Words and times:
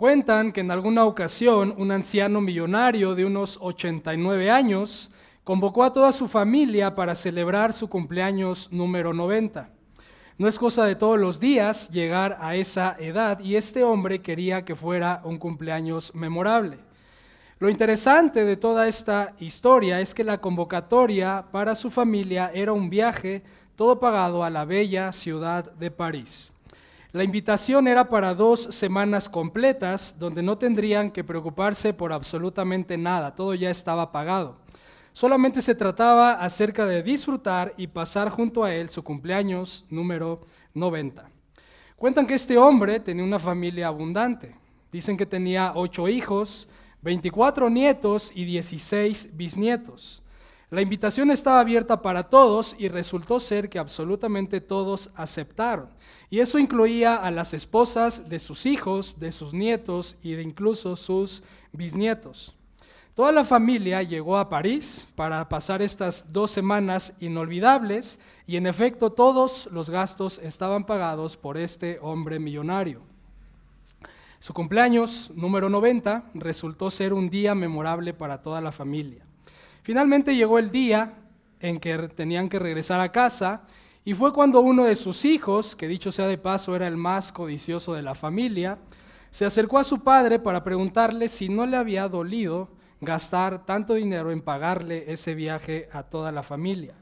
Cuentan 0.00 0.52
que 0.52 0.62
en 0.62 0.70
alguna 0.70 1.04
ocasión 1.04 1.74
un 1.76 1.92
anciano 1.92 2.40
millonario 2.40 3.14
de 3.14 3.26
unos 3.26 3.58
89 3.60 4.50
años 4.50 5.10
convocó 5.44 5.84
a 5.84 5.92
toda 5.92 6.10
su 6.12 6.26
familia 6.26 6.94
para 6.94 7.14
celebrar 7.14 7.74
su 7.74 7.86
cumpleaños 7.90 8.72
número 8.72 9.12
90. 9.12 9.68
No 10.38 10.48
es 10.48 10.58
cosa 10.58 10.86
de 10.86 10.94
todos 10.94 11.20
los 11.20 11.38
días 11.38 11.90
llegar 11.90 12.38
a 12.40 12.56
esa 12.56 12.96
edad 12.98 13.40
y 13.40 13.56
este 13.56 13.84
hombre 13.84 14.22
quería 14.22 14.64
que 14.64 14.74
fuera 14.74 15.20
un 15.22 15.36
cumpleaños 15.36 16.14
memorable. 16.14 16.78
Lo 17.58 17.68
interesante 17.68 18.46
de 18.46 18.56
toda 18.56 18.88
esta 18.88 19.34
historia 19.38 20.00
es 20.00 20.14
que 20.14 20.24
la 20.24 20.40
convocatoria 20.40 21.44
para 21.52 21.74
su 21.74 21.90
familia 21.90 22.50
era 22.54 22.72
un 22.72 22.88
viaje 22.88 23.42
todo 23.76 24.00
pagado 24.00 24.44
a 24.44 24.48
la 24.48 24.64
bella 24.64 25.12
ciudad 25.12 25.70
de 25.72 25.90
París. 25.90 26.54
La 27.12 27.24
invitación 27.24 27.88
era 27.88 28.08
para 28.08 28.34
dos 28.34 28.68
semanas 28.70 29.28
completas 29.28 30.14
donde 30.16 30.44
no 30.44 30.56
tendrían 30.58 31.10
que 31.10 31.24
preocuparse 31.24 31.92
por 31.92 32.12
absolutamente 32.12 32.96
nada, 32.96 33.34
todo 33.34 33.52
ya 33.54 33.68
estaba 33.68 34.12
pagado. 34.12 34.58
Solamente 35.12 35.60
se 35.60 35.74
trataba 35.74 36.34
acerca 36.34 36.86
de 36.86 37.02
disfrutar 37.02 37.74
y 37.76 37.88
pasar 37.88 38.28
junto 38.30 38.62
a 38.62 38.72
él 38.72 38.90
su 38.90 39.02
cumpleaños 39.02 39.84
número 39.90 40.42
90. 40.74 41.28
Cuentan 41.96 42.28
que 42.28 42.34
este 42.34 42.56
hombre 42.56 43.00
tenía 43.00 43.24
una 43.24 43.40
familia 43.40 43.88
abundante. 43.88 44.54
Dicen 44.92 45.16
que 45.16 45.26
tenía 45.26 45.72
ocho 45.74 46.06
hijos, 46.06 46.68
24 47.02 47.68
nietos 47.70 48.30
y 48.36 48.44
16 48.44 49.30
bisnietos. 49.36 50.22
La 50.70 50.82
invitación 50.82 51.32
estaba 51.32 51.58
abierta 51.58 52.00
para 52.00 52.28
todos 52.28 52.76
y 52.78 52.86
resultó 52.86 53.40
ser 53.40 53.68
que 53.68 53.80
absolutamente 53.80 54.60
todos 54.60 55.10
aceptaron. 55.16 55.88
Y 56.30 56.38
eso 56.38 56.60
incluía 56.60 57.16
a 57.16 57.32
las 57.32 57.54
esposas 57.54 58.28
de 58.28 58.38
sus 58.38 58.66
hijos, 58.66 59.18
de 59.18 59.32
sus 59.32 59.52
nietos 59.52 60.16
y 60.22 60.32
de 60.34 60.42
incluso 60.42 60.94
sus 60.94 61.42
bisnietos. 61.72 62.54
Toda 63.16 63.32
la 63.32 63.42
familia 63.42 64.04
llegó 64.04 64.38
a 64.38 64.48
París 64.48 65.08
para 65.16 65.48
pasar 65.48 65.82
estas 65.82 66.32
dos 66.32 66.52
semanas 66.52 67.14
inolvidables 67.18 68.20
y 68.46 68.56
en 68.56 68.68
efecto 68.68 69.10
todos 69.10 69.68
los 69.72 69.90
gastos 69.90 70.38
estaban 70.38 70.86
pagados 70.86 71.36
por 71.36 71.58
este 71.58 71.98
hombre 72.00 72.38
millonario. 72.38 73.00
Su 74.38 74.54
cumpleaños 74.54 75.32
número 75.34 75.68
90 75.68 76.30
resultó 76.34 76.92
ser 76.92 77.12
un 77.12 77.28
día 77.28 77.56
memorable 77.56 78.14
para 78.14 78.40
toda 78.40 78.60
la 78.60 78.70
familia. 78.70 79.26
Finalmente 79.82 80.36
llegó 80.36 80.58
el 80.58 80.70
día 80.70 81.14
en 81.60 81.80
que 81.80 81.96
tenían 82.08 82.48
que 82.48 82.58
regresar 82.58 83.00
a 83.00 83.12
casa 83.12 83.62
y 84.04 84.14
fue 84.14 84.32
cuando 84.32 84.60
uno 84.60 84.84
de 84.84 84.96
sus 84.96 85.24
hijos, 85.24 85.76
que 85.76 85.88
dicho 85.88 86.10
sea 86.10 86.26
de 86.26 86.38
paso 86.38 86.74
era 86.74 86.88
el 86.88 86.96
más 86.96 87.32
codicioso 87.32 87.94
de 87.94 88.02
la 88.02 88.14
familia, 88.14 88.78
se 89.30 89.44
acercó 89.44 89.78
a 89.78 89.84
su 89.84 90.00
padre 90.00 90.38
para 90.38 90.64
preguntarle 90.64 91.28
si 91.28 91.48
no 91.48 91.66
le 91.66 91.76
había 91.76 92.08
dolido 92.08 92.68
gastar 93.00 93.64
tanto 93.64 93.94
dinero 93.94 94.30
en 94.30 94.42
pagarle 94.42 95.04
ese 95.12 95.34
viaje 95.34 95.88
a 95.92 96.02
toda 96.02 96.32
la 96.32 96.42
familia. 96.42 96.94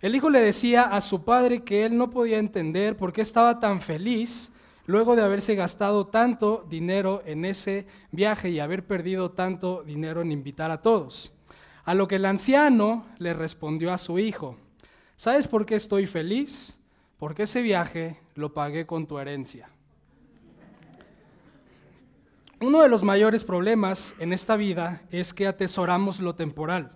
El 0.00 0.14
hijo 0.14 0.30
le 0.30 0.40
decía 0.40 0.84
a 0.84 1.00
su 1.00 1.24
padre 1.24 1.64
que 1.64 1.84
él 1.84 1.96
no 1.96 2.10
podía 2.10 2.38
entender 2.38 2.96
por 2.96 3.12
qué 3.12 3.20
estaba 3.20 3.58
tan 3.58 3.82
feliz 3.82 4.52
luego 4.86 5.16
de 5.16 5.22
haberse 5.22 5.54
gastado 5.54 6.06
tanto 6.06 6.64
dinero 6.68 7.22
en 7.26 7.44
ese 7.44 7.86
viaje 8.10 8.50
y 8.50 8.60
haber 8.60 8.86
perdido 8.86 9.32
tanto 9.32 9.82
dinero 9.82 10.22
en 10.22 10.32
invitar 10.32 10.70
a 10.70 10.80
todos. 10.80 11.34
A 11.88 11.94
lo 11.94 12.06
que 12.06 12.16
el 12.16 12.26
anciano 12.26 13.06
le 13.16 13.32
respondió 13.32 13.94
a 13.94 13.96
su 13.96 14.18
hijo, 14.18 14.58
¿sabes 15.16 15.48
por 15.48 15.64
qué 15.64 15.74
estoy 15.74 16.04
feliz? 16.04 16.76
Porque 17.16 17.44
ese 17.44 17.62
viaje 17.62 18.20
lo 18.34 18.52
pagué 18.52 18.84
con 18.84 19.06
tu 19.06 19.18
herencia. 19.18 19.70
Uno 22.60 22.82
de 22.82 22.90
los 22.90 23.02
mayores 23.02 23.42
problemas 23.42 24.14
en 24.18 24.34
esta 24.34 24.58
vida 24.58 25.00
es 25.10 25.32
que 25.32 25.46
atesoramos 25.46 26.20
lo 26.20 26.34
temporal. 26.34 26.92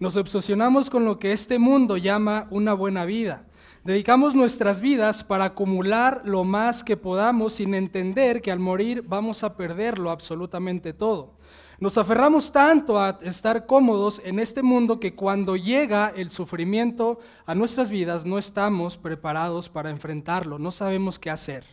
Nos 0.00 0.16
obsesionamos 0.16 0.90
con 0.90 1.04
lo 1.04 1.20
que 1.20 1.30
este 1.30 1.60
mundo 1.60 1.96
llama 1.96 2.48
una 2.50 2.74
buena 2.74 3.04
vida. 3.04 3.44
Dedicamos 3.84 4.34
nuestras 4.34 4.80
vidas 4.80 5.22
para 5.22 5.44
acumular 5.44 6.20
lo 6.24 6.42
más 6.42 6.82
que 6.82 6.96
podamos 6.96 7.52
sin 7.52 7.74
entender 7.74 8.42
que 8.42 8.50
al 8.50 8.58
morir 8.58 9.04
vamos 9.06 9.44
a 9.44 9.56
perderlo 9.56 10.10
absolutamente 10.10 10.92
todo. 10.92 11.36
Nos 11.82 11.98
aferramos 11.98 12.52
tanto 12.52 12.96
a 12.96 13.18
estar 13.22 13.66
cómodos 13.66 14.20
en 14.24 14.38
este 14.38 14.62
mundo 14.62 15.00
que 15.00 15.16
cuando 15.16 15.56
llega 15.56 16.12
el 16.14 16.30
sufrimiento 16.30 17.18
a 17.44 17.56
nuestras 17.56 17.90
vidas 17.90 18.24
no 18.24 18.38
estamos 18.38 18.96
preparados 18.96 19.68
para 19.68 19.90
enfrentarlo, 19.90 20.60
no 20.60 20.70
sabemos 20.70 21.18
qué 21.18 21.28
hacer. 21.28 21.64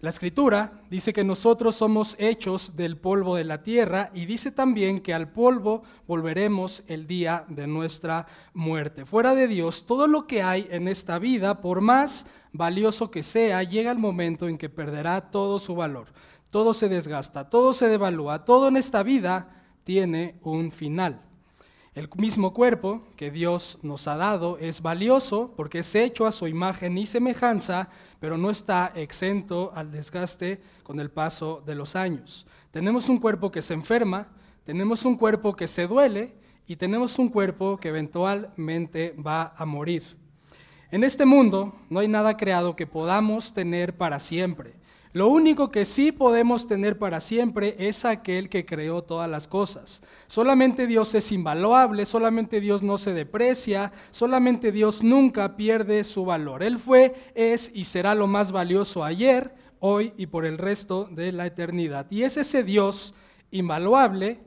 La 0.00 0.10
escritura 0.10 0.82
dice 0.90 1.12
que 1.12 1.22
nosotros 1.22 1.76
somos 1.76 2.16
hechos 2.18 2.74
del 2.74 2.96
polvo 2.96 3.36
de 3.36 3.44
la 3.44 3.62
tierra 3.62 4.10
y 4.14 4.26
dice 4.26 4.50
también 4.50 5.00
que 5.00 5.14
al 5.14 5.30
polvo 5.30 5.84
volveremos 6.08 6.82
el 6.88 7.06
día 7.06 7.44
de 7.46 7.68
nuestra 7.68 8.26
muerte. 8.52 9.06
Fuera 9.06 9.36
de 9.36 9.46
Dios, 9.46 9.86
todo 9.86 10.08
lo 10.08 10.26
que 10.26 10.42
hay 10.42 10.66
en 10.72 10.88
esta 10.88 11.20
vida, 11.20 11.60
por 11.60 11.80
más 11.80 12.26
valioso 12.52 13.12
que 13.12 13.22
sea, 13.22 13.62
llega 13.62 13.92
el 13.92 13.98
momento 13.98 14.48
en 14.48 14.58
que 14.58 14.68
perderá 14.68 15.30
todo 15.30 15.60
su 15.60 15.76
valor. 15.76 16.08
Todo 16.54 16.72
se 16.72 16.88
desgasta, 16.88 17.50
todo 17.50 17.72
se 17.72 17.88
devalúa, 17.88 18.44
todo 18.44 18.68
en 18.68 18.76
esta 18.76 19.02
vida 19.02 19.48
tiene 19.82 20.36
un 20.44 20.70
final. 20.70 21.20
El 21.96 22.08
mismo 22.16 22.54
cuerpo 22.54 23.02
que 23.16 23.32
Dios 23.32 23.76
nos 23.82 24.06
ha 24.06 24.16
dado 24.16 24.56
es 24.58 24.80
valioso 24.80 25.52
porque 25.56 25.80
es 25.80 25.92
hecho 25.96 26.28
a 26.28 26.30
su 26.30 26.46
imagen 26.46 26.96
y 26.96 27.08
semejanza, 27.08 27.88
pero 28.20 28.38
no 28.38 28.50
está 28.50 28.92
exento 28.94 29.72
al 29.74 29.90
desgaste 29.90 30.60
con 30.84 31.00
el 31.00 31.10
paso 31.10 31.60
de 31.66 31.74
los 31.74 31.96
años. 31.96 32.46
Tenemos 32.70 33.08
un 33.08 33.18
cuerpo 33.18 33.50
que 33.50 33.60
se 33.60 33.74
enferma, 33.74 34.28
tenemos 34.62 35.04
un 35.04 35.16
cuerpo 35.16 35.56
que 35.56 35.66
se 35.66 35.88
duele 35.88 36.36
y 36.68 36.76
tenemos 36.76 37.18
un 37.18 37.30
cuerpo 37.30 37.78
que 37.78 37.88
eventualmente 37.88 39.12
va 39.18 39.54
a 39.56 39.66
morir. 39.66 40.04
En 40.92 41.02
este 41.02 41.26
mundo 41.26 41.74
no 41.90 41.98
hay 41.98 42.06
nada 42.06 42.36
creado 42.36 42.76
que 42.76 42.86
podamos 42.86 43.52
tener 43.52 43.96
para 43.96 44.20
siempre. 44.20 44.83
Lo 45.14 45.28
único 45.28 45.70
que 45.70 45.86
sí 45.86 46.10
podemos 46.10 46.66
tener 46.66 46.98
para 46.98 47.20
siempre 47.20 47.76
es 47.78 48.04
aquel 48.04 48.48
que 48.48 48.66
creó 48.66 49.02
todas 49.02 49.30
las 49.30 49.46
cosas. 49.46 50.02
Solamente 50.26 50.88
Dios 50.88 51.14
es 51.14 51.30
invaluable, 51.30 52.04
solamente 52.04 52.60
Dios 52.60 52.82
no 52.82 52.98
se 52.98 53.14
deprecia, 53.14 53.92
solamente 54.10 54.72
Dios 54.72 55.04
nunca 55.04 55.56
pierde 55.56 56.02
su 56.02 56.24
valor. 56.24 56.64
Él 56.64 56.80
fue, 56.80 57.14
es 57.36 57.70
y 57.72 57.84
será 57.84 58.16
lo 58.16 58.26
más 58.26 58.50
valioso 58.50 59.04
ayer, 59.04 59.54
hoy 59.78 60.12
y 60.16 60.26
por 60.26 60.44
el 60.44 60.58
resto 60.58 61.08
de 61.08 61.30
la 61.30 61.46
eternidad. 61.46 62.10
Y 62.10 62.24
es 62.24 62.36
ese 62.36 62.64
Dios 62.64 63.14
invaluable 63.52 64.40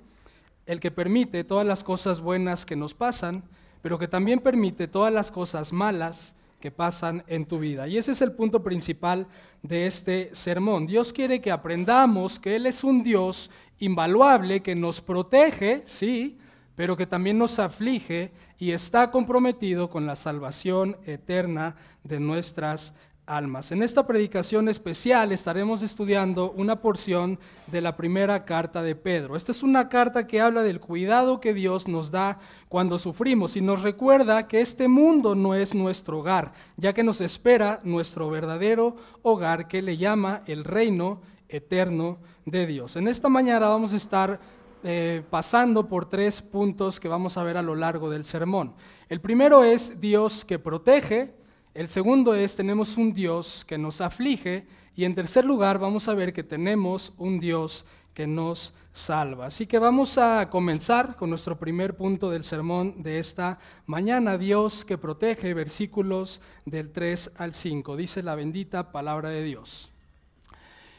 el 0.65 0.81
que 0.81 0.91
permite 0.91 1.45
todas 1.45 1.65
las 1.65 1.81
cosas 1.81 2.19
buenas 2.19 2.65
que 2.65 2.75
nos 2.75 2.93
pasan, 2.93 3.45
pero 3.81 3.97
que 3.97 4.09
también 4.09 4.41
permite 4.41 4.89
todas 4.89 5.13
las 5.13 5.31
cosas 5.31 5.71
malas 5.71 6.35
que 6.59 6.71
pasan 6.71 7.23
en 7.27 7.45
tu 7.45 7.59
vida. 7.59 7.87
Y 7.87 7.97
ese 7.97 8.11
es 8.11 8.21
el 8.21 8.31
punto 8.31 8.63
principal 8.63 9.27
de 9.61 9.87
este 9.87 10.29
sermón. 10.33 10.87
Dios 10.87 11.13
quiere 11.13 11.41
que 11.41 11.51
aprendamos 11.51 12.39
que 12.39 12.55
Él 12.55 12.65
es 12.65 12.83
un 12.83 13.03
Dios 13.03 13.51
invaluable 13.79 14.61
que 14.61 14.75
nos 14.75 15.01
protege, 15.01 15.83
sí, 15.85 16.37
pero 16.75 16.95
que 16.95 17.07
también 17.07 17.37
nos 17.37 17.59
aflige 17.59 18.31
y 18.59 18.71
está 18.71 19.11
comprometido 19.11 19.89
con 19.89 20.05
la 20.05 20.15
salvación 20.15 20.97
eterna 21.05 21.75
de 22.03 22.19
nuestras 22.19 22.93
almas. 23.27 23.71
En 23.71 23.83
esta 23.83 24.07
predicación 24.07 24.69
especial 24.69 25.31
estaremos 25.31 25.83
estudiando 25.83 26.51
una 26.51 26.81
porción 26.81 27.37
de 27.67 27.81
la 27.81 27.95
primera 27.95 28.45
carta 28.45 28.81
de 28.81 28.95
Pedro. 28.95 29.35
Esta 29.35 29.51
es 29.51 29.61
una 29.61 29.89
carta 29.89 30.25
que 30.25 30.41
habla 30.41 30.63
del 30.63 30.79
cuidado 30.79 31.39
que 31.39 31.53
Dios 31.53 31.87
nos 31.87 32.09
da 32.09 32.39
cuando 32.69 32.97
sufrimos 32.97 33.55
y 33.57 33.61
nos 33.61 33.81
recuerda 33.81 34.47
que 34.47 34.61
este 34.61 34.87
mundo 34.87 35.35
no 35.35 35.53
es 35.53 35.75
nuestro 35.75 36.19
hogar, 36.19 36.53
ya 36.77 36.93
que 36.93 37.03
nos 37.03 37.21
espera 37.21 37.81
nuestro 37.83 38.29
verdadero 38.29 38.95
hogar 39.21 39.67
que 39.67 39.81
le 39.81 39.97
llama 39.97 40.41
el 40.47 40.63
reino 40.63 41.21
eterno 41.49 42.17
de 42.45 42.65
Dios. 42.65 42.95
En 42.95 43.07
esta 43.07 43.29
mañana 43.29 43.67
vamos 43.67 43.93
a 43.93 43.97
estar 43.97 44.39
eh, 44.83 45.23
pasando 45.29 45.87
por 45.87 46.07
tres 46.07 46.41
puntos 46.41 46.99
que 46.99 47.07
vamos 47.07 47.35
a 47.37 47.43
ver 47.43 47.57
a 47.57 47.61
lo 47.61 47.75
largo 47.75 48.09
del 48.09 48.23
sermón. 48.23 48.73
El 49.09 49.19
primero 49.19 49.63
es 49.63 49.99
Dios 49.99 50.45
que 50.45 50.59
protege, 50.59 51.33
el 51.77 51.89
segundo 51.89 52.33
es, 52.33 52.55
tenemos 52.55 52.97
un 52.97 53.13
Dios 53.13 53.63
que 53.67 53.77
nos 53.77 54.01
aflige. 54.01 54.65
Y 54.95 55.05
en 55.05 55.13
tercer 55.13 55.45
lugar, 55.45 55.77
vamos 55.77 56.07
a 56.07 56.15
ver 56.15 56.33
que 56.33 56.41
tenemos 56.41 57.13
un 57.19 57.39
Dios 57.39 57.85
que 58.15 58.25
nos 58.25 58.73
salva. 58.93 59.45
Así 59.45 59.67
que 59.67 59.77
vamos 59.77 60.17
a 60.17 60.49
comenzar 60.49 61.15
con 61.15 61.29
nuestro 61.29 61.59
primer 61.59 61.95
punto 61.95 62.31
del 62.31 62.43
sermón 62.43 63.03
de 63.03 63.19
esta 63.19 63.59
mañana. 63.85 64.39
Dios 64.39 64.85
que 64.85 64.97
protege, 64.97 65.53
versículos 65.53 66.41
del 66.65 66.91
3 66.91 67.33
al 67.37 67.53
5. 67.53 67.95
Dice 67.95 68.23
la 68.23 68.33
bendita 68.33 68.91
palabra 68.91 69.29
de 69.29 69.43
Dios. 69.43 69.91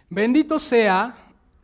Bendito 0.09 0.61
sea 0.61 1.17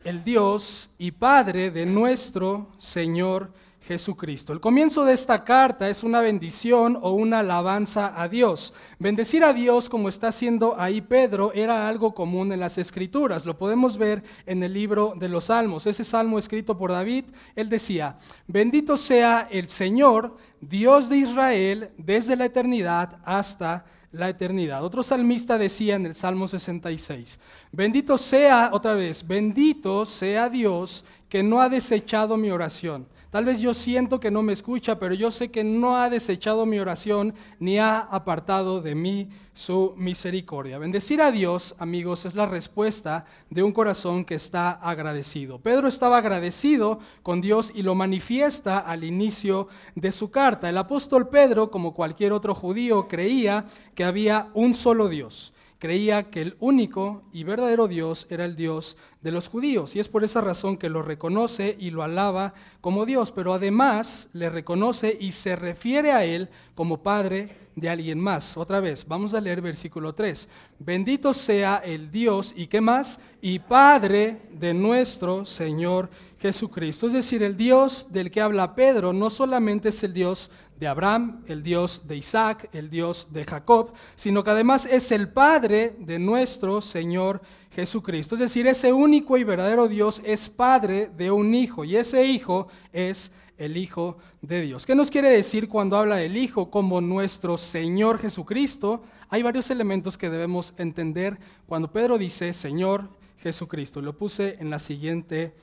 el 0.03 0.25
Dios 0.25 0.89
y 0.97 1.11
Padre 1.11 1.71
de 1.71 1.85
nuestro 1.85 2.67
Señor 2.79 3.49
Jesucristo. 3.49 3.64
El 3.87 4.59
comienzo 4.61 5.05
de 5.05 5.13
esta 5.13 5.43
carta 5.43 5.87
es 5.87 6.01
una 6.01 6.19
bendición 6.19 6.97
o 6.99 7.11
una 7.11 7.39
alabanza 7.39 8.19
a 8.19 8.27
Dios. 8.27 8.73
Bendecir 8.97 9.43
a 9.43 9.53
Dios, 9.53 9.89
como 9.89 10.09
está 10.09 10.29
haciendo 10.29 10.75
ahí 10.79 11.01
Pedro, 11.01 11.53
era 11.53 11.87
algo 11.87 12.15
común 12.15 12.51
en 12.51 12.61
las 12.61 12.79
escrituras. 12.79 13.45
Lo 13.45 13.59
podemos 13.59 13.99
ver 13.99 14.23
en 14.47 14.63
el 14.63 14.73
libro 14.73 15.13
de 15.15 15.29
los 15.29 15.45
Salmos. 15.45 15.85
Ese 15.85 16.03
salmo 16.03 16.39
escrito 16.39 16.75
por 16.75 16.91
David, 16.91 17.25
él 17.55 17.69
decía, 17.69 18.17
bendito 18.47 18.97
sea 18.97 19.47
el 19.51 19.69
Señor, 19.69 20.35
Dios 20.59 21.07
de 21.07 21.17
Israel, 21.17 21.91
desde 21.95 22.35
la 22.35 22.45
eternidad 22.45 23.19
hasta 23.23 23.85
la 24.11 24.29
eternidad. 24.29 24.83
Otro 24.83 25.03
salmista 25.03 25.59
decía 25.59 25.93
en 25.93 26.07
el 26.07 26.15
Salmo 26.15 26.47
66, 26.47 27.39
bendito 27.71 28.17
sea, 28.17 28.71
otra 28.73 28.95
vez, 28.95 29.27
bendito 29.27 30.07
sea 30.07 30.49
Dios 30.49 31.05
que 31.29 31.43
no 31.43 31.61
ha 31.61 31.69
desechado 31.69 32.35
mi 32.35 32.49
oración 32.49 33.13
Tal 33.35 33.43
vez 33.43 33.59
yo 33.59 33.73
siento 33.73 34.21
que 34.21 34.31
no 34.31 34.43
me 34.43 34.53
escucha, 34.53 34.97
pero 34.97 35.13
yo 35.13 35.29
sé 35.29 35.51
que 35.51 35.65
no 35.65 35.97
ha 35.97 36.09
desechado 36.09 36.65
mi 36.65 36.79
oración 36.79 37.33
ni 37.59 37.77
ha 37.77 37.99
apartado 37.99 38.81
de 38.81 38.95
mí 38.95 39.27
su 39.53 39.93
misericordia. 39.97 40.77
Bendecir 40.77 41.21
a 41.21 41.33
Dios, 41.33 41.75
amigos, 41.77 42.23
es 42.23 42.33
la 42.33 42.45
respuesta 42.45 43.25
de 43.49 43.61
un 43.61 43.73
corazón 43.73 44.23
que 44.23 44.35
está 44.35 44.71
agradecido. 44.71 45.59
Pedro 45.59 45.89
estaba 45.89 46.19
agradecido 46.19 46.99
con 47.23 47.41
Dios 47.41 47.73
y 47.75 47.81
lo 47.81 47.93
manifiesta 47.93 48.79
al 48.79 49.03
inicio 49.03 49.67
de 49.95 50.13
su 50.13 50.31
carta. 50.31 50.69
El 50.69 50.77
apóstol 50.77 51.27
Pedro, 51.27 51.69
como 51.69 51.93
cualquier 51.93 52.31
otro 52.31 52.55
judío, 52.55 53.09
creía 53.09 53.65
que 53.95 54.05
había 54.05 54.47
un 54.53 54.73
solo 54.73 55.09
Dios 55.09 55.51
creía 55.79 56.29
que 56.29 56.41
el 56.41 56.55
único 56.59 57.23
y 57.33 57.43
verdadero 57.43 57.87
Dios 57.87 58.27
era 58.29 58.45
el 58.45 58.55
Dios 58.55 58.97
de 59.21 59.31
los 59.31 59.47
judíos. 59.47 59.95
Y 59.95 59.99
es 59.99 60.09
por 60.09 60.23
esa 60.23 60.41
razón 60.41 60.77
que 60.77 60.89
lo 60.89 61.01
reconoce 61.01 61.75
y 61.79 61.91
lo 61.91 62.03
alaba 62.03 62.53
como 62.81 63.05
Dios, 63.05 63.31
pero 63.31 63.53
además 63.53 64.29
le 64.33 64.49
reconoce 64.49 65.17
y 65.19 65.31
se 65.31 65.55
refiere 65.55 66.11
a 66.11 66.23
él 66.23 66.49
como 66.75 67.03
Padre 67.03 67.65
de 67.75 67.89
alguien 67.89 68.19
más. 68.19 68.55
Otra 68.57 68.79
vez, 68.79 69.05
vamos 69.07 69.33
a 69.33 69.41
leer 69.41 69.61
versículo 69.61 70.15
3. 70.15 70.47
Bendito 70.79 71.33
sea 71.33 71.81
el 71.83 72.09
Dios 72.09 72.53
y 72.55 72.67
qué 72.67 72.81
más? 72.81 73.19
Y 73.41 73.59
Padre 73.59 74.41
de 74.51 74.73
nuestro 74.73 75.45
Señor 75.45 76.09
Jesucristo. 76.39 77.07
Es 77.07 77.13
decir, 77.13 77.43
el 77.43 77.57
Dios 77.57 78.07
del 78.11 78.31
que 78.31 78.41
habla 78.41 78.75
Pedro 78.75 79.13
no 79.13 79.29
solamente 79.29 79.89
es 79.89 80.03
el 80.03 80.13
Dios 80.13 80.51
de 80.79 80.87
Abraham, 80.87 81.43
el 81.47 81.63
Dios 81.63 82.01
de 82.05 82.17
Isaac, 82.17 82.69
el 82.73 82.89
Dios 82.89 83.27
de 83.31 83.45
Jacob, 83.45 83.93
sino 84.15 84.43
que 84.43 84.49
además 84.49 84.85
es 84.85 85.11
el 85.11 85.29
Padre 85.29 85.95
de 85.99 86.19
nuestro 86.19 86.81
Señor 86.81 87.41
Jesucristo. 87.71 88.35
Es 88.35 88.41
decir, 88.41 88.67
ese 88.67 88.93
único 88.93 89.37
y 89.37 89.43
verdadero 89.43 89.87
Dios 89.87 90.21
es 90.25 90.49
Padre 90.49 91.09
de 91.15 91.31
un 91.31 91.53
Hijo 91.55 91.83
y 91.83 91.95
ese 91.95 92.25
Hijo 92.25 92.67
es 92.91 93.31
el 93.57 93.77
Hijo 93.77 94.17
de 94.41 94.61
Dios. 94.61 94.85
¿Qué 94.85 94.95
nos 94.95 95.11
quiere 95.11 95.29
decir 95.29 95.69
cuando 95.69 95.97
habla 95.97 96.17
del 96.17 96.35
Hijo 96.35 96.69
como 96.69 96.99
nuestro 96.99 97.57
Señor 97.57 98.19
Jesucristo? 98.19 99.01
Hay 99.29 99.43
varios 99.43 99.69
elementos 99.69 100.17
que 100.17 100.29
debemos 100.29 100.73
entender 100.77 101.37
cuando 101.65 101.91
Pedro 101.91 102.17
dice 102.17 102.51
Señor 102.53 103.09
Jesucristo. 103.37 104.01
Lo 104.01 104.17
puse 104.17 104.57
en 104.59 104.69
la 104.69 104.79
siguiente 104.79 105.53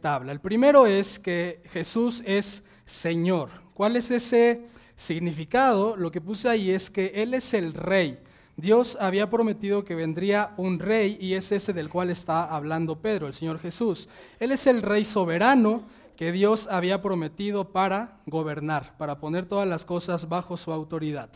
tabla. 0.00 0.32
El 0.32 0.40
primero 0.40 0.86
es 0.86 1.18
que 1.18 1.62
Jesús 1.72 2.22
es 2.26 2.64
Señor. 2.86 3.65
¿Cuál 3.76 3.96
es 3.96 4.10
ese 4.10 4.62
significado? 4.96 5.96
Lo 5.98 6.10
que 6.10 6.22
puse 6.22 6.48
ahí 6.48 6.70
es 6.70 6.88
que 6.88 7.12
Él 7.14 7.34
es 7.34 7.52
el 7.52 7.74
rey. 7.74 8.18
Dios 8.56 8.96
había 8.98 9.28
prometido 9.28 9.84
que 9.84 9.94
vendría 9.94 10.54
un 10.56 10.78
rey 10.78 11.18
y 11.20 11.34
es 11.34 11.52
ese 11.52 11.74
del 11.74 11.90
cual 11.90 12.08
está 12.08 12.44
hablando 12.44 13.02
Pedro, 13.02 13.26
el 13.26 13.34
Señor 13.34 13.58
Jesús. 13.58 14.08
Él 14.40 14.52
es 14.52 14.66
el 14.66 14.80
rey 14.80 15.04
soberano 15.04 15.82
que 16.16 16.32
Dios 16.32 16.68
había 16.70 17.02
prometido 17.02 17.70
para 17.70 18.16
gobernar, 18.24 18.96
para 18.96 19.20
poner 19.20 19.44
todas 19.44 19.68
las 19.68 19.84
cosas 19.84 20.26
bajo 20.26 20.56
su 20.56 20.72
autoridad. 20.72 21.28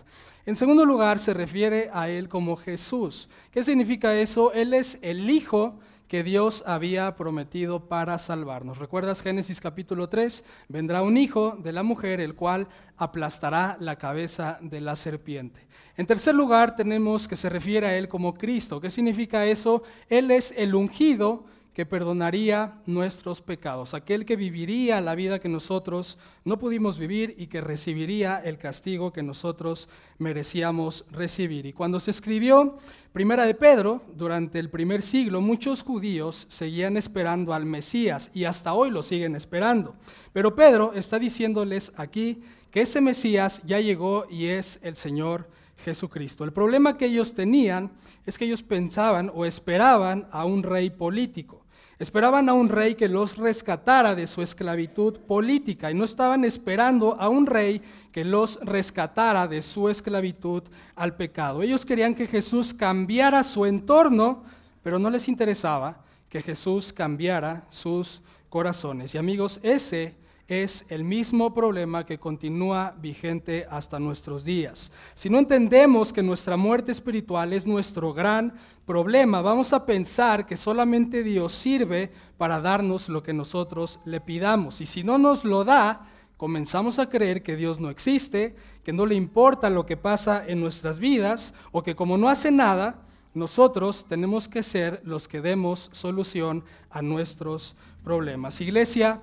En 0.47 0.57
segundo 0.57 0.87
lugar, 0.87 1.19
se 1.19 1.35
refiere 1.35 1.91
a 1.93 2.09
Él 2.09 2.31
como 2.31 2.57
Jesús. 2.57 3.29
¿Qué 3.51 3.63
significa 3.63 4.19
eso? 4.19 4.55
Él 4.55 4.73
es 4.73 4.99
el 5.03 5.29
Hijo 5.29 5.79
que 6.11 6.25
Dios 6.25 6.65
había 6.67 7.15
prometido 7.15 7.87
para 7.87 8.19
salvarnos. 8.19 8.79
¿Recuerdas 8.79 9.23
Génesis 9.23 9.61
capítulo 9.61 10.09
3? 10.09 10.45
Vendrá 10.67 11.03
un 11.03 11.17
hijo 11.17 11.57
de 11.63 11.73
la 11.73 11.85
mujer, 11.85 12.19
el 12.19 12.35
cual 12.35 12.67
aplastará 12.97 13.77
la 13.79 13.95
cabeza 13.95 14.59
de 14.61 14.81
la 14.81 14.97
serpiente. 14.97 15.69
En 15.97 16.09
tercer 16.09 16.35
lugar, 16.35 16.75
tenemos 16.75 17.29
que 17.29 17.37
se 17.37 17.49
refiere 17.49 17.87
a 17.87 17.97
Él 17.97 18.09
como 18.09 18.35
Cristo. 18.35 18.81
¿Qué 18.81 18.91
significa 18.91 19.47
eso? 19.47 19.85
Él 20.09 20.33
es 20.33 20.53
el 20.57 20.75
ungido 20.75 21.45
que 21.75 21.87
perdonaría 21.87 22.81
nuestros 22.87 23.41
pecados, 23.41 23.95
aquel 23.95 24.27
que 24.27 24.37
viviría 24.37 25.01
la 25.01 25.15
vida 25.15 25.39
que 25.39 25.49
nosotros 25.49 26.19
no 26.45 26.59
pudimos 26.59 26.99
vivir 26.99 27.35
y 27.39 27.47
que 27.47 27.61
recibiría 27.61 28.39
el 28.45 28.59
castigo 28.59 29.13
que 29.13 29.23
nosotros 29.23 29.89
merecíamos 30.19 31.05
recibir. 31.11 31.67
Y 31.67 31.73
cuando 31.73 32.01
se 32.01 32.11
escribió 32.11 32.79
Primera 33.13 33.45
de 33.45 33.55
Pedro, 33.55 34.03
durante 34.15 34.59
el 34.59 34.71
primer 34.71 35.03
siglo, 35.03 35.41
muchos 35.41 35.83
judíos 35.83 36.47
seguían 36.49 36.97
esperando 36.97 37.55
al 37.55 37.67
Mesías 37.67 38.31
y 38.35 38.45
hasta 38.45 38.75
hoy 38.75 38.91
lo 38.91 39.03
siguen 39.03 39.37
esperando. 39.37 39.95
Pero 40.33 40.55
Pedro 40.55 40.93
está 40.95 41.19
diciéndoles 41.19 41.93
aquí 41.97 42.41
que 42.71 42.83
ese 42.83 43.01
Mesías 43.01 43.63
ya 43.65 43.81
llegó 43.81 44.27
y 44.31 44.47
es 44.47 44.81
el 44.83 44.97
Señor 44.97 45.49
Jesucristo. 45.85 46.45
El 46.45 46.53
problema 46.53 46.97
que 46.97 47.07
ellos 47.07 47.35
tenían 47.35 47.91
es 48.27 48.39
que 48.39 48.45
ellos 48.45 48.63
pensaban 48.63 49.31
o 49.35 49.45
esperaban 49.45 50.27
a 50.31 50.45
un 50.45 50.63
rey 50.63 50.91
político. 50.91 51.65
Esperaban 51.99 52.49
a 52.49 52.55
un 52.55 52.71
rey 52.71 52.95
que 52.95 53.09
los 53.09 53.37
rescatara 53.37 54.15
de 54.15 54.27
su 54.27 54.41
esclavitud 54.41 55.19
política 55.19 55.91
y 55.91 55.95
no 55.95 56.05
estaban 56.05 56.45
esperando 56.45 57.15
a 57.21 57.29
un 57.29 57.47
rey 57.47 57.83
que 58.11 58.25
los 58.25 58.59
rescatara 58.63 59.47
de 59.47 59.61
su 59.61 59.89
esclavitud 59.89 60.63
al 60.97 61.15
pecado. 61.17 61.63
Ellos 61.63 61.85
querían 61.85 62.15
que 62.15 62.27
Jesús 62.27 62.73
cambiara 62.73 63.43
su 63.43 63.67
entorno, 63.67 64.45
pero 64.83 64.99
no 64.99 65.11
les 65.11 65.29
interesaba 65.29 66.03
que 66.31 66.41
Jesús 66.41 66.93
cambiara 66.93 67.67
sus 67.69 68.23
corazones. 68.49 69.15
Y 69.15 69.19
amigos, 69.19 69.61
ese 69.63 70.15
es 70.51 70.85
el 70.89 71.05
mismo 71.05 71.55
problema 71.55 72.05
que 72.05 72.19
continúa 72.19 72.93
vigente 73.01 73.69
hasta 73.71 74.01
nuestros 74.01 74.45
días. 74.45 74.91
Si 75.15 75.31
no 75.31 75.39
entendemos 75.39 76.13
que 76.13 76.25
nuestra 76.25 76.57
muerte 76.57 76.91
espiritual 76.91 77.53
es 77.53 77.69
nuestro 77.69 78.13
gran 78.13 78.53
problema, 78.85 79.43
vamos 79.43 79.73
a 79.73 79.87
pensar 79.87 80.47
que 80.47 80.57
solamente 80.57 81.23
Dios 81.23 81.53
sirve 81.53 82.11
para 82.37 82.61
darnos 82.61 83.09
lo 83.09 83.23
que 83.23 83.33
nosotros 83.33 84.01
le 84.05 84.21
pidamos. 84.21 84.81
Y 84.81 84.87
si 84.87 85.05
no 85.05 85.19
nos 85.19 85.45
lo 85.45 85.63
da, 85.63 86.09
comenzamos 86.37 86.99
a 86.99 87.09
creer 87.09 87.45
que 87.45 87.55
Dios 87.55 87.79
no 87.79 87.89
existe, 87.89 88.57
que 88.83 88.93
no 88.93 89.07
le 89.07 89.15
importa 89.15 89.71
lo 89.71 89.87
que 89.87 89.97
pasa 89.97 90.45
en 90.45 90.61
nuestras 90.61 90.99
vidas, 90.99 91.55
o 91.71 91.85
que 91.85 91.95
como 91.95 92.19
no 92.19 92.29
hace 92.29 92.51
nada, 92.51 93.03
nosotros 93.35 94.05
tenemos 94.09 94.49
que 94.49 94.65
ser 94.65 95.01
los 95.05 95.29
que 95.29 95.41
demos 95.41 95.91
solución 95.93 96.65
a 96.91 97.03
nuestros 97.03 97.77
problemas. 98.03 98.61
Iglesia, 98.61 99.23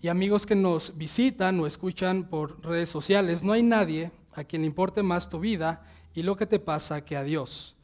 y 0.00 0.08
amigos 0.08 0.46
que 0.46 0.54
nos 0.54 0.96
visitan 0.96 1.58
o 1.60 1.66
escuchan 1.66 2.24
por 2.24 2.64
redes 2.64 2.88
sociales, 2.88 3.42
no 3.42 3.52
hay 3.52 3.62
nadie 3.62 4.10
a 4.34 4.44
quien 4.44 4.62
le 4.62 4.68
importe 4.68 5.02
más 5.02 5.28
tu 5.28 5.40
vida 5.40 5.82
y 6.14 6.22
lo 6.22 6.36
que 6.36 6.46
te 6.46 6.58
pasa 6.58 7.04
que 7.04 7.16
a 7.16 7.22
Dios. 7.24 7.74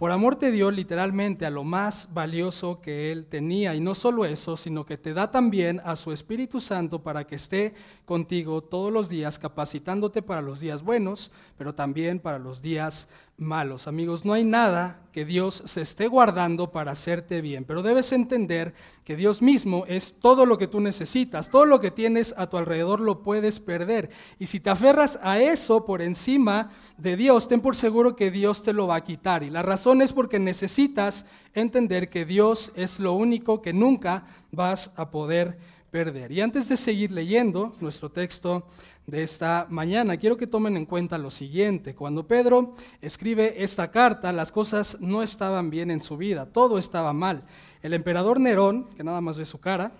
Por 0.00 0.12
amor 0.12 0.36
te 0.36 0.50
dio 0.50 0.70
literalmente 0.70 1.44
a 1.44 1.50
lo 1.50 1.62
más 1.62 2.08
valioso 2.14 2.80
que 2.80 3.12
Él 3.12 3.26
tenía. 3.26 3.74
Y 3.74 3.80
no 3.80 3.94
solo 3.94 4.24
eso, 4.24 4.56
sino 4.56 4.86
que 4.86 4.96
te 4.96 5.12
da 5.12 5.30
también 5.30 5.82
a 5.84 5.94
su 5.94 6.10
Espíritu 6.10 6.58
Santo 6.58 7.02
para 7.02 7.26
que 7.26 7.34
esté 7.34 7.74
contigo 8.06 8.62
todos 8.62 8.90
los 8.90 9.10
días, 9.10 9.38
capacitándote 9.38 10.22
para 10.22 10.40
los 10.40 10.58
días 10.58 10.82
buenos, 10.82 11.30
pero 11.58 11.74
también 11.74 12.18
para 12.18 12.38
los 12.38 12.62
días 12.62 13.08
malos. 13.40 13.88
Amigos, 13.88 14.24
no 14.24 14.34
hay 14.34 14.44
nada 14.44 15.00
que 15.12 15.24
Dios 15.24 15.62
se 15.64 15.80
esté 15.80 16.06
guardando 16.06 16.70
para 16.70 16.92
hacerte 16.92 17.40
bien, 17.40 17.64
pero 17.64 17.82
debes 17.82 18.12
entender 18.12 18.74
que 19.04 19.16
Dios 19.16 19.42
mismo 19.42 19.84
es 19.88 20.14
todo 20.20 20.46
lo 20.46 20.58
que 20.58 20.68
tú 20.68 20.78
necesitas, 20.80 21.50
todo 21.50 21.64
lo 21.64 21.80
que 21.80 21.90
tienes 21.90 22.34
a 22.36 22.48
tu 22.48 22.58
alrededor 22.58 23.00
lo 23.00 23.22
puedes 23.22 23.58
perder. 23.58 24.10
Y 24.38 24.46
si 24.46 24.60
te 24.60 24.70
aferras 24.70 25.18
a 25.22 25.40
eso 25.40 25.84
por 25.84 26.02
encima 26.02 26.70
de 26.98 27.16
Dios, 27.16 27.48
ten 27.48 27.60
por 27.60 27.74
seguro 27.74 28.14
que 28.14 28.30
Dios 28.30 28.62
te 28.62 28.72
lo 28.72 28.86
va 28.86 28.96
a 28.96 29.04
quitar. 29.04 29.42
Y 29.42 29.50
la 29.50 29.62
razón 29.62 30.02
es 30.02 30.12
porque 30.12 30.38
necesitas 30.38 31.26
entender 31.54 32.10
que 32.10 32.24
Dios 32.24 32.70
es 32.76 33.00
lo 33.00 33.14
único 33.14 33.62
que 33.62 33.72
nunca 33.72 34.26
vas 34.52 34.92
a 34.94 35.10
poder 35.10 35.58
perder. 35.90 36.30
Y 36.30 36.40
antes 36.40 36.68
de 36.68 36.76
seguir 36.76 37.10
leyendo 37.10 37.74
nuestro 37.80 38.10
texto 38.10 38.66
de 39.10 39.22
esta 39.24 39.66
mañana, 39.68 40.16
quiero 40.16 40.36
que 40.36 40.46
tomen 40.46 40.76
en 40.76 40.86
cuenta 40.86 41.18
lo 41.18 41.30
siguiente. 41.30 41.94
Cuando 41.94 42.26
Pedro 42.26 42.76
escribe 43.02 43.62
esta 43.62 43.90
carta, 43.90 44.32
las 44.32 44.52
cosas 44.52 44.98
no 45.00 45.22
estaban 45.22 45.68
bien 45.68 45.90
en 45.90 46.02
su 46.02 46.16
vida, 46.16 46.46
todo 46.46 46.78
estaba 46.78 47.12
mal. 47.12 47.42
El 47.82 47.92
emperador 47.92 48.38
Nerón, 48.38 48.84
que 48.96 49.02
nada 49.02 49.20
más 49.20 49.36
ve 49.36 49.44
su 49.44 49.58
cara, 49.58 49.92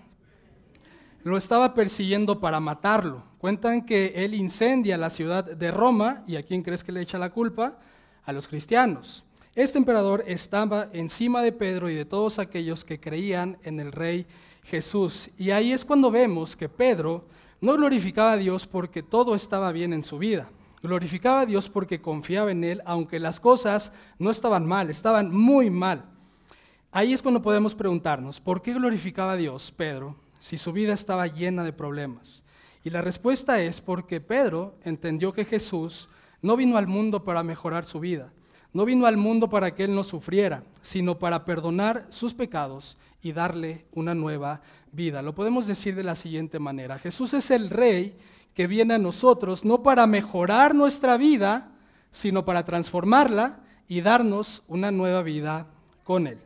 lo 1.23 1.37
estaba 1.37 1.73
persiguiendo 1.73 2.39
para 2.39 2.59
matarlo. 2.59 3.23
Cuentan 3.37 3.85
que 3.85 4.13
él 4.15 4.33
incendia 4.33 4.97
la 4.97 5.09
ciudad 5.09 5.43
de 5.43 5.71
Roma, 5.71 6.23
y 6.25 6.37
a 6.37 6.43
quién 6.43 6.63
crees 6.63 6.83
que 6.83 6.91
le 6.91 7.01
echa 7.01 7.19
la 7.19 7.31
culpa? 7.31 7.77
A 8.23 8.31
los 8.31 8.47
cristianos. 8.47 9.25
Este 9.55 9.77
emperador 9.77 10.23
estaba 10.27 10.87
encima 10.93 11.41
de 11.41 11.51
Pedro 11.51 11.89
y 11.89 11.95
de 11.95 12.05
todos 12.05 12.39
aquellos 12.39 12.85
que 12.85 13.01
creían 13.01 13.57
en 13.63 13.81
el 13.81 13.91
rey 13.91 14.25
Jesús. 14.63 15.29
Y 15.37 15.51
ahí 15.51 15.73
es 15.73 15.83
cuando 15.83 16.09
vemos 16.11 16.55
que 16.55 16.69
Pedro 16.69 17.25
No 17.61 17.75
glorificaba 17.75 18.33
a 18.33 18.37
Dios 18.37 18.65
porque 18.65 19.03
todo 19.03 19.35
estaba 19.35 19.71
bien 19.71 19.93
en 19.93 20.03
su 20.03 20.17
vida. 20.17 20.49
Glorificaba 20.81 21.41
a 21.41 21.45
Dios 21.45 21.69
porque 21.69 22.01
confiaba 22.01 22.49
en 22.49 22.63
Él, 22.63 22.81
aunque 22.85 23.19
las 23.19 23.39
cosas 23.39 23.93
no 24.17 24.31
estaban 24.31 24.65
mal, 24.65 24.89
estaban 24.89 25.31
muy 25.31 25.69
mal. 25.69 26.05
Ahí 26.91 27.13
es 27.13 27.21
cuando 27.21 27.43
podemos 27.43 27.75
preguntarnos, 27.75 28.41
¿por 28.41 28.63
qué 28.63 28.73
glorificaba 28.73 29.33
a 29.33 29.37
Dios 29.37 29.71
Pedro 29.71 30.15
si 30.39 30.57
su 30.57 30.73
vida 30.73 30.93
estaba 30.93 31.27
llena 31.27 31.63
de 31.63 31.71
problemas? 31.71 32.43
Y 32.83 32.89
la 32.89 33.03
respuesta 33.03 33.61
es 33.61 33.79
porque 33.79 34.19
Pedro 34.19 34.73
entendió 34.83 35.31
que 35.31 35.45
Jesús 35.45 36.09
no 36.41 36.57
vino 36.57 36.77
al 36.77 36.87
mundo 36.87 37.23
para 37.23 37.43
mejorar 37.43 37.85
su 37.85 37.99
vida, 37.99 38.33
no 38.73 38.85
vino 38.85 39.05
al 39.05 39.17
mundo 39.17 39.51
para 39.51 39.75
que 39.75 39.83
él 39.83 39.93
no 39.93 40.03
sufriera, 40.03 40.63
sino 40.81 41.19
para 41.19 41.45
perdonar 41.45 42.07
sus 42.09 42.33
pecados 42.33 42.97
y 43.21 43.33
darle 43.33 43.85
una 43.91 44.15
nueva 44.15 44.61
vida. 44.91 45.21
Lo 45.21 45.33
podemos 45.33 45.67
decir 45.67 45.95
de 45.95 46.03
la 46.03 46.15
siguiente 46.15 46.59
manera, 46.59 46.99
Jesús 46.99 47.33
es 47.33 47.51
el 47.51 47.69
rey 47.69 48.17
que 48.53 48.67
viene 48.67 48.95
a 48.95 48.99
nosotros 48.99 49.63
no 49.63 49.81
para 49.83 50.07
mejorar 50.07 50.75
nuestra 50.75 51.17
vida, 51.17 51.71
sino 52.11 52.43
para 52.45 52.65
transformarla 52.65 53.59
y 53.87 54.01
darnos 54.01 54.63
una 54.67 54.91
nueva 54.91 55.23
vida 55.23 55.67
con 56.03 56.27
él. 56.27 56.39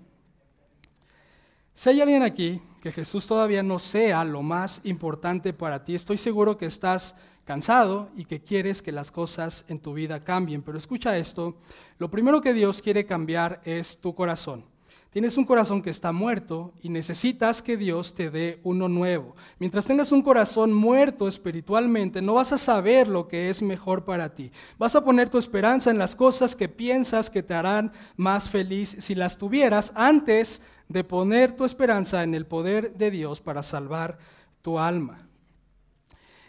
Si 1.74 1.90
hay 1.90 2.02
alguien 2.02 2.24
aquí 2.24 2.62
que 2.82 2.92
Jesús 2.92 3.26
todavía 3.26 3.64
no 3.64 3.80
sea 3.80 4.24
lo 4.24 4.44
más 4.44 4.80
importante 4.84 5.54
para 5.54 5.84
ti, 5.84 5.96
estoy 5.96 6.18
seguro 6.18 6.58
que 6.58 6.68
estás 6.68 7.16
cansado 7.44 8.10
y 8.16 8.26
que 8.26 8.42
quieres 8.42 8.82
que 8.82 8.92
las 8.92 9.12
cosas 9.12 9.66
en 9.68 9.80
tu 9.80 9.94
vida 9.94 10.24
cambien. 10.24 10.62
Pero 10.62 10.78
escucha 10.78 11.18
esto, 11.18 11.58
lo 11.98 12.10
primero 12.10 12.42
que 12.42 12.54
Dios 12.54 12.82
quiere 12.82 13.06
cambiar 13.06 13.62
es 13.66 13.98
tu 14.00 14.14
corazón. 14.14 14.66
Tienes 15.16 15.38
un 15.38 15.46
corazón 15.46 15.82
que 15.82 15.92
está 15.92 16.12
muerto 16.12 16.74
y 16.82 16.90
necesitas 16.90 17.62
que 17.62 17.78
Dios 17.78 18.14
te 18.16 18.30
dé 18.30 18.60
uno 18.64 18.90
nuevo. 18.90 19.34
Mientras 19.60 19.86
tengas 19.86 20.12
un 20.12 20.22
corazón 20.22 20.74
muerto 20.74 21.30
espiritualmente, 21.30 22.22
no 22.22 22.34
vas 22.34 22.52
a 22.52 22.58
saber 22.58 23.08
lo 23.08 23.30
que 23.30 23.50
es 23.50 23.62
mejor 23.62 24.04
para 24.04 24.36
ti. 24.36 24.52
Vas 24.78 24.94
a 24.94 25.06
poner 25.06 25.30
tu 25.30 25.38
esperanza 25.38 25.90
en 25.90 25.98
las 25.98 26.18
cosas 26.18 26.54
que 26.54 26.68
piensas 26.68 27.30
que 27.30 27.44
te 27.44 27.54
harán 27.54 27.94
más 28.18 28.50
feliz 28.50 28.98
si 29.00 29.16
las 29.16 29.38
tuvieras 29.38 29.94
antes 29.96 30.62
de 30.90 31.06
poner 31.06 31.56
tu 31.56 31.64
esperanza 31.64 32.22
en 32.22 32.36
el 32.36 32.46
poder 32.46 32.94
de 32.98 33.10
Dios 33.10 33.40
para 33.40 33.64
salvar 33.64 34.18
tu 34.62 34.80
alma. 34.80 35.25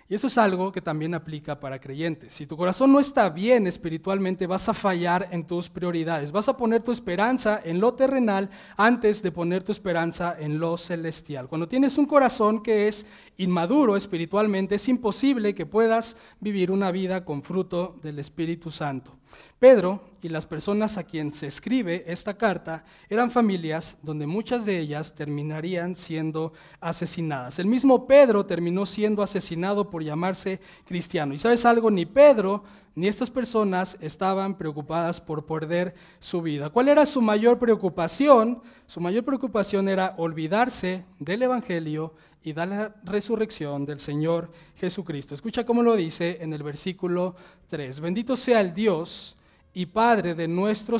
Y 0.08 0.14
eso 0.14 0.28
es 0.28 0.38
algo 0.38 0.70
que 0.70 0.80
también 0.80 1.14
aplica 1.14 1.58
para 1.58 1.80
creyentes. 1.80 2.32
Si 2.32 2.46
tu 2.46 2.56
corazón 2.56 2.92
no 2.92 3.00
está 3.00 3.28
bien 3.28 3.66
espiritualmente, 3.66 4.46
vas 4.46 4.68
a 4.68 4.74
fallar 4.74 5.28
en 5.32 5.44
tus 5.44 5.68
prioridades. 5.68 6.30
Vas 6.30 6.48
a 6.48 6.56
poner 6.56 6.82
tu 6.84 6.92
esperanza 6.92 7.60
en 7.64 7.80
lo 7.80 7.94
terrenal 7.94 8.48
antes 8.76 9.20
de 9.20 9.32
poner 9.32 9.64
tu 9.64 9.72
esperanza 9.72 10.36
en 10.38 10.60
lo 10.60 10.76
celestial. 10.76 11.48
Cuando 11.48 11.66
tienes 11.66 11.98
un 11.98 12.06
corazón 12.06 12.62
que 12.62 12.86
es 12.86 13.04
inmaduro 13.36 13.96
espiritualmente, 13.96 14.76
es 14.76 14.88
imposible 14.88 15.56
que 15.56 15.66
puedas 15.66 16.16
vivir 16.38 16.70
una 16.70 16.92
vida 16.92 17.24
con 17.24 17.42
fruto 17.42 17.98
del 18.00 18.20
Espíritu 18.20 18.70
Santo. 18.70 19.12
Pedro 19.58 20.02
y 20.20 20.28
las 20.28 20.44
personas 20.44 20.98
a 20.98 21.04
quien 21.04 21.32
se 21.32 21.46
escribe 21.46 22.04
esta 22.06 22.36
carta 22.36 22.84
eran 23.08 23.30
familias 23.30 23.96
donde 24.02 24.26
muchas 24.26 24.66
de 24.66 24.78
ellas 24.78 25.14
terminarían 25.14 25.96
siendo 25.96 26.52
asesinadas. 26.80 27.58
El 27.58 27.66
mismo 27.66 28.06
Pedro 28.06 28.44
terminó 28.44 28.84
siendo 28.84 29.22
asesinado 29.22 29.88
por 29.88 30.02
llamarse 30.02 30.60
cristiano. 30.84 31.32
Y 31.32 31.38
sabes 31.38 31.64
algo, 31.64 31.90
ni 31.90 32.04
Pedro 32.04 32.64
ni 32.96 33.06
estas 33.06 33.30
personas 33.30 33.96
estaban 34.00 34.56
preocupadas 34.56 35.20
por 35.20 35.46
perder 35.46 35.94
su 36.18 36.42
vida. 36.42 36.70
¿Cuál 36.70 36.88
era 36.88 37.06
su 37.06 37.22
mayor 37.22 37.58
preocupación? 37.58 38.62
Su 38.86 39.00
mayor 39.00 39.24
preocupación 39.24 39.88
era 39.88 40.14
olvidarse 40.16 41.04
del 41.18 41.42
Evangelio 41.42 42.14
y 42.42 42.52
dar 42.52 42.68
la 42.68 42.94
resurrección 43.04 43.84
del 43.84 44.00
Señor 44.00 44.50
Jesucristo. 44.76 45.34
Escucha 45.34 45.66
cómo 45.66 45.82
lo 45.82 45.94
dice 45.94 46.38
en 46.40 46.52
el 46.52 46.62
versículo 46.62 47.36
3. 47.68 48.00
Bendito 48.00 48.34
sea 48.34 48.60
el 48.60 48.72
Dios 48.72 49.35
y 49.76 49.84
Padre 49.84 50.34
de 50.34 50.48
nuestro, 50.48 50.96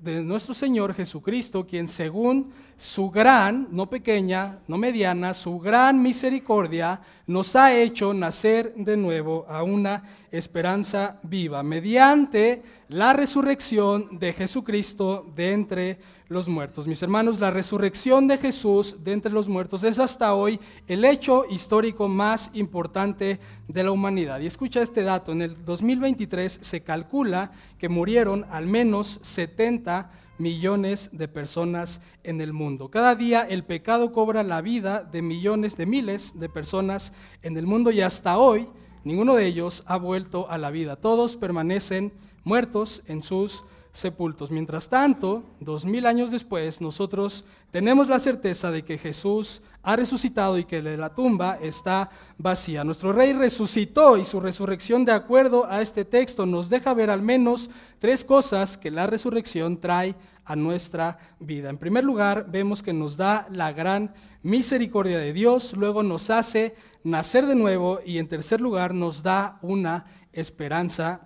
de 0.00 0.22
nuestro 0.22 0.54
Señor 0.54 0.94
Jesucristo, 0.94 1.66
quien 1.66 1.86
según 1.86 2.50
su 2.78 3.10
gran, 3.10 3.68
no 3.70 3.90
pequeña, 3.90 4.60
no 4.66 4.78
mediana, 4.78 5.34
su 5.34 5.58
gran 5.58 6.00
misericordia, 6.00 6.98
nos 7.26 7.54
ha 7.56 7.76
hecho 7.76 8.14
nacer 8.14 8.72
de 8.74 8.96
nuevo 8.96 9.44
a 9.50 9.62
una 9.62 10.02
esperanza 10.30 11.20
viva, 11.24 11.62
mediante 11.62 12.62
la 12.88 13.12
resurrección 13.12 14.18
de 14.18 14.32
Jesucristo 14.32 15.30
de 15.36 15.52
entre 15.52 15.98
los 16.28 16.48
muertos. 16.48 16.86
Mis 16.86 17.02
hermanos, 17.02 17.38
la 17.38 17.50
resurrección 17.50 18.26
de 18.26 18.38
Jesús 18.38 18.96
de 19.04 19.12
entre 19.12 19.32
los 19.32 19.48
muertos 19.48 19.84
es 19.84 19.98
hasta 19.98 20.34
hoy 20.34 20.58
el 20.88 21.04
hecho 21.04 21.44
histórico 21.48 22.08
más 22.08 22.50
importante 22.54 23.38
de 23.68 23.82
la 23.82 23.92
humanidad. 23.92 24.40
Y 24.40 24.46
escucha 24.46 24.82
este 24.82 25.02
dato, 25.02 25.32
en 25.32 25.42
el 25.42 25.64
2023 25.64 26.58
se 26.62 26.82
calcula 26.82 27.52
que 27.78 27.88
murieron 27.88 28.44
al 28.50 28.66
menos 28.66 29.20
70 29.22 30.10
millones 30.38 31.10
de 31.12 31.28
personas 31.28 32.00
en 32.22 32.40
el 32.40 32.52
mundo. 32.52 32.90
Cada 32.90 33.14
día 33.14 33.46
el 33.48 33.64
pecado 33.64 34.12
cobra 34.12 34.42
la 34.42 34.60
vida 34.60 35.02
de 35.02 35.22
millones, 35.22 35.76
de 35.76 35.86
miles 35.86 36.38
de 36.38 36.48
personas 36.48 37.12
en 37.42 37.56
el 37.56 37.66
mundo 37.66 37.90
y 37.90 38.00
hasta 38.00 38.36
hoy 38.36 38.68
ninguno 39.04 39.34
de 39.34 39.46
ellos 39.46 39.84
ha 39.86 39.96
vuelto 39.96 40.50
a 40.50 40.58
la 40.58 40.70
vida. 40.70 40.96
Todos 40.96 41.36
permanecen 41.36 42.12
muertos 42.44 43.02
en 43.06 43.22
sus 43.22 43.64
sepultos. 43.96 44.50
Mientras 44.50 44.88
tanto, 44.88 45.42
dos 45.58 45.84
mil 45.84 46.06
años 46.06 46.30
después, 46.30 46.80
nosotros 46.80 47.44
tenemos 47.70 48.08
la 48.08 48.18
certeza 48.18 48.70
de 48.70 48.84
que 48.84 48.98
Jesús 48.98 49.62
ha 49.82 49.96
resucitado 49.96 50.58
y 50.58 50.64
que 50.64 50.82
la 50.82 51.14
tumba 51.14 51.58
está 51.62 52.10
vacía. 52.36 52.84
Nuestro 52.84 53.12
rey 53.12 53.32
resucitó 53.32 54.18
y 54.18 54.24
su 54.24 54.38
resurrección, 54.38 55.04
de 55.04 55.12
acuerdo 55.12 55.64
a 55.66 55.80
este 55.80 56.04
texto, 56.04 56.44
nos 56.44 56.68
deja 56.68 56.92
ver 56.92 57.08
al 57.08 57.22
menos 57.22 57.70
tres 57.98 58.22
cosas 58.22 58.76
que 58.76 58.90
la 58.90 59.06
resurrección 59.06 59.80
trae 59.80 60.14
a 60.44 60.54
nuestra 60.54 61.18
vida. 61.40 61.70
En 61.70 61.78
primer 61.78 62.04
lugar, 62.04 62.46
vemos 62.50 62.82
que 62.82 62.92
nos 62.92 63.16
da 63.16 63.48
la 63.50 63.72
gran 63.72 64.12
misericordia 64.42 65.18
de 65.18 65.32
Dios, 65.32 65.72
luego 65.72 66.02
nos 66.02 66.30
hace 66.30 66.76
nacer 67.02 67.46
de 67.46 67.56
nuevo 67.56 68.00
y 68.04 68.18
en 68.18 68.28
tercer 68.28 68.60
lugar 68.60 68.94
nos 68.94 69.22
da 69.22 69.58
una 69.62 70.04
esperanza 70.32 71.22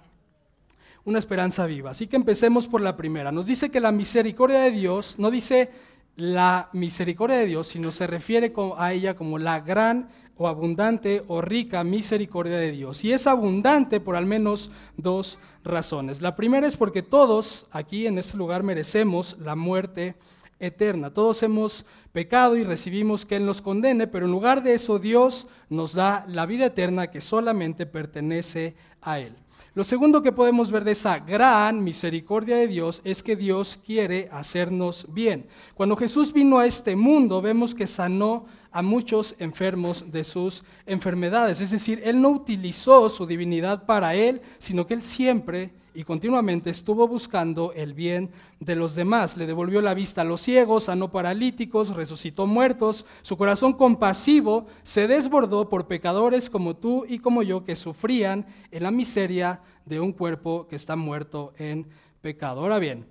una 1.05 1.19
esperanza 1.19 1.67
viva. 1.67 1.91
Así 1.91 2.07
que 2.07 2.17
empecemos 2.17 2.69
por 2.69 2.81
la 2.81 2.97
primera. 2.97 3.33
Nos 3.33 3.47
dice 3.47 3.71
que 3.71 3.81
la 3.81 3.93
misericordia 3.93 4.61
de 4.61 4.71
Dios, 4.71 5.17
no 5.19 5.31
dice 5.31 5.71
la 6.17 6.69
misericordia 6.73 7.37
de 7.37 7.47
Dios, 7.47 7.69
sino 7.69 7.93
se 7.93 8.07
refiere 8.07 8.53
a 8.77 8.93
ella 8.93 9.15
como 9.17 9.39
la 9.39 9.61
gran 9.61 10.09
o 10.37 10.49
abundante 10.49 11.23
o 11.29 11.41
rica 11.41 11.85
misericordia 11.85 12.57
de 12.57 12.73
Dios. 12.73 13.05
Y 13.05 13.13
es 13.13 13.27
abundante 13.27 14.01
por 14.01 14.17
al 14.17 14.27
menos 14.27 14.71
dos 14.97 15.39
razones. 15.65 16.23
La 16.23 16.35
primera 16.35 16.67
es 16.67 16.77
porque 16.77 17.03
todos 17.03 17.67
aquí 17.71 18.07
en 18.07 18.19
este 18.19 18.39
lugar 18.39 18.63
merecemos 18.63 19.37
la 19.39 19.55
muerte 19.55 20.15
eterna. 20.59 21.13
Todos 21.13 21.43
hemos 21.43 21.85
pecado 22.13 22.57
y 22.57 22.65
recibimos 22.65 23.25
que 23.25 23.37
Él 23.37 23.47
nos 23.47 23.61
condene, 23.61 24.07
pero 24.07 24.27
en 24.27 24.33
lugar 24.33 24.63
de 24.63 24.75
eso 24.75 24.99
Dios 24.99 25.47
nos 25.69 25.95
da 25.95 26.25
la 26.29 26.47
vida 26.47 26.67
eterna 26.67 27.11
que 27.11 27.21
solamente 27.21 27.87
pertenece 27.87 28.75
a 29.01 29.19
Él. 29.19 29.37
Lo 29.73 29.85
segundo 29.85 30.21
que 30.21 30.33
podemos 30.33 30.73
ver 30.73 30.83
de 30.83 30.93
esa 30.93 31.21
gran 31.21 31.85
misericordia 31.85 32.57
de 32.57 32.67
Dios 32.67 33.01
es 33.05 33.23
que 33.23 33.37
Dios 33.37 33.79
quiere 33.87 34.29
hacernos 34.33 35.07
bien. 35.11 35.47
Cuando 35.75 35.97
Jesús 35.97 36.33
vino 36.33 36.59
a 36.59 36.67
este 36.67 36.97
mundo, 36.97 37.41
vemos 37.41 37.73
que 37.73 37.87
sanó 37.87 38.47
a 38.73 38.83
muchos 38.83 39.37
enfermos 39.39 40.11
de 40.11 40.25
sus 40.25 40.65
enfermedades. 40.87 41.61
Es 41.61 41.71
decir, 41.71 42.01
Él 42.05 42.21
no 42.21 42.31
utilizó 42.31 43.09
su 43.09 43.27
divinidad 43.27 43.87
para 43.87 44.17
Él, 44.17 44.41
sino 44.59 44.87
que 44.89 44.95
Él 44.95 45.03
siempre 45.03 45.71
y 45.95 46.05
continuamente 46.05 46.71
estuvo 46.71 47.07
buscando 47.09 47.73
el 47.73 47.95
bien 47.95 48.31
de 48.59 48.77
los 48.77 48.95
demás. 48.95 49.37
Le 49.37 49.47
devolvió 49.47 49.81
la 49.81 49.95
vista 49.95 50.23
a 50.23 50.25
los 50.25 50.41
ciegos, 50.41 50.85
sanó 50.85 51.11
paralíticos, 51.11 51.95
resucitó 51.95 52.47
muertos. 52.47 53.07
Su 53.23 53.37
corazón 53.37 53.73
compasivo 53.73 54.67
se 54.83 55.09
desbordó 55.09 55.69
por 55.69 55.87
pecadores 55.87 56.51
como 56.51 56.77
tú 56.77 57.05
y 57.09 57.19
como 57.19 57.43
yo 57.43 57.65
que 57.65 57.77
sufrían 57.77 58.47
en 58.71 58.83
la 58.83 58.91
miseria 58.91 59.61
de 59.85 60.01
un 60.01 60.13
cuerpo 60.13 60.67
que 60.69 60.77
está 60.77 60.97
muerto 60.97 61.53
en 61.59 61.87
pecado. 62.21 62.61
Ahora 62.61 62.79
bien, 62.79 63.07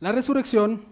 la 0.00 0.12
resurrección 0.12 0.84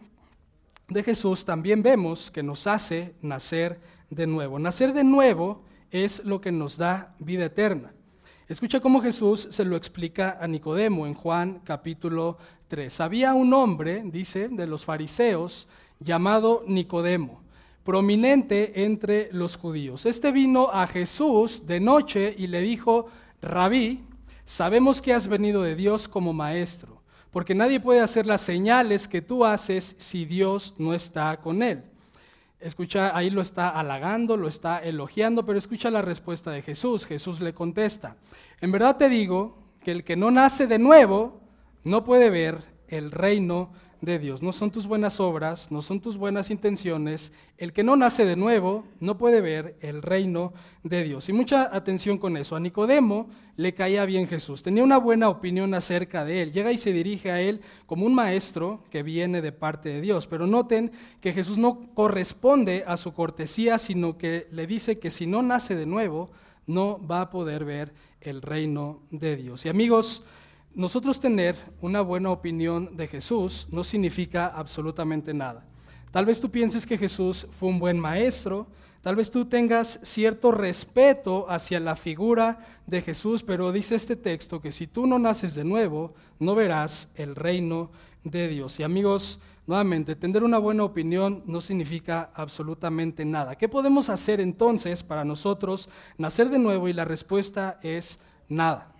de 0.89 1.03
Jesús 1.03 1.45
también 1.45 1.83
vemos 1.83 2.31
que 2.31 2.43
nos 2.43 2.67
hace 2.67 3.15
nacer 3.21 3.81
de 4.11 4.27
nuevo. 4.27 4.59
Nacer 4.59 4.93
de 4.93 5.05
nuevo 5.05 5.63
es 5.91 6.25
lo 6.25 6.41
que 6.41 6.53
nos 6.53 6.77
da 6.77 7.15
vida 7.19 7.47
eterna. 7.47 7.93
Escucha 8.49 8.81
cómo 8.81 9.03
Jesús 9.03 9.47
se 9.51 9.63
lo 9.63 9.77
explica 9.77 10.39
a 10.41 10.49
Nicodemo 10.49 11.07
en 11.07 11.13
Juan 11.13 11.61
capítulo 11.65 12.39
3. 12.69 12.99
Había 13.03 13.35
un 13.35 13.53
hombre, 13.53 14.03
dice, 14.07 14.49
de 14.49 14.67
los 14.67 14.87
fariseos 14.87 15.69
llamado 16.01 16.65
Nicodemo, 16.67 17.43
prominente 17.85 18.85
entre 18.87 19.29
los 19.33 19.57
judíos. 19.57 20.07
Este 20.07 20.33
vino 20.33 20.71
a 20.73 20.87
Jesús 20.87 21.67
de 21.67 21.79
noche 21.79 22.35
y 22.39 22.47
le 22.47 22.63
dijo, 22.63 23.09
Rabí, 23.43 24.03
sabemos 24.47 25.03
que 25.03 25.13
has 25.13 25.29
venido 25.29 25.61
de 25.63 25.77
Dios 25.77 26.09
como 26.09 26.33
maestro, 26.33 27.03
porque 27.31 27.55
nadie 27.55 27.81
puede 27.81 28.01
hacer 28.01 28.27
las 28.27 28.41
señales 28.41 29.07
que 29.07 29.21
tú 29.21 29.45
haces 29.45 29.95
si 29.99 30.25
Dios 30.25 30.75
no 30.79 30.95
está 30.95 31.37
con 31.37 31.63
él. 31.63 31.85
Escucha, 32.61 33.17
ahí 33.17 33.31
lo 33.31 33.41
está 33.41 33.69
halagando, 33.69 34.37
lo 34.37 34.49
está 34.49 34.83
elogiando, 34.83 35.47
pero 35.47 35.59
escucha 35.59 35.91
la 35.91 36.03
respuesta 36.03 36.51
de 36.51 36.63
Jesús. 36.63 37.07
Jesús 37.07 37.41
le 37.41 37.55
contesta, 37.55 38.17
en 38.61 38.73
verdad 38.73 38.97
te 38.97 39.09
digo 39.09 39.59
que 39.81 39.93
el 39.93 40.05
que 40.05 40.17
no 40.17 40.31
nace 40.31 40.67
de 40.67 40.79
nuevo 40.79 41.41
no 41.85 42.05
puede 42.05 42.31
ver 42.31 42.65
el 42.89 43.13
reino 43.13 43.71
de 44.01 44.19
Dios. 44.19 44.43
No 44.43 44.53
son 44.53 44.71
tus 44.71 44.87
buenas 44.87 45.21
obras, 45.21 45.71
no 45.71 45.83
son 45.83 46.01
tus 46.01 46.17
buenas 46.17 46.51
intenciones. 46.51 47.33
El 47.57 47.73
que 47.73 47.83
no 47.83 47.97
nace 47.97 48.25
de 48.25 48.37
nuevo 48.37 48.85
no 49.01 49.19
puede 49.19 49.41
ver 49.41 49.77
el 49.81 50.03
reino 50.03 50.53
de 50.83 51.03
Dios. 51.03 51.29
Y 51.29 51.33
mucha 51.33 51.75
atención 51.75 52.19
con 52.19 52.37
eso. 52.37 52.55
A 52.55 52.61
Nicodemo 52.61 53.29
le 53.57 53.75
caía 53.75 54.05
bien 54.05 54.29
Jesús. 54.29 54.63
Tenía 54.63 54.85
una 54.85 54.99
buena 54.99 55.29
opinión 55.29 55.75
acerca 55.75 56.25
de 56.25 56.43
él. 56.43 56.53
Llega 56.53 56.71
y 56.71 56.79
se 56.79 56.93
dirige 56.93 57.31
a 57.31 57.41
él 57.41 57.61
como 57.87 58.07
un 58.07 58.15
maestro 58.15 58.85
que 58.91 59.03
viene 59.03 59.43
de 59.43 59.53
parte 59.53 59.89
de 59.89 60.01
Dios. 60.01 60.27
Pero 60.27 60.47
noten 60.47 60.93
que 61.21 61.33
Jesús 61.33 61.59
no 61.59 61.93
corresponde 61.95 62.85
a 62.87 62.97
su 62.97 63.13
cortesía, 63.13 63.79
sino 63.79 64.17
que 64.17 64.47
le 64.53 64.67
dice 64.67 64.99
que 64.99 65.11
si 65.11 65.27
no 65.27 65.43
nace 65.43 65.75
de 65.75 65.87
nuevo, 65.87 66.31
no 66.67 67.05
va 67.05 67.23
a 67.23 67.31
poder 67.31 67.65
ver 67.65 67.93
el 68.21 68.43
reino 68.43 69.01
de 69.11 69.37
Dios. 69.37 69.65
Y 69.65 69.69
amigos, 69.69 70.23
nosotros 70.75 71.21
tener 71.21 71.57
una 71.81 72.01
buena 72.01 72.31
opinión 72.31 72.97
de 72.97 73.07
Jesús 73.07 73.67
no 73.71 73.83
significa 73.85 74.47
absolutamente 74.47 75.35
nada. 75.35 75.65
Tal 76.11 76.25
vez 76.25 76.41
tú 76.41 76.51
pienses 76.51 76.87
que 76.87 76.99
Jesús 76.99 77.47
fue 77.59 77.69
un 77.69 77.79
buen 77.79 77.99
maestro, 77.99 78.67
tal 79.03 79.17
vez 79.17 79.31
tú 79.31 79.45
tengas 79.45 80.01
cierto 80.03 80.53
respeto 80.53 81.51
hacia 81.51 81.81
la 81.81 81.97
figura 81.97 82.61
de 82.87 83.03
Jesús, 83.03 83.43
pero 83.43 83.73
dice 83.73 83.95
este 83.95 84.17
texto 84.17 84.61
que 84.61 84.73
si 84.73 84.87
tú 84.87 85.07
no 85.07 85.19
naces 85.19 85.55
de 85.55 85.65
nuevo, 85.65 86.15
no 86.39 86.55
verás 86.55 87.09
el 87.15 87.35
reino 87.35 87.91
de 88.25 88.49
Dios. 88.49 88.81
Y 88.81 88.85
amigos, 88.85 89.41
nuevamente, 89.67 90.17
tener 90.17 90.43
una 90.43 90.59
buena 90.59 90.85
opinión 90.85 91.43
no 91.47 91.61
significa 91.61 92.31
absolutamente 92.35 93.25
nada. 93.25 93.57
¿Qué 93.57 93.69
podemos 93.69 94.09
hacer 94.09 94.41
entonces 94.41 95.03
para 95.03 95.25
nosotros 95.25 95.91
nacer 96.17 96.49
de 96.49 96.59
nuevo? 96.59 96.89
Y 96.89 96.93
la 96.93 97.05
respuesta 97.05 97.79
es 97.83 98.19
nada. 98.49 98.95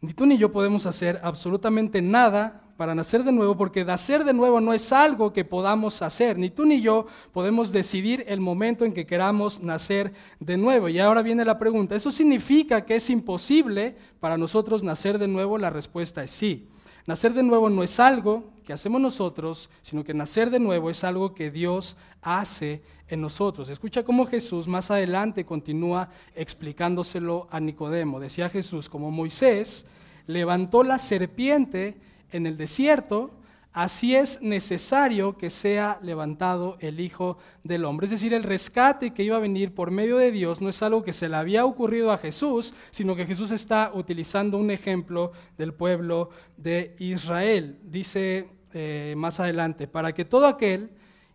Ni 0.00 0.12
tú 0.12 0.26
ni 0.26 0.36
yo 0.36 0.52
podemos 0.52 0.86
hacer 0.86 1.20
absolutamente 1.22 2.02
nada 2.02 2.62
para 2.76 2.94
nacer 2.94 3.24
de 3.24 3.32
nuevo, 3.32 3.56
porque 3.56 3.84
nacer 3.84 4.24
de 4.24 4.34
nuevo 4.34 4.60
no 4.60 4.74
es 4.74 4.92
algo 4.92 5.32
que 5.32 5.44
podamos 5.44 6.02
hacer. 6.02 6.36
Ni 6.36 6.50
tú 6.50 6.66
ni 6.66 6.82
yo 6.82 7.06
podemos 7.32 7.72
decidir 7.72 8.24
el 8.28 8.40
momento 8.40 8.84
en 8.84 8.92
que 8.92 9.06
queramos 9.06 9.62
nacer 9.62 10.12
de 10.40 10.58
nuevo. 10.58 10.88
Y 10.88 10.98
ahora 10.98 11.22
viene 11.22 11.44
la 11.44 11.58
pregunta, 11.58 11.96
¿eso 11.96 12.12
significa 12.12 12.84
que 12.84 12.96
es 12.96 13.08
imposible 13.08 13.96
para 14.20 14.36
nosotros 14.36 14.82
nacer 14.82 15.18
de 15.18 15.28
nuevo? 15.28 15.56
La 15.56 15.70
respuesta 15.70 16.22
es 16.22 16.30
sí. 16.30 16.68
Nacer 17.06 17.34
de 17.34 17.44
nuevo 17.44 17.70
no 17.70 17.84
es 17.84 18.00
algo 18.00 18.44
que 18.64 18.72
hacemos 18.72 19.00
nosotros, 19.00 19.70
sino 19.80 20.02
que 20.02 20.12
nacer 20.12 20.50
de 20.50 20.58
nuevo 20.58 20.90
es 20.90 21.04
algo 21.04 21.34
que 21.34 21.52
Dios 21.52 21.96
hace 22.20 22.82
en 23.08 23.20
nosotros. 23.20 23.68
Escucha 23.68 24.02
cómo 24.02 24.26
Jesús 24.26 24.66
más 24.66 24.90
adelante 24.90 25.46
continúa 25.46 26.08
explicándoselo 26.34 27.46
a 27.52 27.60
Nicodemo. 27.60 28.18
Decía 28.18 28.48
Jesús, 28.48 28.88
como 28.88 29.12
Moisés 29.12 29.86
levantó 30.26 30.82
la 30.82 30.98
serpiente 30.98 31.96
en 32.32 32.46
el 32.46 32.56
desierto, 32.56 33.30
así 33.76 34.16
es 34.16 34.40
necesario 34.40 35.36
que 35.36 35.50
sea 35.50 35.98
levantado 36.00 36.78
el 36.80 36.98
Hijo 36.98 37.36
del 37.62 37.84
Hombre. 37.84 38.06
Es 38.06 38.10
decir, 38.10 38.32
el 38.32 38.42
rescate 38.42 39.12
que 39.12 39.22
iba 39.22 39.36
a 39.36 39.40
venir 39.40 39.74
por 39.74 39.90
medio 39.90 40.16
de 40.16 40.32
Dios 40.32 40.62
no 40.62 40.70
es 40.70 40.82
algo 40.82 41.04
que 41.04 41.12
se 41.12 41.28
le 41.28 41.36
había 41.36 41.66
ocurrido 41.66 42.10
a 42.10 42.16
Jesús, 42.16 42.72
sino 42.90 43.14
que 43.14 43.26
Jesús 43.26 43.50
está 43.50 43.92
utilizando 43.92 44.56
un 44.56 44.70
ejemplo 44.70 45.32
del 45.58 45.74
pueblo 45.74 46.30
de 46.56 46.96
Israel. 46.98 47.78
Dice 47.82 48.48
eh, 48.72 49.12
más 49.14 49.40
adelante, 49.40 49.86
para 49.86 50.14
que 50.14 50.24
todo 50.24 50.46
aquel 50.46 50.90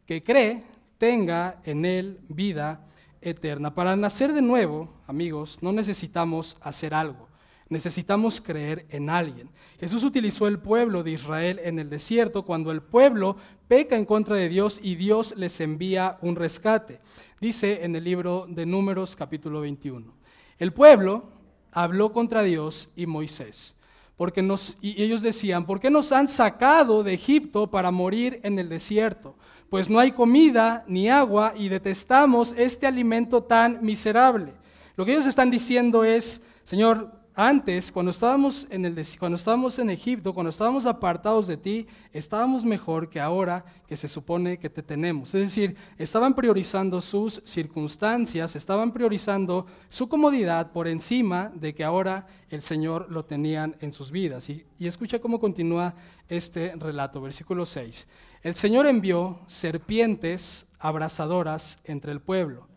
que 0.07 0.23
cree 0.23 0.63
tenga 0.97 1.61
en 1.63 1.85
él 1.85 2.21
vida 2.27 2.87
eterna. 3.21 3.75
Para 3.75 3.95
nacer 3.95 4.33
de 4.33 4.41
nuevo, 4.41 4.89
amigos, 5.05 5.59
no 5.61 5.71
necesitamos 5.71 6.57
hacer 6.59 6.95
algo. 6.95 7.30
Necesitamos 7.71 8.39
creer 8.39 8.85
en 8.89 9.09
alguien. 9.09 9.49
Jesús 9.79 10.03
utilizó 10.03 10.45
el 10.45 10.59
pueblo 10.59 11.01
de 11.01 11.09
Israel 11.09 11.59
en 11.63 11.79
el 11.79 11.89
desierto 11.89 12.43
cuando 12.43 12.71
el 12.71 12.83
pueblo 12.83 13.37
peca 13.67 13.95
en 13.95 14.05
contra 14.05 14.35
de 14.35 14.47
Dios 14.47 14.79
y 14.83 14.93
Dios 14.93 15.33
les 15.35 15.59
envía 15.59 16.19
un 16.21 16.35
rescate. 16.35 16.99
Dice 17.39 17.83
en 17.83 17.95
el 17.95 18.03
libro 18.03 18.45
de 18.47 18.67
Números 18.67 19.15
capítulo 19.15 19.61
21. 19.61 20.13
El 20.59 20.71
pueblo 20.71 21.23
habló 21.71 22.13
contra 22.13 22.43
Dios 22.43 22.91
y 22.95 23.07
Moisés. 23.07 23.73
Porque 24.15 24.43
nos, 24.43 24.77
y 24.81 25.01
ellos 25.01 25.23
decían, 25.23 25.65
¿por 25.65 25.79
qué 25.79 25.89
nos 25.89 26.11
han 26.11 26.27
sacado 26.27 27.01
de 27.01 27.15
Egipto 27.15 27.71
para 27.71 27.89
morir 27.89 28.39
en 28.43 28.59
el 28.59 28.69
desierto? 28.69 29.35
pues 29.71 29.89
no 29.89 29.99
hay 29.99 30.11
comida 30.11 30.83
ni 30.85 31.07
agua 31.07 31.53
y 31.55 31.69
detestamos 31.69 32.53
este 32.57 32.87
alimento 32.87 33.41
tan 33.41 33.79
miserable. 33.81 34.51
Lo 34.97 35.05
que 35.05 35.13
ellos 35.13 35.25
están 35.25 35.49
diciendo 35.49 36.03
es, 36.03 36.41
Señor, 36.65 37.20
antes, 37.33 37.91
cuando 37.91 38.11
estábamos 38.11 38.67
en, 38.69 38.85
el, 38.85 39.05
cuando 39.17 39.37
estábamos 39.37 39.79
en 39.79 39.89
Egipto, 39.89 40.33
cuando 40.33 40.49
estábamos 40.49 40.85
apartados 40.85 41.47
de 41.47 41.55
ti, 41.55 41.87
estábamos 42.11 42.65
mejor 42.65 43.09
que 43.09 43.21
ahora 43.21 43.63
que 43.87 43.95
se 43.95 44.09
supone 44.09 44.59
que 44.59 44.69
te 44.69 44.83
tenemos. 44.83 45.33
Es 45.33 45.41
decir, 45.41 45.77
estaban 45.97 46.33
priorizando 46.33 46.99
sus 46.99 47.41
circunstancias, 47.45 48.55
estaban 48.55 48.91
priorizando 48.91 49.65
su 49.87 50.09
comodidad 50.09 50.71
por 50.71 50.87
encima 50.89 51.51
de 51.55 51.73
que 51.73 51.85
ahora 51.85 52.27
el 52.49 52.61
Señor 52.61 53.09
lo 53.09 53.23
tenían 53.23 53.77
en 53.79 53.93
sus 53.93 54.11
vidas. 54.11 54.49
Y, 54.49 54.65
y 54.77 54.87
escucha 54.87 55.19
cómo 55.19 55.39
continúa 55.39 55.95
este 56.27 56.73
relato, 56.75 57.21
versículo 57.21 57.65
6. 57.65 58.07
El 58.43 58.55
Señor 58.55 58.87
envió 58.87 59.39
serpientes 59.47 60.65
abrasadoras 60.79 61.79
entre 61.85 62.11
el 62.11 62.19
pueblo 62.19 62.67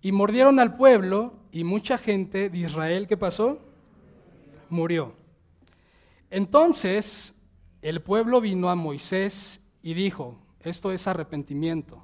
y 0.00 0.12
mordieron 0.12 0.60
al 0.60 0.76
pueblo 0.76 1.32
y 1.50 1.64
mucha 1.64 1.98
gente 1.98 2.48
de 2.48 2.58
Israel, 2.58 3.08
¿qué 3.08 3.16
pasó? 3.16 3.67
Murió. 4.70 5.14
Entonces 6.30 7.34
el 7.82 8.02
pueblo 8.02 8.40
vino 8.40 8.68
a 8.68 8.74
Moisés 8.74 9.60
y 9.82 9.94
dijo, 9.94 10.38
esto 10.60 10.92
es 10.92 11.06
arrepentimiento, 11.06 12.02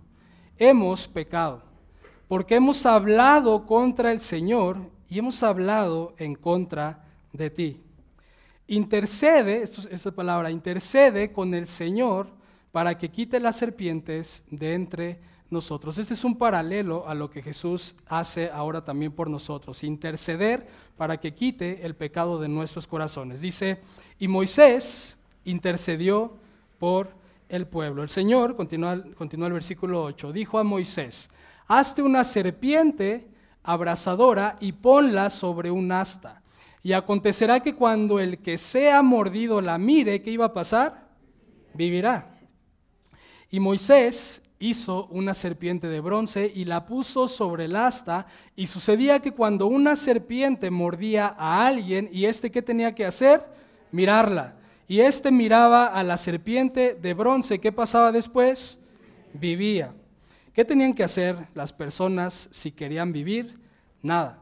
hemos 0.57 1.09
pecado, 1.09 1.62
porque 2.29 2.55
hemos 2.55 2.87
hablado 2.87 3.66
contra 3.66 4.12
el 4.12 4.20
Señor 4.20 4.79
y 5.09 5.18
hemos 5.18 5.42
hablado 5.42 6.14
en 6.18 6.35
contra 6.35 7.05
de 7.33 7.50
ti. 7.50 7.81
Intercede, 8.66 9.62
esta 9.62 10.11
palabra, 10.12 10.50
intercede 10.50 11.33
con 11.33 11.53
el 11.53 11.66
Señor 11.66 12.29
para 12.72 12.96
que 12.96 13.11
quite 13.11 13.38
las 13.38 13.57
serpientes 13.57 14.44
de 14.50 14.74
entre 14.74 15.20
nosotros. 15.50 15.98
Este 15.98 16.14
es 16.14 16.24
un 16.24 16.37
paralelo 16.37 17.09
a 17.09 17.14
lo 17.14 17.30
que 17.30 17.42
Jesús 17.42 17.94
hace 18.07 18.50
ahora 18.50 18.85
también 18.85 19.12
por 19.12 19.30
nosotros, 19.30 19.85
interceder 19.85 20.66
para 20.96 21.18
que 21.18 21.35
quite 21.35 21.85
el 21.85 21.94
pecado 21.94 22.40
de 22.40 22.48
nuestros 22.48 22.87
corazones. 22.87 23.40
Dice, 23.40 23.80
y 24.18 24.28
Moisés 24.28 25.18
intercedió 25.44 26.37
por 26.78 27.11
el 27.48 27.66
pueblo. 27.66 28.02
El 28.02 28.09
Señor, 28.09 28.57
continúa, 28.57 28.92
el 28.92 29.52
versículo 29.52 30.02
8, 30.04 30.33
dijo 30.33 30.59
a 30.59 30.64
Moisés, 30.64 31.30
hazte 31.66 32.02
una 32.02 32.24
serpiente 32.24 33.28
abrasadora 33.62 34.57
y 34.61 34.72
ponla 34.72 35.30
sobre 35.30 35.70
un 35.70 35.90
asta. 35.92 36.42
Y 36.83 36.92
acontecerá 36.92 37.61
que 37.61 37.74
cuando 37.74 38.18
el 38.18 38.38
que 38.38 38.59
sea 38.59 39.02
mordido 39.02 39.61
la 39.61 39.78
mire, 39.78 40.20
¿qué 40.20 40.30
iba 40.30 40.46
a 40.46 40.52
pasar? 40.52 41.09
Vivirá. 41.72 42.38
Y 43.50 43.59
Moisés 43.59 44.42
hizo 44.64 45.07
una 45.11 45.35
serpiente 45.35 45.88
de 45.88 46.00
bronce 46.00 46.50
y 46.55 46.64
la 46.64 46.87
puso 46.87 47.29
sobre 47.29 47.66
el 47.66 47.77
asta, 47.77 48.27
y 48.57 48.66
sucedía 48.66 49.20
que 49.20 49.33
cuando 49.33 49.66
una 49.66 49.96
serpiente 49.96 50.70
mordía 50.70 51.35
a 51.38 51.66
alguien, 51.66 52.09
y 52.12 52.24
este 52.24 52.50
qué 52.50 52.62
tenía 52.62 52.94
que 52.94 53.05
hacer? 53.05 53.44
Mirarla. 53.92 54.57
Y 54.87 55.00
este 55.00 55.31
miraba 55.31 55.87
a 55.87 56.03
la 56.03 56.16
serpiente 56.16 56.94
de 56.94 57.14
bronce, 57.14 57.59
¿qué 57.59 57.72
pasaba 57.72 58.12
después? 58.12 58.79
Vivía. 59.33 59.92
¿Qué 60.53 60.64
tenían 60.64 60.94
que 60.94 61.05
hacer 61.05 61.37
las 61.55 61.72
personas 61.72 62.48
si 62.53 62.70
querían 62.70 63.12
vivir? 63.12 63.59
Nada. 64.03 64.38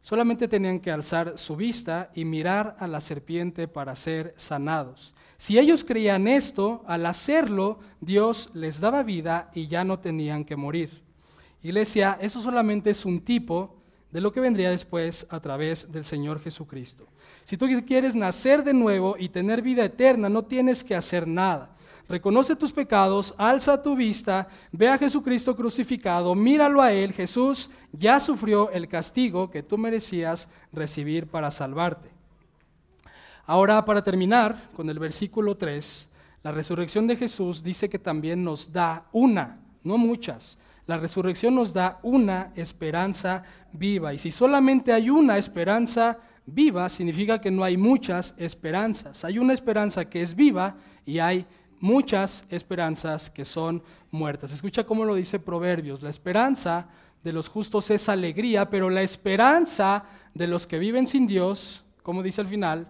Solamente 0.00 0.48
tenían 0.48 0.80
que 0.80 0.90
alzar 0.90 1.38
su 1.38 1.54
vista 1.54 2.10
y 2.14 2.24
mirar 2.24 2.76
a 2.78 2.86
la 2.86 3.00
serpiente 3.00 3.68
para 3.68 3.94
ser 3.94 4.34
sanados. 4.36 5.14
Si 5.38 5.56
ellos 5.56 5.84
creían 5.84 6.26
esto, 6.26 6.82
al 6.88 7.06
hacerlo, 7.06 7.78
Dios 8.00 8.50
les 8.54 8.80
daba 8.80 9.04
vida 9.04 9.50
y 9.54 9.68
ya 9.68 9.84
no 9.84 10.00
tenían 10.00 10.44
que 10.44 10.56
morir. 10.56 11.00
Iglesia, 11.62 12.18
eso 12.20 12.42
solamente 12.42 12.90
es 12.90 13.04
un 13.04 13.20
tipo 13.20 13.76
de 14.10 14.20
lo 14.20 14.32
que 14.32 14.40
vendría 14.40 14.70
después 14.70 15.28
a 15.30 15.38
través 15.38 15.92
del 15.92 16.04
Señor 16.04 16.40
Jesucristo. 16.40 17.06
Si 17.44 17.56
tú 17.56 17.66
quieres 17.86 18.16
nacer 18.16 18.64
de 18.64 18.74
nuevo 18.74 19.16
y 19.16 19.28
tener 19.28 19.62
vida 19.62 19.84
eterna, 19.84 20.28
no 20.28 20.44
tienes 20.44 20.82
que 20.82 20.96
hacer 20.96 21.28
nada. 21.28 21.70
Reconoce 22.08 22.56
tus 22.56 22.72
pecados, 22.72 23.32
alza 23.38 23.80
tu 23.80 23.94
vista, 23.94 24.48
ve 24.72 24.88
a 24.88 24.98
Jesucristo 24.98 25.54
crucificado, 25.54 26.34
míralo 26.34 26.82
a 26.82 26.92
Él. 26.92 27.12
Jesús 27.12 27.70
ya 27.92 28.18
sufrió 28.18 28.70
el 28.70 28.88
castigo 28.88 29.50
que 29.50 29.62
tú 29.62 29.78
merecías 29.78 30.48
recibir 30.72 31.28
para 31.28 31.52
salvarte. 31.52 32.17
Ahora, 33.48 33.82
para 33.82 34.02
terminar 34.02 34.68
con 34.76 34.90
el 34.90 34.98
versículo 34.98 35.56
3, 35.56 36.10
la 36.42 36.52
resurrección 36.52 37.06
de 37.06 37.16
Jesús 37.16 37.62
dice 37.62 37.88
que 37.88 37.98
también 37.98 38.44
nos 38.44 38.70
da 38.70 39.06
una 39.10 39.58
no 39.84 39.96
muchas. 39.96 40.58
La 40.84 40.98
resurrección 40.98 41.54
nos 41.54 41.72
da 41.72 41.98
una 42.02 42.52
esperanza 42.56 43.42
viva. 43.72 44.12
Y 44.12 44.18
si 44.18 44.30
solamente 44.30 44.92
hay 44.92 45.08
una 45.08 45.38
esperanza 45.38 46.18
viva, 46.44 46.90
significa 46.90 47.40
que 47.40 47.50
no 47.50 47.64
hay 47.64 47.78
muchas 47.78 48.34
esperanzas. 48.36 49.24
Hay 49.24 49.38
una 49.38 49.54
esperanza 49.54 50.04
que 50.10 50.20
es 50.20 50.34
viva 50.34 50.76
y 51.06 51.18
hay 51.18 51.46
muchas 51.80 52.44
esperanzas 52.50 53.30
que 53.30 53.46
son 53.46 53.82
muertas. 54.10 54.52
Escucha 54.52 54.84
cómo 54.84 55.06
lo 55.06 55.14
dice 55.14 55.38
Proverbios. 55.38 56.02
La 56.02 56.10
esperanza 56.10 56.88
de 57.24 57.32
los 57.32 57.48
justos 57.48 57.90
es 57.90 58.10
alegría, 58.10 58.68
pero 58.68 58.90
la 58.90 59.00
esperanza 59.00 60.04
de 60.34 60.46
los 60.48 60.66
que 60.66 60.78
viven 60.78 61.06
sin 61.06 61.26
Dios, 61.26 61.82
como 62.02 62.22
dice 62.22 62.42
al 62.42 62.46
final, 62.46 62.88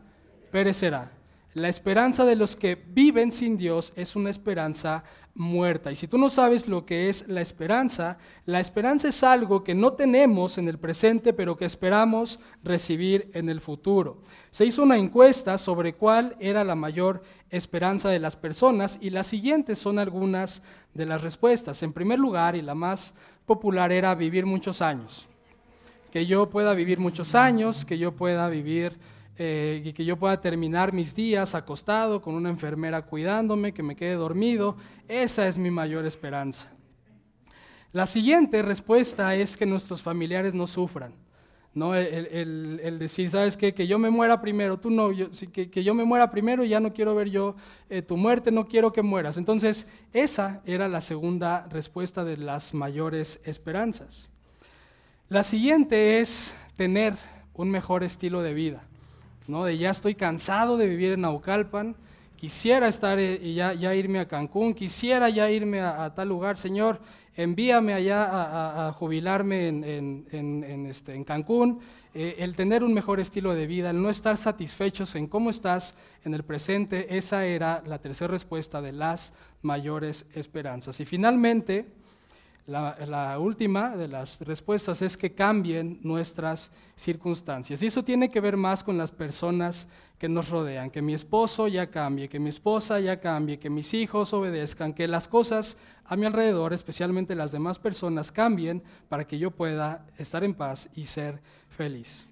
perecerá. 0.50 1.12
La 1.54 1.68
esperanza 1.68 2.24
de 2.24 2.36
los 2.36 2.56
que 2.56 2.76
viven 2.76 3.32
sin 3.32 3.56
Dios 3.56 3.92
es 3.96 4.14
una 4.14 4.30
esperanza 4.30 5.02
muerta. 5.34 5.90
Y 5.90 5.96
si 5.96 6.06
tú 6.06 6.18
no 6.18 6.30
sabes 6.30 6.68
lo 6.68 6.84
que 6.84 7.08
es 7.08 7.26
la 7.26 7.40
esperanza, 7.40 8.18
la 8.44 8.60
esperanza 8.60 9.08
es 9.08 9.24
algo 9.24 9.64
que 9.64 9.74
no 9.74 9.92
tenemos 9.94 10.58
en 10.58 10.68
el 10.68 10.78
presente, 10.78 11.32
pero 11.32 11.56
que 11.56 11.64
esperamos 11.64 12.38
recibir 12.62 13.30
en 13.34 13.48
el 13.48 13.60
futuro. 13.60 14.22
Se 14.50 14.66
hizo 14.66 14.82
una 14.82 14.98
encuesta 14.98 15.56
sobre 15.56 15.94
cuál 15.94 16.36
era 16.38 16.64
la 16.64 16.74
mayor 16.74 17.22
esperanza 17.50 18.10
de 18.10 18.18
las 18.18 18.36
personas 18.36 18.98
y 19.00 19.10
las 19.10 19.26
siguientes 19.26 19.78
son 19.78 19.98
algunas 19.98 20.62
de 20.92 21.06
las 21.06 21.22
respuestas. 21.22 21.82
En 21.82 21.92
primer 21.92 22.18
lugar, 22.18 22.56
y 22.56 22.62
la 22.62 22.74
más 22.74 23.14
popular 23.46 23.90
era 23.90 24.14
vivir 24.14 24.44
muchos 24.44 24.82
años. 24.82 25.26
Que 26.12 26.26
yo 26.26 26.50
pueda 26.50 26.74
vivir 26.74 26.98
muchos 26.98 27.34
años, 27.34 27.84
que 27.84 27.98
yo 27.98 28.12
pueda 28.12 28.48
vivir 28.48 28.98
eh, 29.38 29.82
y 29.84 29.92
que 29.92 30.04
yo 30.04 30.16
pueda 30.18 30.40
terminar 30.40 30.92
mis 30.92 31.14
días 31.14 31.54
acostado 31.54 32.20
con 32.20 32.34
una 32.34 32.50
enfermera 32.50 33.02
cuidándome, 33.02 33.72
que 33.72 33.82
me 33.82 33.96
quede 33.96 34.14
dormido. 34.14 34.76
Esa 35.06 35.46
es 35.46 35.56
mi 35.56 35.70
mayor 35.70 36.04
esperanza. 36.06 36.68
La 37.92 38.06
siguiente 38.06 38.62
respuesta 38.62 39.34
es 39.34 39.56
que 39.56 39.64
nuestros 39.64 40.02
familiares 40.02 40.54
no 40.54 40.66
sufran. 40.66 41.14
¿no? 41.72 41.94
El, 41.94 42.98
decir, 42.98 43.30
¿sabes 43.30 43.56
qué? 43.56 43.72
Que 43.72 43.86
yo 43.86 43.98
me 43.98 44.10
muera 44.10 44.40
primero, 44.40 44.78
tú 44.78 44.90
no, 44.90 45.10
que, 45.52 45.70
que, 45.70 45.84
yo 45.84 45.94
me 45.94 46.04
muera 46.04 46.30
primero 46.30 46.64
y 46.64 46.68
ya 46.68 46.80
no 46.80 46.92
quiero 46.92 47.14
ver 47.14 47.30
yo 47.30 47.54
eh, 47.88 48.02
tu 48.02 48.16
muerte, 48.16 48.50
no 48.50 48.66
quiero 48.66 48.92
que 48.92 49.02
mueras. 49.02 49.36
Entonces, 49.36 49.86
esa 50.12 50.60
era 50.66 50.88
la 50.88 51.00
segunda 51.00 51.68
respuesta 51.70 52.24
de 52.24 52.36
las 52.36 52.74
mayores 52.74 53.40
esperanzas. 53.44 54.28
La 55.28 55.44
siguiente 55.44 56.20
es 56.20 56.54
tener 56.76 57.14
un 57.54 57.70
mejor 57.70 58.02
estilo 58.02 58.42
de 58.42 58.54
vida, 58.54 58.87
¿no? 59.48 59.64
De 59.64 59.76
ya 59.76 59.90
estoy 59.90 60.14
cansado 60.14 60.76
de 60.76 60.86
vivir 60.86 61.14
en 61.14 61.22
Naucalpan, 61.22 61.96
quisiera 62.36 62.86
estar 62.86 63.18
eh, 63.18 63.40
y 63.42 63.54
ya, 63.54 63.74
ya, 63.74 63.94
irme 63.96 64.20
a 64.20 64.28
Cancún, 64.28 64.74
quisiera 64.74 65.28
ya 65.28 65.50
irme 65.50 65.80
a 65.80 66.14
tal 66.14 66.28
lugar, 66.28 66.56
Señor, 66.56 67.00
envíame 67.38 67.94
allá 67.94 68.88
a, 68.88 68.92
jubilarme 68.92 69.68
en, 69.68 70.86
este, 70.90 71.14
en 71.14 71.22
Cancún, 71.22 71.78
eh, 72.12 72.34
el 72.38 72.56
tener 72.56 72.82
un 72.82 72.92
mejor 72.92 73.20
estilo 73.20 73.54
de 73.54 73.68
vida, 73.68 73.90
el 73.90 74.02
no 74.02 74.10
estar 74.10 74.36
satisfechos 74.36 75.14
en 75.14 75.28
cómo 75.28 75.50
estás 75.50 75.94
en 76.24 76.34
el 76.34 76.42
presente, 76.42 77.16
esa 77.16 77.46
era 77.46 77.80
la 77.86 78.00
tercera 78.00 78.32
respuesta 78.32 78.82
de 78.82 78.90
las 78.90 79.32
mayores 79.62 80.26
esperanzas. 80.34 80.98
Y 80.98 81.04
finalmente, 81.04 81.86
la, 82.68 83.38
última 83.38 83.96
de 83.96 84.08
las 84.08 84.40
respuestas 84.42 85.00
es 85.00 85.16
que 85.16 85.32
cambien 85.32 85.98
nuestras 86.02 86.70
circunstancias. 86.96 87.82
Y 87.82 87.86
eso 87.86 88.04
tiene 88.04 88.30
que 88.30 88.40
ver 88.40 88.58
más 88.58 88.84
con 88.84 88.98
las 88.98 89.10
personas 89.10 89.88
que 90.18 90.28
nos 90.28 90.50
rodean, 90.50 90.90
que 90.90 91.00
mi 91.00 91.14
esposo 91.14 91.66
ya 91.66 91.90
cambie, 91.90 92.28
que 92.28 92.38
mi 92.38 92.50
esposa 92.50 93.00
ya 93.00 93.20
cambie, 93.20 93.58
que 93.58 93.70
mis 93.70 93.94
hijos 93.94 94.34
obedezcan, 94.34 94.92
que 94.92 95.08
las 95.08 95.28
cosas 95.28 95.78
a 96.04 96.14
mi 96.16 96.26
alrededor, 96.26 96.74
especialmente 96.74 97.34
las 97.34 97.52
demás 97.52 97.78
personas, 97.78 98.30
cambien 98.30 98.82
para 99.08 99.26
que 99.26 99.38
yo 99.38 99.50
pueda 99.50 100.06
estar 100.18 100.44
en 100.44 100.54
paz 100.54 100.90
y 100.94 101.06
ser 101.06 101.40
feliz. 101.70 102.26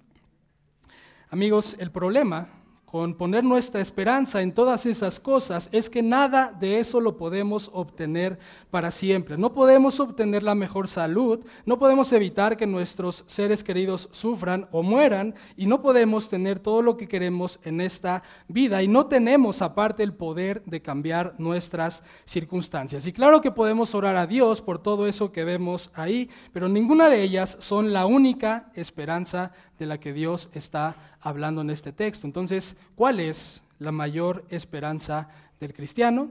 Amigos, 1.29 1.75
el 1.79 1.89
problema 1.89 2.47
con 2.87 3.15
poner 3.15 3.43
nuestra 3.43 3.81
esperanza 3.81 4.41
en 4.41 4.53
todas 4.53 4.85
esas 4.85 5.19
cosas 5.19 5.67
es 5.73 5.89
que 5.89 6.01
nada 6.01 6.55
de 6.57 6.79
eso 6.79 7.01
lo 7.01 7.17
podemos 7.17 7.69
obtener 7.73 8.39
para 8.71 8.91
siempre. 8.91 9.37
No 9.37 9.53
podemos 9.53 9.99
obtener 9.99 10.41
la 10.41 10.55
mejor 10.55 10.87
salud, 10.87 11.41
no 11.65 11.77
podemos 11.79 12.13
evitar 12.13 12.55
que 12.55 12.65
nuestros 12.65 13.25
seres 13.27 13.61
queridos 13.61 14.07
sufran 14.13 14.69
o 14.71 14.83
mueran 14.83 15.35
y 15.57 15.65
no 15.65 15.81
podemos 15.81 16.29
tener 16.29 16.59
todo 16.59 16.81
lo 16.81 16.95
que 16.95 17.09
queremos 17.09 17.59
en 17.65 17.81
esta 17.81 18.23
vida 18.47 18.81
y 18.81 18.87
no 18.87 19.07
tenemos 19.07 19.61
aparte 19.61 20.01
el 20.01 20.13
poder 20.13 20.63
de 20.63 20.81
cambiar 20.81 21.35
nuestras 21.39 22.03
circunstancias. 22.23 23.05
Y 23.05 23.11
claro 23.11 23.41
que 23.41 23.51
podemos 23.51 23.95
orar 23.95 24.15
a 24.15 24.27
Dios 24.27 24.61
por 24.61 24.79
todo 24.79 25.07
eso 25.07 25.33
que 25.33 25.43
vemos 25.43 25.91
ahí, 25.93 26.29
pero 26.53 26.69
ninguna 26.69 27.09
de 27.09 27.21
ellas 27.21 27.57
son 27.59 27.91
la 27.91 28.05
única 28.05 28.71
esperanza 28.75 29.51
de 29.79 29.85
la 29.85 29.99
que 29.99 30.13
Dios 30.13 30.49
está 30.53 30.95
hablando 31.21 31.61
en 31.61 31.69
este 31.69 31.91
texto. 31.91 32.27
Entonces, 32.27 32.75
¿cuál 32.95 33.19
es 33.19 33.63
la 33.79 33.91
mayor 33.91 34.45
esperanza 34.49 35.29
del 35.59 35.73
cristiano? 35.73 36.29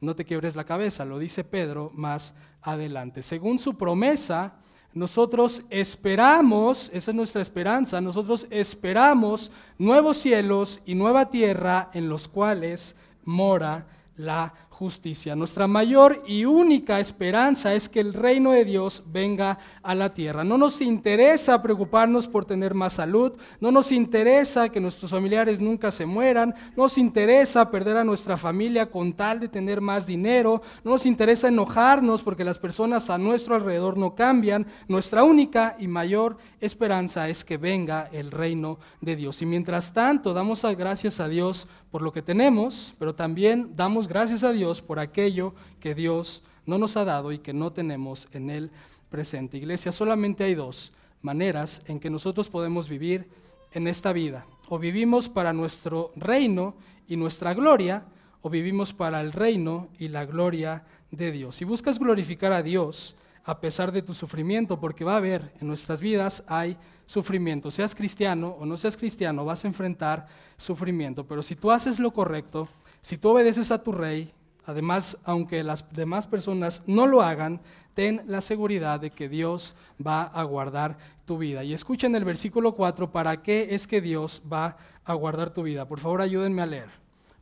No 0.00 0.14
te 0.14 0.24
quiebres 0.24 0.56
la 0.56 0.64
cabeza, 0.64 1.04
lo 1.04 1.18
dice 1.18 1.44
Pedro 1.44 1.90
más 1.94 2.34
adelante. 2.62 3.22
Según 3.22 3.58
su 3.58 3.76
promesa, 3.76 4.54
nosotros 4.92 5.62
esperamos, 5.70 6.90
esa 6.92 7.10
es 7.10 7.14
nuestra 7.16 7.42
esperanza, 7.42 8.00
nosotros 8.00 8.46
esperamos 8.50 9.50
nuevos 9.76 10.18
cielos 10.18 10.80
y 10.86 10.94
nueva 10.94 11.30
tierra 11.30 11.90
en 11.94 12.08
los 12.08 12.28
cuales 12.28 12.94
mora 13.24 13.88
la 14.16 14.54
justicia. 14.74 15.36
Nuestra 15.36 15.68
mayor 15.68 16.24
y 16.26 16.44
única 16.44 16.98
esperanza 16.98 17.74
es 17.74 17.88
que 17.88 18.00
el 18.00 18.12
reino 18.12 18.50
de 18.50 18.64
Dios 18.64 19.04
venga 19.06 19.58
a 19.84 19.94
la 19.94 20.12
tierra. 20.12 20.42
No 20.42 20.58
nos 20.58 20.80
interesa 20.80 21.62
preocuparnos 21.62 22.26
por 22.26 22.44
tener 22.44 22.74
más 22.74 22.94
salud, 22.94 23.34
no 23.60 23.70
nos 23.70 23.92
interesa 23.92 24.68
que 24.70 24.80
nuestros 24.80 25.12
familiares 25.12 25.60
nunca 25.60 25.92
se 25.92 26.06
mueran, 26.06 26.54
no 26.76 26.82
nos 26.82 26.98
interesa 26.98 27.70
perder 27.70 27.98
a 27.98 28.04
nuestra 28.04 28.36
familia 28.36 28.90
con 28.90 29.12
tal 29.12 29.38
de 29.38 29.48
tener 29.48 29.80
más 29.80 30.06
dinero, 30.06 30.60
no 30.82 30.90
nos 30.90 31.06
interesa 31.06 31.48
enojarnos 31.48 32.22
porque 32.22 32.44
las 32.44 32.58
personas 32.58 33.10
a 33.10 33.16
nuestro 33.16 33.54
alrededor 33.54 33.96
no 33.96 34.16
cambian. 34.16 34.66
Nuestra 34.88 35.22
única 35.22 35.76
y 35.78 35.86
mayor 35.86 36.36
esperanza 36.60 37.28
es 37.28 37.44
que 37.44 37.58
venga 37.58 38.08
el 38.12 38.32
reino 38.32 38.80
de 39.00 39.14
Dios. 39.14 39.40
Y 39.40 39.46
mientras 39.46 39.94
tanto, 39.94 40.34
damos 40.34 40.64
gracias 40.76 41.20
a 41.20 41.28
Dios 41.28 41.68
por 41.94 42.02
lo 42.02 42.12
que 42.12 42.22
tenemos, 42.22 42.92
pero 42.98 43.14
también 43.14 43.74
damos 43.76 44.08
gracias 44.08 44.42
a 44.42 44.50
Dios 44.50 44.82
por 44.82 44.98
aquello 44.98 45.54
que 45.78 45.94
Dios 45.94 46.42
no 46.66 46.76
nos 46.76 46.96
ha 46.96 47.04
dado 47.04 47.30
y 47.30 47.38
que 47.38 47.52
no 47.52 47.72
tenemos 47.72 48.26
en 48.32 48.50
el 48.50 48.72
presente. 49.10 49.58
Iglesia, 49.58 49.92
solamente 49.92 50.42
hay 50.42 50.56
dos 50.56 50.92
maneras 51.22 51.82
en 51.86 52.00
que 52.00 52.10
nosotros 52.10 52.48
podemos 52.48 52.88
vivir 52.88 53.28
en 53.70 53.86
esta 53.86 54.12
vida. 54.12 54.44
O 54.66 54.80
vivimos 54.80 55.28
para 55.28 55.52
nuestro 55.52 56.10
reino 56.16 56.74
y 57.06 57.16
nuestra 57.16 57.54
gloria, 57.54 58.02
o 58.42 58.50
vivimos 58.50 58.92
para 58.92 59.20
el 59.20 59.30
reino 59.30 59.86
y 59.96 60.08
la 60.08 60.26
gloria 60.26 60.82
de 61.12 61.30
Dios. 61.30 61.54
Si 61.54 61.64
buscas 61.64 62.00
glorificar 62.00 62.52
a 62.52 62.64
Dios 62.64 63.14
a 63.44 63.60
pesar 63.60 63.92
de 63.92 64.02
tu 64.02 64.14
sufrimiento, 64.14 64.80
porque 64.80 65.04
va 65.04 65.14
a 65.14 65.18
haber 65.18 65.52
en 65.60 65.68
nuestras 65.68 66.00
vidas 66.00 66.42
hay 66.48 66.76
sufrimiento. 67.06 67.70
Seas 67.70 67.94
cristiano 67.94 68.56
o 68.58 68.66
no 68.66 68.76
seas 68.76 68.96
cristiano, 68.96 69.44
vas 69.44 69.64
a 69.64 69.68
enfrentar 69.68 70.26
sufrimiento. 70.56 71.26
Pero 71.26 71.42
si 71.42 71.56
tú 71.56 71.70
haces 71.70 71.98
lo 71.98 72.12
correcto, 72.12 72.68
si 73.00 73.18
tú 73.18 73.30
obedeces 73.30 73.70
a 73.70 73.82
tu 73.82 73.92
rey, 73.92 74.32
además, 74.64 75.18
aunque 75.24 75.62
las 75.62 75.84
demás 75.92 76.26
personas 76.26 76.82
no 76.86 77.06
lo 77.06 77.22
hagan, 77.22 77.60
ten 77.94 78.22
la 78.26 78.40
seguridad 78.40 79.00
de 79.00 79.10
que 79.10 79.28
Dios 79.28 79.74
va 80.04 80.24
a 80.24 80.42
guardar 80.44 80.98
tu 81.24 81.38
vida. 81.38 81.64
Y 81.64 81.72
escuchen 81.72 82.14
el 82.16 82.24
versículo 82.24 82.74
4, 82.74 83.10
¿para 83.12 83.42
qué 83.42 83.68
es 83.70 83.86
que 83.86 84.00
Dios 84.00 84.42
va 84.50 84.76
a 85.04 85.14
guardar 85.14 85.50
tu 85.50 85.62
vida? 85.62 85.86
Por 85.86 86.00
favor, 86.00 86.20
ayúdenme 86.20 86.62
a 86.62 86.66
leer. 86.66 86.88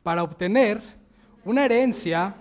Para 0.03 0.23
obtener 0.23 0.81
una 1.45 1.65
herencia 1.65 2.35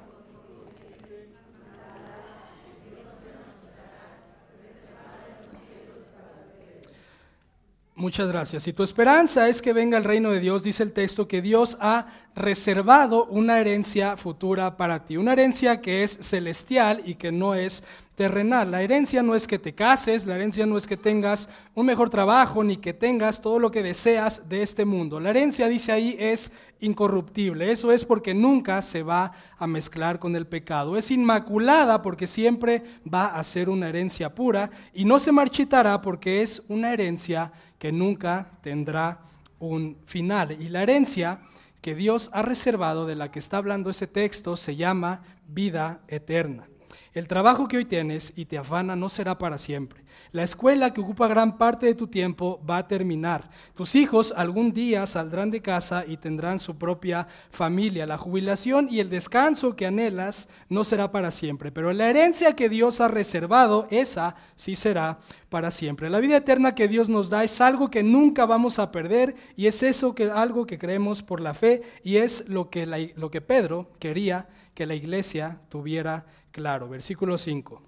Muchas 7.94 8.28
gracias. 8.28 8.62
Si 8.62 8.72
tu 8.72 8.82
esperanza 8.82 9.50
es 9.50 9.60
que 9.60 9.74
venga 9.74 9.98
el 9.98 10.04
reino 10.04 10.30
de 10.30 10.40
Dios, 10.40 10.62
dice 10.62 10.82
el 10.82 10.92
texto 10.92 11.28
que 11.28 11.42
Dios 11.42 11.76
ha 11.78 12.06
reservado 12.34 13.26
una 13.26 13.60
herencia 13.60 14.16
futura 14.16 14.78
para 14.78 15.04
ti, 15.04 15.18
una 15.18 15.34
herencia 15.34 15.82
que 15.82 16.02
es 16.02 16.18
celestial 16.22 17.02
y 17.04 17.16
que 17.16 17.30
no 17.30 17.54
es 17.54 17.84
terrenal. 18.14 18.70
La 18.70 18.82
herencia 18.82 19.22
no 19.22 19.34
es 19.34 19.46
que 19.46 19.58
te 19.58 19.74
cases, 19.74 20.24
la 20.24 20.36
herencia 20.36 20.64
no 20.64 20.78
es 20.78 20.86
que 20.86 20.96
tengas 20.96 21.50
un 21.74 21.84
mejor 21.84 22.08
trabajo, 22.08 22.64
ni 22.64 22.78
que 22.78 22.94
tengas 22.94 23.42
todo 23.42 23.58
lo 23.58 23.70
que 23.70 23.82
deseas 23.82 24.48
de 24.48 24.62
este 24.62 24.86
mundo. 24.86 25.20
La 25.20 25.30
herencia, 25.30 25.68
dice 25.68 25.92
ahí, 25.92 26.16
es 26.18 26.50
incorruptible. 26.80 27.70
Eso 27.70 27.92
es 27.92 28.04
porque 28.04 28.32
nunca 28.32 28.80
se 28.82 29.02
va 29.02 29.32
a 29.58 29.66
mezclar 29.66 30.18
con 30.18 30.34
el 30.34 30.46
pecado. 30.46 30.96
Es 30.96 31.10
inmaculada 31.10 32.00
porque 32.02 32.26
siempre 32.26 32.82
va 33.12 33.26
a 33.26 33.44
ser 33.44 33.68
una 33.68 33.88
herencia 33.88 34.34
pura 34.34 34.70
y 34.92 35.04
no 35.04 35.18
se 35.18 35.32
marchitará 35.32 36.00
porque 36.00 36.42
es 36.42 36.62
una 36.68 36.92
herencia 36.92 37.52
que 37.82 37.90
nunca 37.90 38.46
tendrá 38.60 39.22
un 39.58 39.96
final. 40.06 40.52
Y 40.52 40.68
la 40.68 40.84
herencia 40.84 41.40
que 41.80 41.96
Dios 41.96 42.30
ha 42.32 42.42
reservado, 42.42 43.06
de 43.06 43.16
la 43.16 43.32
que 43.32 43.40
está 43.40 43.56
hablando 43.56 43.90
ese 43.90 44.06
texto, 44.06 44.56
se 44.56 44.76
llama 44.76 45.24
vida 45.48 46.02
eterna. 46.06 46.68
El 47.14 47.28
trabajo 47.28 47.68
que 47.68 47.76
hoy 47.76 47.84
tienes 47.84 48.32
y 48.36 48.46
te 48.46 48.58
afana 48.58 48.96
no 48.96 49.08
será 49.08 49.38
para 49.38 49.58
siempre. 49.58 50.02
La 50.32 50.42
escuela 50.42 50.92
que 50.92 51.00
ocupa 51.00 51.28
gran 51.28 51.58
parte 51.58 51.86
de 51.86 51.94
tu 51.94 52.06
tiempo 52.06 52.60
va 52.68 52.78
a 52.78 52.88
terminar. 52.88 53.50
Tus 53.74 53.94
hijos 53.94 54.32
algún 54.36 54.72
día 54.72 55.06
saldrán 55.06 55.50
de 55.50 55.60
casa 55.60 56.04
y 56.06 56.16
tendrán 56.16 56.58
su 56.58 56.76
propia 56.76 57.26
familia. 57.50 58.06
La 58.06 58.18
jubilación 58.18 58.88
y 58.90 59.00
el 59.00 59.10
descanso 59.10 59.76
que 59.76 59.86
anhelas 59.86 60.48
no 60.68 60.84
será 60.84 61.12
para 61.12 61.30
siempre, 61.30 61.70
pero 61.70 61.92
la 61.92 62.08
herencia 62.08 62.56
que 62.56 62.68
Dios 62.68 63.00
ha 63.00 63.08
reservado, 63.08 63.86
esa 63.90 64.36
sí 64.56 64.74
será 64.74 65.18
para 65.48 65.70
siempre. 65.70 66.08
La 66.08 66.20
vida 66.20 66.38
eterna 66.38 66.74
que 66.74 66.88
Dios 66.88 67.08
nos 67.08 67.28
da 67.28 67.44
es 67.44 67.60
algo 67.60 67.90
que 67.90 68.02
nunca 68.02 68.46
vamos 68.46 68.78
a 68.78 68.90
perder 68.90 69.34
y 69.54 69.66
es 69.66 69.82
eso 69.82 70.14
que 70.14 70.30
algo 70.30 70.66
que 70.66 70.78
creemos 70.78 71.22
por 71.22 71.40
la 71.40 71.52
fe 71.52 71.82
y 72.02 72.16
es 72.16 72.48
lo 72.48 72.70
que, 72.70 72.86
lo 73.16 73.30
que 73.30 73.40
Pedro 73.42 73.90
quería 73.98 74.48
que 74.74 74.86
la 74.86 74.94
iglesia 74.94 75.58
tuviera 75.68 76.26
claro. 76.50 76.88
Versículo 76.88 77.38
5. 77.38 77.82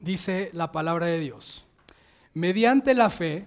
Dice 0.00 0.50
la 0.52 0.72
palabra 0.72 1.06
de 1.06 1.20
Dios. 1.20 1.64
Mediante 2.34 2.94
la 2.94 3.10
fe, 3.10 3.46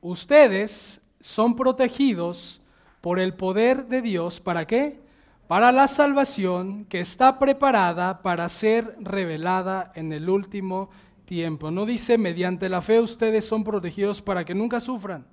ustedes 0.00 1.00
son 1.20 1.56
protegidos 1.56 2.60
por 3.00 3.18
el 3.18 3.34
poder 3.34 3.86
de 3.86 4.02
Dios. 4.02 4.40
¿Para 4.40 4.66
qué? 4.66 5.00
Para 5.46 5.72
la 5.72 5.88
salvación 5.88 6.84
que 6.84 7.00
está 7.00 7.38
preparada 7.38 8.22
para 8.22 8.48
ser 8.48 8.96
revelada 9.00 9.92
en 9.94 10.12
el 10.12 10.28
último 10.28 10.90
tiempo. 11.24 11.70
No 11.70 11.86
dice 11.86 12.18
mediante 12.18 12.68
la 12.68 12.82
fe 12.82 13.00
ustedes 13.00 13.44
son 13.44 13.64
protegidos 13.64 14.20
para 14.20 14.44
que 14.44 14.54
nunca 14.54 14.80
sufran. 14.80 15.26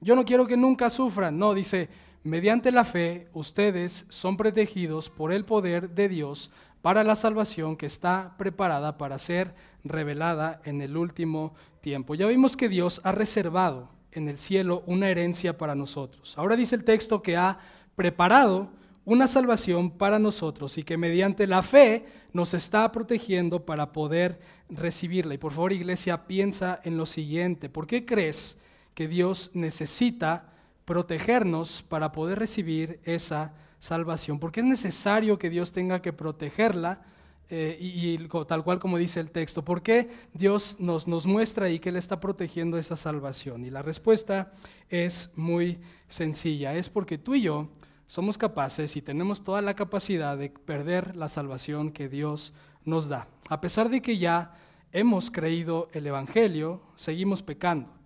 Yo 0.00 0.16
no 0.16 0.24
quiero 0.24 0.46
que 0.46 0.56
nunca 0.56 0.90
sufran. 0.90 1.38
No, 1.38 1.54
dice 1.54 1.88
mediante 2.24 2.72
la 2.72 2.84
fe 2.84 3.28
ustedes 3.32 4.06
son 4.08 4.36
protegidos 4.36 5.10
por 5.10 5.32
el 5.32 5.44
poder 5.44 5.90
de 5.90 6.08
Dios 6.08 6.50
para 6.80 7.04
la 7.04 7.16
salvación 7.16 7.76
que 7.76 7.86
está 7.86 8.34
preparada 8.36 8.98
para 8.98 9.18
ser 9.18 9.54
revelada 9.84 10.60
en 10.64 10.82
el 10.82 10.96
último 10.96 11.54
tiempo. 11.80 12.14
Ya 12.14 12.26
vimos 12.26 12.56
que 12.56 12.68
Dios 12.68 13.00
ha 13.04 13.12
reservado 13.12 13.88
en 14.12 14.28
el 14.28 14.38
cielo 14.38 14.82
una 14.86 15.08
herencia 15.08 15.56
para 15.56 15.74
nosotros. 15.74 16.36
Ahora 16.36 16.56
dice 16.56 16.74
el 16.74 16.84
texto 16.84 17.22
que 17.22 17.36
ha 17.36 17.58
preparado 17.96 18.70
una 19.04 19.26
salvación 19.26 19.90
para 19.90 20.18
nosotros 20.18 20.78
y 20.78 20.84
que 20.84 20.96
mediante 20.96 21.46
la 21.46 21.62
fe 21.62 22.06
nos 22.32 22.54
está 22.54 22.90
protegiendo 22.92 23.64
para 23.64 23.92
poder 23.92 24.40
recibirla. 24.68 25.34
Y 25.34 25.38
por 25.38 25.52
favor, 25.52 25.72
iglesia, 25.72 26.26
piensa 26.26 26.80
en 26.84 26.96
lo 26.96 27.06
siguiente. 27.06 27.68
¿Por 27.68 27.86
qué 27.86 28.04
crees 28.04 28.58
que 28.94 29.08
Dios 29.08 29.50
necesita 29.54 30.51
protegernos 30.84 31.82
para 31.82 32.12
poder 32.12 32.38
recibir 32.38 33.00
esa 33.04 33.54
salvación, 33.78 34.38
porque 34.38 34.60
es 34.60 34.66
necesario 34.66 35.38
que 35.38 35.50
Dios 35.50 35.72
tenga 35.72 36.02
que 36.02 36.12
protegerla 36.12 37.02
eh, 37.50 37.76
y, 37.78 38.16
tal 38.46 38.64
cual 38.64 38.78
como 38.78 38.96
dice 38.96 39.20
el 39.20 39.30
texto. 39.30 39.64
¿Por 39.64 39.82
qué 39.82 40.08
Dios 40.32 40.76
nos, 40.78 41.06
nos 41.06 41.26
muestra 41.26 41.66
ahí 41.66 41.78
que 41.78 41.90
Él 41.90 41.96
está 41.96 42.18
protegiendo 42.18 42.78
esa 42.78 42.96
salvación? 42.96 43.64
Y 43.64 43.70
la 43.70 43.82
respuesta 43.82 44.52
es 44.88 45.30
muy 45.36 45.78
sencilla, 46.08 46.74
es 46.74 46.88
porque 46.88 47.18
tú 47.18 47.34
y 47.34 47.42
yo 47.42 47.68
somos 48.06 48.38
capaces 48.38 48.96
y 48.96 49.02
tenemos 49.02 49.42
toda 49.42 49.60
la 49.62 49.74
capacidad 49.74 50.36
de 50.38 50.50
perder 50.50 51.16
la 51.16 51.28
salvación 51.28 51.92
que 51.92 52.08
Dios 52.08 52.54
nos 52.84 53.08
da. 53.08 53.28
A 53.48 53.60
pesar 53.60 53.88
de 53.88 54.00
que 54.00 54.18
ya 54.18 54.54
hemos 54.92 55.30
creído 55.30 55.88
el 55.92 56.06
Evangelio, 56.06 56.82
seguimos 56.96 57.42
pecando. 57.42 58.01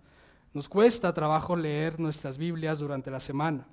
Nos 0.53 0.69
cuesta 0.69 1.13
trabajo 1.13 1.55
leer 1.55 1.99
nuestras 1.99 2.37
Biblias 2.37 2.79
durante 2.79 3.11
la 3.11 3.19
semana. 3.19 3.67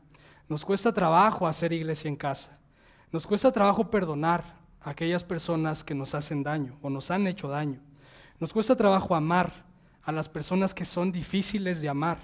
Nos 0.48 0.64
cuesta 0.64 0.92
trabajo 0.92 1.46
hacer 1.46 1.72
iglesia 1.72 2.08
en 2.08 2.16
casa. 2.16 2.58
Nos 3.10 3.26
cuesta 3.26 3.52
trabajo 3.52 3.90
perdonar 3.90 4.56
a 4.82 4.90
aquellas 4.90 5.24
personas 5.24 5.82
que 5.84 5.94
nos 5.94 6.14
hacen 6.14 6.42
daño 6.42 6.78
o 6.82 6.90
nos 6.90 7.10
han 7.10 7.26
hecho 7.26 7.48
daño. 7.48 7.80
Nos 8.40 8.52
cuesta 8.52 8.76
trabajo 8.76 9.14
amar 9.14 9.64
a 10.02 10.12
las 10.12 10.28
personas 10.28 10.74
que 10.74 10.84
son 10.84 11.12
difíciles 11.12 11.80
de 11.80 11.88
amar. 11.88 12.18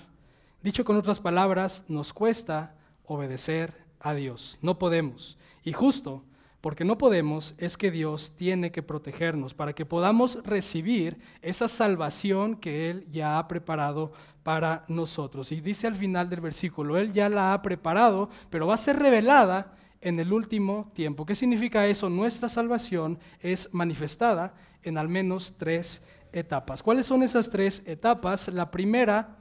Dicho 0.63 0.85
con 0.85 0.97
otras 0.97 1.21
palabras, 1.21 1.85
nos 1.89 2.13
cuesta 2.13 2.75
obedecer 3.07 3.87
a 4.01 4.15
Dios. 4.15 4.59
No 4.61 4.79
podemos. 4.79 5.39
Y 5.65 5.73
justo 5.73 6.23
porque 6.61 6.85
no 6.85 6.99
podemos 6.99 7.55
es 7.59 7.77
que 7.77 7.91
Dios 7.91 8.33
tiene 8.37 8.71
que 8.71 8.83
protegernos 8.83 9.55
para 9.55 9.73
que 9.73 9.87
podamos 9.87 10.39
recibir 10.45 11.19
esa 11.41 11.69
salvación 11.69 12.57
que 12.57 12.91
Él 12.91 13.07
ya 13.11 13.39
ha 13.39 13.49
preparado 13.49 14.13
para 14.43 14.85
nosotros. 14.89 15.53
Y 15.53 15.61
dice 15.61 15.87
al 15.87 15.97
final 15.97 16.29
del 16.29 16.41
versículo, 16.41 16.99
Él 16.99 17.13
ya 17.13 17.29
la 17.29 17.55
ha 17.55 17.63
preparado, 17.63 18.29
pero 18.51 18.67
va 18.67 18.75
a 18.75 18.79
ser 18.79 18.99
revelada 18.99 19.75
en 20.01 20.19
el 20.19 20.33
último 20.33 20.91
tiempo. 20.95 21.27
¿Qué 21.27 21.35
significa 21.35 21.87
eso? 21.87 22.09
Nuestra 22.09 22.49
salvación 22.49 23.19
es 23.41 23.69
manifestada 23.73 24.55
en 24.83 24.99
al 24.99 25.09
menos 25.09 25.55
tres 25.57 26.03
etapas. 26.33 26.83
¿Cuáles 26.83 27.07
son 27.07 27.23
esas 27.23 27.51
tres 27.51 27.83
etapas? 27.87 28.49
La 28.49 28.71
primera, 28.71 29.37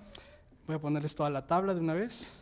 voy 0.67 0.75
a 0.75 0.79
ponerles 0.79 1.15
toda 1.15 1.29
la 1.29 1.47
tabla 1.47 1.73
de 1.73 1.79
una 1.79 1.93
vez. 1.93 2.38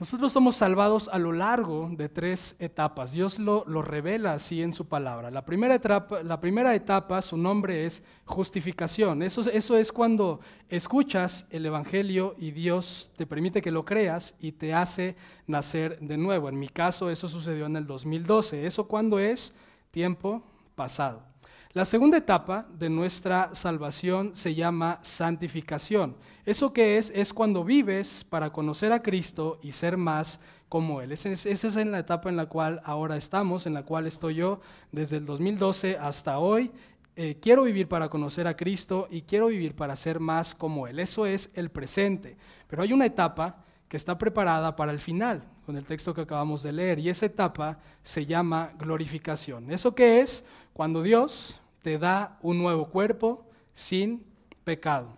Nosotros 0.00 0.32
somos 0.32 0.56
salvados 0.56 1.10
a 1.12 1.18
lo 1.18 1.30
largo 1.30 1.90
de 1.92 2.08
tres 2.08 2.56
etapas. 2.58 3.12
Dios 3.12 3.38
lo, 3.38 3.64
revela 3.82 4.32
así 4.32 4.62
en 4.62 4.72
su 4.72 4.88
palabra. 4.88 5.30
La 5.30 5.44
primera, 5.44 5.74
etapa, 5.74 6.22
la 6.22 6.40
primera 6.40 6.74
etapa, 6.74 7.20
su 7.20 7.36
nombre 7.36 7.84
es 7.84 8.02
justificación. 8.24 9.22
Eso, 9.22 9.42
eso 9.42 9.76
es 9.76 9.92
cuando 9.92 10.40
escuchas 10.70 11.46
el 11.50 11.66
Evangelio 11.66 12.34
y 12.38 12.52
Dios 12.52 13.12
te 13.14 13.26
permite 13.26 13.60
que 13.60 13.70
lo 13.70 13.84
creas 13.84 14.34
y 14.40 14.52
te 14.52 14.72
hace 14.72 15.16
nacer 15.46 15.98
de 16.00 16.16
nuevo. 16.16 16.48
En 16.48 16.58
mi 16.58 16.70
caso 16.70 17.10
eso 17.10 17.28
sucedió 17.28 17.66
en 17.66 17.76
el 17.76 17.86
2012. 17.86 18.66
¿Eso 18.66 18.88
cuando 18.88 19.18
es? 19.18 19.52
Tiempo 19.90 20.42
pasado. 20.76 21.29
La 21.72 21.84
segunda 21.84 22.18
etapa 22.18 22.66
de 22.76 22.90
nuestra 22.90 23.54
salvación 23.54 24.34
se 24.34 24.56
llama 24.56 24.98
santificación. 25.02 26.16
¿Eso 26.44 26.72
qué 26.72 26.98
es? 26.98 27.12
Es 27.14 27.32
cuando 27.32 27.62
vives 27.62 28.26
para 28.28 28.50
conocer 28.50 28.90
a 28.90 29.00
Cristo 29.00 29.60
y 29.62 29.70
ser 29.70 29.96
más 29.96 30.40
como 30.68 31.00
Él. 31.00 31.12
Esa 31.12 31.30
es, 31.30 31.76
en 31.76 31.92
la 31.92 32.00
etapa 32.00 32.28
en 32.28 32.36
la 32.36 32.46
cual 32.46 32.80
ahora 32.82 33.16
estamos, 33.16 33.66
en 33.66 33.74
la 33.74 33.84
cual 33.84 34.08
estoy 34.08 34.34
yo 34.34 34.60
desde 34.90 35.18
el 35.18 35.26
2012 35.26 35.96
hasta 35.96 36.40
hoy. 36.40 36.72
Eh, 37.14 37.38
quiero 37.40 37.62
vivir 37.62 37.86
para 37.86 38.08
conocer 38.08 38.48
a 38.48 38.56
Cristo 38.56 39.06
y 39.08 39.22
quiero 39.22 39.46
vivir 39.46 39.76
para 39.76 39.94
ser 39.94 40.18
más 40.18 40.56
como 40.56 40.88
Él. 40.88 40.98
Eso 40.98 41.24
es 41.24 41.50
el 41.54 41.70
presente. 41.70 42.36
Pero 42.66 42.82
hay 42.82 42.92
una 42.92 43.06
etapa 43.06 43.64
que 43.88 43.96
está 43.96 44.18
preparada 44.18 44.74
para 44.74 44.90
el 44.90 44.98
final, 44.98 45.44
con 45.66 45.76
el 45.76 45.84
texto 45.84 46.14
que 46.14 46.20
acabamos 46.20 46.64
de 46.64 46.72
leer, 46.72 46.98
y 47.00 47.10
esa 47.10 47.26
etapa 47.26 47.78
se 48.02 48.26
llama 48.26 48.72
glorificación. 48.78 49.70
¿Eso 49.70 49.94
qué 49.96 50.20
es? 50.20 50.44
Cuando 50.72 51.02
Dios, 51.02 51.59
te 51.82 51.98
da 51.98 52.38
un 52.42 52.58
nuevo 52.58 52.88
cuerpo 52.88 53.46
sin 53.74 54.24
pecado. 54.64 55.08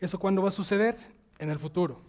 ¿Eso 0.00 0.18
cuándo 0.18 0.42
va 0.42 0.48
a 0.48 0.52
suceder? 0.52 0.96
En 1.38 1.50
el 1.50 1.58
futuro. 1.58 2.00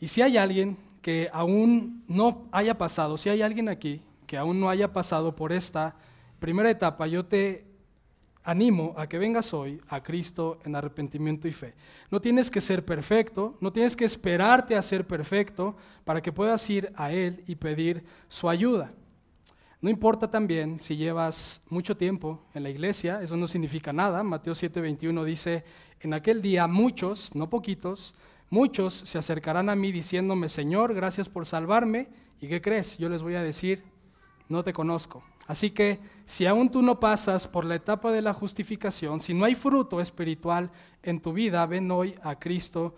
Y 0.00 0.08
si 0.08 0.22
hay 0.22 0.36
alguien 0.36 0.76
que 1.02 1.28
aún 1.32 2.04
no 2.08 2.48
haya 2.52 2.76
pasado, 2.76 3.16
si 3.18 3.28
hay 3.28 3.42
alguien 3.42 3.68
aquí 3.68 4.02
que 4.26 4.36
aún 4.36 4.60
no 4.60 4.70
haya 4.70 4.92
pasado 4.92 5.34
por 5.34 5.52
esta 5.52 5.96
primera 6.38 6.70
etapa, 6.70 7.06
yo 7.06 7.24
te 7.24 7.64
animo 8.42 8.94
a 8.96 9.08
que 9.08 9.18
vengas 9.18 9.52
hoy 9.52 9.80
a 9.88 10.02
Cristo 10.02 10.58
en 10.64 10.74
arrepentimiento 10.74 11.48
y 11.48 11.52
fe. 11.52 11.74
No 12.10 12.20
tienes 12.20 12.50
que 12.50 12.60
ser 12.60 12.84
perfecto, 12.84 13.56
no 13.60 13.72
tienes 13.72 13.96
que 13.96 14.04
esperarte 14.04 14.76
a 14.76 14.82
ser 14.82 15.06
perfecto 15.06 15.76
para 16.04 16.22
que 16.22 16.32
puedas 16.32 16.68
ir 16.70 16.92
a 16.96 17.12
Él 17.12 17.42
y 17.46 17.56
pedir 17.56 18.04
su 18.28 18.48
ayuda. 18.48 18.92
No 19.80 19.88
importa 19.88 20.30
también 20.30 20.78
si 20.78 20.96
llevas 20.96 21.62
mucho 21.70 21.96
tiempo 21.96 22.42
en 22.52 22.64
la 22.64 22.70
iglesia, 22.70 23.22
eso 23.22 23.36
no 23.36 23.48
significa 23.48 23.92
nada. 23.94 24.22
Mateo 24.22 24.52
7:21 24.52 25.24
dice, 25.24 25.64
en 26.00 26.12
aquel 26.12 26.42
día 26.42 26.66
muchos, 26.66 27.34
no 27.34 27.48
poquitos, 27.48 28.14
muchos 28.50 28.92
se 28.92 29.16
acercarán 29.16 29.70
a 29.70 29.76
mí 29.76 29.90
diciéndome, 29.90 30.50
Señor, 30.50 30.92
gracias 30.92 31.30
por 31.30 31.46
salvarme. 31.46 32.08
¿Y 32.42 32.48
qué 32.48 32.60
crees? 32.60 32.98
Yo 32.98 33.08
les 33.08 33.22
voy 33.22 33.36
a 33.36 33.42
decir, 33.42 33.82
no 34.50 34.62
te 34.62 34.74
conozco. 34.74 35.22
Así 35.46 35.70
que 35.70 35.98
si 36.26 36.46
aún 36.46 36.70
tú 36.70 36.82
no 36.82 37.00
pasas 37.00 37.48
por 37.48 37.64
la 37.64 37.74
etapa 37.74 38.12
de 38.12 38.22
la 38.22 38.34
justificación, 38.34 39.20
si 39.20 39.32
no 39.32 39.46
hay 39.46 39.54
fruto 39.54 40.00
espiritual 40.00 40.70
en 41.02 41.20
tu 41.20 41.32
vida, 41.32 41.64
ven 41.66 41.90
hoy 41.90 42.14
a 42.22 42.38
Cristo 42.38 42.94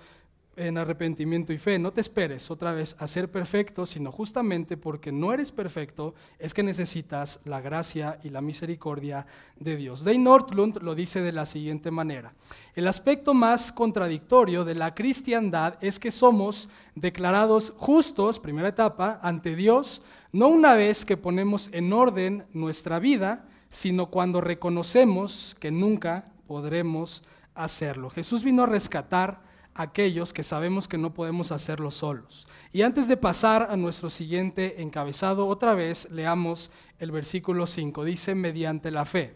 en 0.57 0.77
arrepentimiento 0.77 1.53
y 1.53 1.59
fe. 1.59 1.79
No 1.79 1.93
te 1.93 2.01
esperes 2.01 2.51
otra 2.51 2.73
vez 2.73 2.95
a 2.99 3.07
ser 3.07 3.31
perfecto, 3.31 3.87
sino 3.87 4.13
justamente 4.13 4.77
porque 4.77 5.11
no 5.11 5.33
eres 5.33 5.51
perfecto 5.51 6.15
es 6.39 6.53
que 6.53 6.63
necesitas 6.63 7.41
la 7.45 7.61
gracia 7.61 8.19
y 8.23 8.31
la 8.31 8.41
misericordia 8.41 9.27
de 9.59 9.77
Dios. 9.77 10.05
Dane 10.05 10.19
Nortlund 10.19 10.83
lo 10.83 10.95
dice 10.95 11.23
de 11.23 11.33
la 11.33 11.47
siguiente 11.47 11.91
manera. 11.91 12.35
El 12.75 12.87
aspecto 12.89 13.35
más 13.35 13.73
contradictorio 13.73 14.65
de 14.65 14.75
la 14.75 14.95
cristiandad 14.95 15.77
es 15.81 15.99
que 15.99 16.11
somos 16.11 16.69
declarados 16.95 17.73
justos, 17.77 18.39
primera 18.39 18.69
etapa, 18.69 19.21
ante 19.23 19.57
Dios, 19.57 20.03
no 20.33 20.49
una 20.49 20.75
vez 20.75 21.05
que 21.05 21.17
ponemos 21.17 21.71
en 21.73 21.93
orden 21.93 22.45
nuestra 22.53 22.99
vida, 22.99 23.47
sino 23.71 24.07
cuando 24.07 24.41
reconocemos 24.41 25.57
que 25.59 25.71
nunca 25.71 26.27
podremos 26.47 27.23
hacerlo. 27.55 28.11
Jesús 28.11 28.43
vino 28.43 28.63
a 28.63 28.67
rescatar 28.67 29.52
aquellos 29.75 30.33
que 30.33 30.43
sabemos 30.43 30.89
que 30.89 30.99
no 30.99 31.15
podemos 31.15 31.53
hacerlo 31.53 31.91
solos. 31.91 32.47
Y 32.73 32.83
antes 32.83 33.09
de 33.09 33.17
pasar 33.17 33.69
a 33.71 33.77
nuestro 33.77 34.11
siguiente 34.11 34.83
encabezado, 34.83 35.47
otra 35.47 35.75
vez 35.75 36.09
leamos 36.11 36.71
el 36.99 37.11
versículo 37.11 37.67
5. 37.67 38.05
Dice, 38.05 38.35
mediante 38.35 38.91
la 38.91 39.05
fe, 39.05 39.35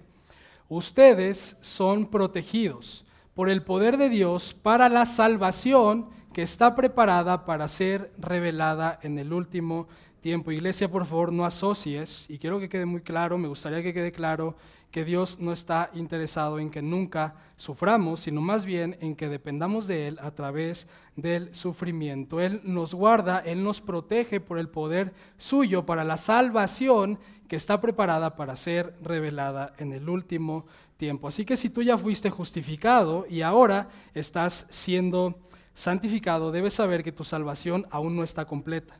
ustedes 0.68 1.56
son 1.60 2.06
protegidos 2.06 3.04
por 3.34 3.50
el 3.50 3.62
poder 3.62 3.98
de 3.98 4.08
Dios 4.08 4.54
para 4.54 4.88
la 4.88 5.04
salvación 5.04 6.08
que 6.32 6.42
está 6.42 6.74
preparada 6.74 7.44
para 7.44 7.68
ser 7.68 8.12
revelada 8.18 8.98
en 9.02 9.18
el 9.18 9.32
último 9.32 9.88
tiempo. 10.20 10.50
Iglesia, 10.50 10.90
por 10.90 11.06
favor, 11.06 11.32
no 11.32 11.44
asocies, 11.44 12.28
y 12.28 12.38
quiero 12.38 12.58
que 12.58 12.68
quede 12.68 12.84
muy 12.84 13.00
claro, 13.00 13.38
me 13.38 13.48
gustaría 13.48 13.82
que 13.82 13.94
quede 13.94 14.12
claro 14.12 14.56
que 14.96 15.04
Dios 15.04 15.38
no 15.40 15.52
está 15.52 15.90
interesado 15.92 16.58
en 16.58 16.70
que 16.70 16.80
nunca 16.80 17.34
suframos, 17.56 18.20
sino 18.20 18.40
más 18.40 18.64
bien 18.64 18.96
en 19.02 19.14
que 19.14 19.28
dependamos 19.28 19.86
de 19.86 20.08
Él 20.08 20.18
a 20.22 20.30
través 20.30 20.88
del 21.16 21.54
sufrimiento. 21.54 22.40
Él 22.40 22.62
nos 22.64 22.94
guarda, 22.94 23.40
Él 23.40 23.62
nos 23.62 23.82
protege 23.82 24.40
por 24.40 24.58
el 24.58 24.70
poder 24.70 25.12
suyo 25.36 25.84
para 25.84 26.02
la 26.02 26.16
salvación 26.16 27.18
que 27.46 27.56
está 27.56 27.78
preparada 27.78 28.36
para 28.36 28.56
ser 28.56 28.96
revelada 29.02 29.74
en 29.76 29.92
el 29.92 30.08
último 30.08 30.64
tiempo. 30.96 31.28
Así 31.28 31.44
que 31.44 31.58
si 31.58 31.68
tú 31.68 31.82
ya 31.82 31.98
fuiste 31.98 32.30
justificado 32.30 33.26
y 33.28 33.42
ahora 33.42 33.90
estás 34.14 34.66
siendo 34.70 35.38
santificado, 35.74 36.52
debes 36.52 36.72
saber 36.72 37.04
que 37.04 37.12
tu 37.12 37.24
salvación 37.24 37.86
aún 37.90 38.16
no 38.16 38.22
está 38.22 38.46
completa. 38.46 38.98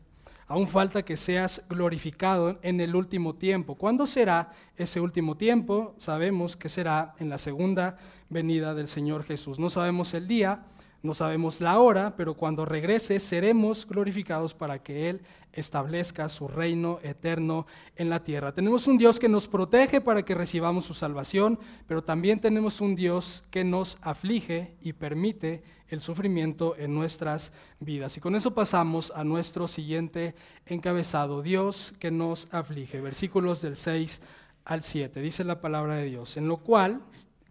Aún 0.48 0.68
falta 0.68 1.04
que 1.04 1.16
seas 1.16 1.64
glorificado 1.68 2.58
en 2.62 2.80
el 2.80 2.94
último 2.94 3.34
tiempo. 3.34 3.74
¿Cuándo 3.74 4.06
será 4.06 4.52
ese 4.76 5.00
último 5.00 5.36
tiempo? 5.36 5.94
Sabemos 5.98 6.56
que 6.56 6.68
será 6.68 7.14
en 7.18 7.28
la 7.28 7.38
segunda 7.38 7.98
venida 8.28 8.72
del 8.74 8.86
Señor 8.86 9.24
Jesús. 9.24 9.58
No 9.58 9.70
sabemos 9.70 10.14
el 10.14 10.28
día, 10.28 10.66
no 11.02 11.14
sabemos 11.14 11.60
la 11.60 11.80
hora, 11.80 12.14
pero 12.16 12.34
cuando 12.34 12.64
regrese 12.64 13.18
seremos 13.18 13.86
glorificados 13.86 14.54
para 14.54 14.80
que 14.82 15.08
Él 15.08 15.22
establezca 15.56 16.28
su 16.28 16.46
reino 16.46 17.00
eterno 17.02 17.66
en 17.96 18.10
la 18.10 18.22
tierra. 18.22 18.52
Tenemos 18.52 18.86
un 18.86 18.98
Dios 18.98 19.18
que 19.18 19.28
nos 19.28 19.48
protege 19.48 20.00
para 20.00 20.22
que 20.22 20.34
recibamos 20.34 20.84
su 20.84 20.94
salvación, 20.94 21.58
pero 21.86 22.04
también 22.04 22.40
tenemos 22.40 22.80
un 22.80 22.94
Dios 22.94 23.42
que 23.50 23.64
nos 23.64 23.98
aflige 24.02 24.76
y 24.82 24.92
permite 24.92 25.64
el 25.88 26.00
sufrimiento 26.00 26.76
en 26.76 26.94
nuestras 26.94 27.52
vidas. 27.80 28.16
Y 28.16 28.20
con 28.20 28.34
eso 28.34 28.54
pasamos 28.54 29.12
a 29.14 29.24
nuestro 29.24 29.66
siguiente 29.66 30.34
encabezado, 30.66 31.42
Dios 31.42 31.94
que 31.98 32.10
nos 32.10 32.48
aflige. 32.52 33.00
Versículos 33.00 33.62
del 33.62 33.76
6 33.76 34.20
al 34.64 34.82
7. 34.82 35.20
Dice 35.20 35.42
la 35.44 35.60
palabra 35.60 35.96
de 35.96 36.04
Dios, 36.04 36.36
en 36.36 36.48
lo 36.48 36.58
cual, 36.58 37.02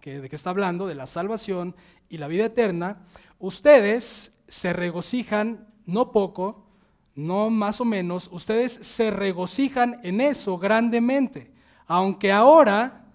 ¿de 0.03 0.29
qué 0.29 0.35
está 0.35 0.51
hablando? 0.51 0.85
De 0.85 0.95
la 0.95 1.07
salvación 1.07 1.75
y 2.07 2.17
la 2.17 2.27
vida 2.27 2.45
eterna. 2.45 3.01
Ustedes 3.39 4.31
se 4.47 4.73
regocijan 4.73 5.73
no 5.85 6.11
poco, 6.11 6.64
no 7.15 7.49
más 7.49 7.79
o 7.79 7.85
menos, 7.85 8.29
ustedes 8.31 8.73
se 8.73 9.09
regocijan 9.09 9.99
en 10.03 10.21
eso 10.21 10.57
grandemente, 10.57 11.51
aunque 11.87 12.31
ahora, 12.31 13.05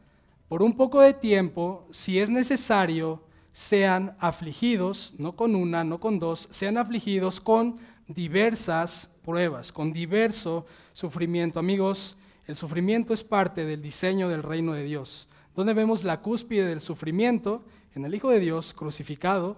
por 0.49 0.63
un 0.63 0.75
poco 0.77 1.01
de 1.01 1.13
tiempo, 1.13 1.87
si 1.91 2.19
es 2.19 2.31
necesario, 2.31 3.23
sean 3.53 4.17
afligidos, 4.19 5.15
no 5.19 5.37
con 5.37 5.55
una, 5.55 5.85
no 5.85 6.01
con 6.01 6.19
dos, 6.19 6.49
sean 6.51 6.79
afligidos 6.79 7.41
con 7.41 7.79
diversas 8.09 9.11
pruebas, 9.23 9.73
con 9.73 9.93
diverso 9.93 10.67
sufrimiento. 10.93 11.59
Amigos, 11.59 12.17
el 12.47 12.57
sufrimiento 12.57 13.13
es 13.13 13.23
parte 13.23 13.65
del 13.65 13.83
diseño 13.83 14.29
del 14.29 14.43
reino 14.43 14.73
de 14.73 14.85
Dios. 14.85 15.29
Donde 15.55 15.75
vemos 15.75 16.05
la 16.05 16.21
cúspide 16.21 16.67
del 16.67 16.81
sufrimiento? 16.81 17.63
En 17.95 18.05
el 18.05 18.15
Hijo 18.15 18.31
de 18.31 18.41
Dios 18.41 18.73
crucificado, 18.73 19.57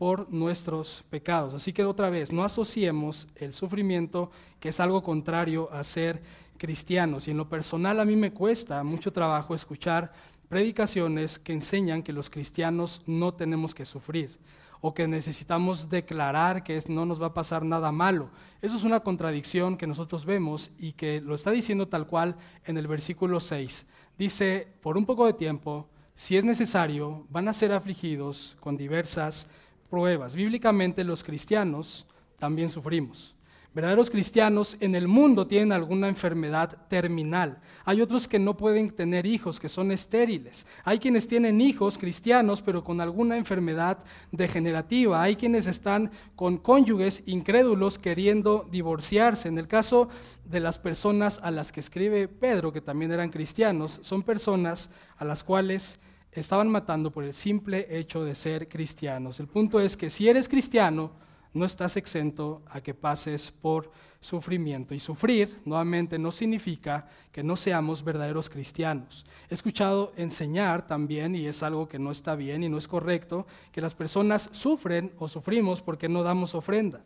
por 0.00 0.32
nuestros 0.32 1.04
pecados. 1.10 1.52
Así 1.52 1.74
que 1.74 1.84
otra 1.84 2.08
vez, 2.08 2.32
no 2.32 2.42
asociemos 2.42 3.28
el 3.36 3.52
sufrimiento, 3.52 4.30
que 4.58 4.70
es 4.70 4.80
algo 4.80 5.02
contrario 5.02 5.70
a 5.70 5.84
ser 5.84 6.22
cristianos. 6.56 7.28
Y 7.28 7.32
en 7.32 7.36
lo 7.36 7.50
personal 7.50 8.00
a 8.00 8.06
mí 8.06 8.16
me 8.16 8.32
cuesta 8.32 8.82
mucho 8.82 9.12
trabajo 9.12 9.54
escuchar 9.54 10.10
predicaciones 10.48 11.38
que 11.38 11.52
enseñan 11.52 12.02
que 12.02 12.14
los 12.14 12.30
cristianos 12.30 13.02
no 13.04 13.34
tenemos 13.34 13.74
que 13.74 13.84
sufrir 13.84 14.38
o 14.80 14.94
que 14.94 15.06
necesitamos 15.06 15.90
declarar 15.90 16.62
que 16.62 16.82
no 16.88 17.04
nos 17.04 17.20
va 17.20 17.26
a 17.26 17.34
pasar 17.34 17.62
nada 17.62 17.92
malo. 17.92 18.30
Eso 18.62 18.76
es 18.76 18.84
una 18.84 19.00
contradicción 19.00 19.76
que 19.76 19.86
nosotros 19.86 20.24
vemos 20.24 20.70
y 20.78 20.92
que 20.92 21.20
lo 21.20 21.34
está 21.34 21.50
diciendo 21.50 21.88
tal 21.88 22.06
cual 22.06 22.36
en 22.64 22.78
el 22.78 22.86
versículo 22.86 23.38
6. 23.38 23.84
Dice, 24.16 24.66
por 24.80 24.96
un 24.96 25.04
poco 25.04 25.26
de 25.26 25.34
tiempo, 25.34 25.90
si 26.14 26.38
es 26.38 26.44
necesario, 26.46 27.26
van 27.28 27.48
a 27.48 27.52
ser 27.52 27.72
afligidos 27.72 28.56
con 28.60 28.78
diversas 28.78 29.46
pruebas. 29.90 30.36
Bíblicamente 30.36 31.04
los 31.04 31.22
cristianos 31.22 32.06
también 32.38 32.70
sufrimos. 32.70 33.34
Verdaderos 33.72 34.10
cristianos 34.10 34.76
en 34.80 34.96
el 34.96 35.06
mundo 35.06 35.46
tienen 35.46 35.70
alguna 35.70 36.08
enfermedad 36.08 36.76
terminal. 36.88 37.60
Hay 37.84 38.00
otros 38.02 38.26
que 38.26 38.40
no 38.40 38.56
pueden 38.56 38.90
tener 38.90 39.26
hijos, 39.26 39.60
que 39.60 39.68
son 39.68 39.92
estériles. 39.92 40.66
Hay 40.82 40.98
quienes 40.98 41.28
tienen 41.28 41.60
hijos 41.60 41.96
cristianos, 41.96 42.62
pero 42.62 42.82
con 42.82 43.00
alguna 43.00 43.36
enfermedad 43.36 43.98
degenerativa. 44.32 45.22
Hay 45.22 45.36
quienes 45.36 45.68
están 45.68 46.10
con 46.34 46.58
cónyuges 46.58 47.22
incrédulos 47.26 48.00
queriendo 48.00 48.68
divorciarse. 48.72 49.46
En 49.46 49.56
el 49.56 49.68
caso 49.68 50.08
de 50.44 50.58
las 50.58 50.80
personas 50.80 51.38
a 51.40 51.52
las 51.52 51.70
que 51.70 51.78
escribe 51.78 52.26
Pedro, 52.26 52.72
que 52.72 52.80
también 52.80 53.12
eran 53.12 53.30
cristianos, 53.30 54.00
son 54.02 54.24
personas 54.24 54.90
a 55.16 55.24
las 55.24 55.44
cuales 55.44 56.00
estaban 56.32 56.68
matando 56.68 57.10
por 57.10 57.24
el 57.24 57.34
simple 57.34 57.86
hecho 57.90 58.24
de 58.24 58.34
ser 58.34 58.68
cristianos. 58.68 59.40
El 59.40 59.48
punto 59.48 59.80
es 59.80 59.96
que 59.96 60.10
si 60.10 60.28
eres 60.28 60.48
cristiano, 60.48 61.10
no 61.52 61.64
estás 61.64 61.96
exento 61.96 62.62
a 62.68 62.80
que 62.80 62.94
pases 62.94 63.50
por 63.50 63.90
sufrimiento. 64.20 64.94
Y 64.94 65.00
sufrir, 65.00 65.60
nuevamente, 65.64 66.18
no 66.18 66.30
significa 66.30 67.08
que 67.32 67.42
no 67.42 67.56
seamos 67.56 68.04
verdaderos 68.04 68.48
cristianos. 68.48 69.24
He 69.48 69.54
escuchado 69.54 70.12
enseñar 70.16 70.86
también, 70.86 71.34
y 71.34 71.46
es 71.46 71.62
algo 71.62 71.88
que 71.88 71.98
no 71.98 72.10
está 72.10 72.36
bien 72.36 72.62
y 72.62 72.68
no 72.68 72.78
es 72.78 72.86
correcto, 72.86 73.46
que 73.72 73.80
las 73.80 73.94
personas 73.94 74.48
sufren 74.52 75.12
o 75.18 75.26
sufrimos 75.26 75.80
porque 75.82 76.08
no 76.08 76.22
damos 76.22 76.54
ofrenda. 76.54 77.02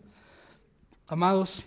Amados, 1.07 1.63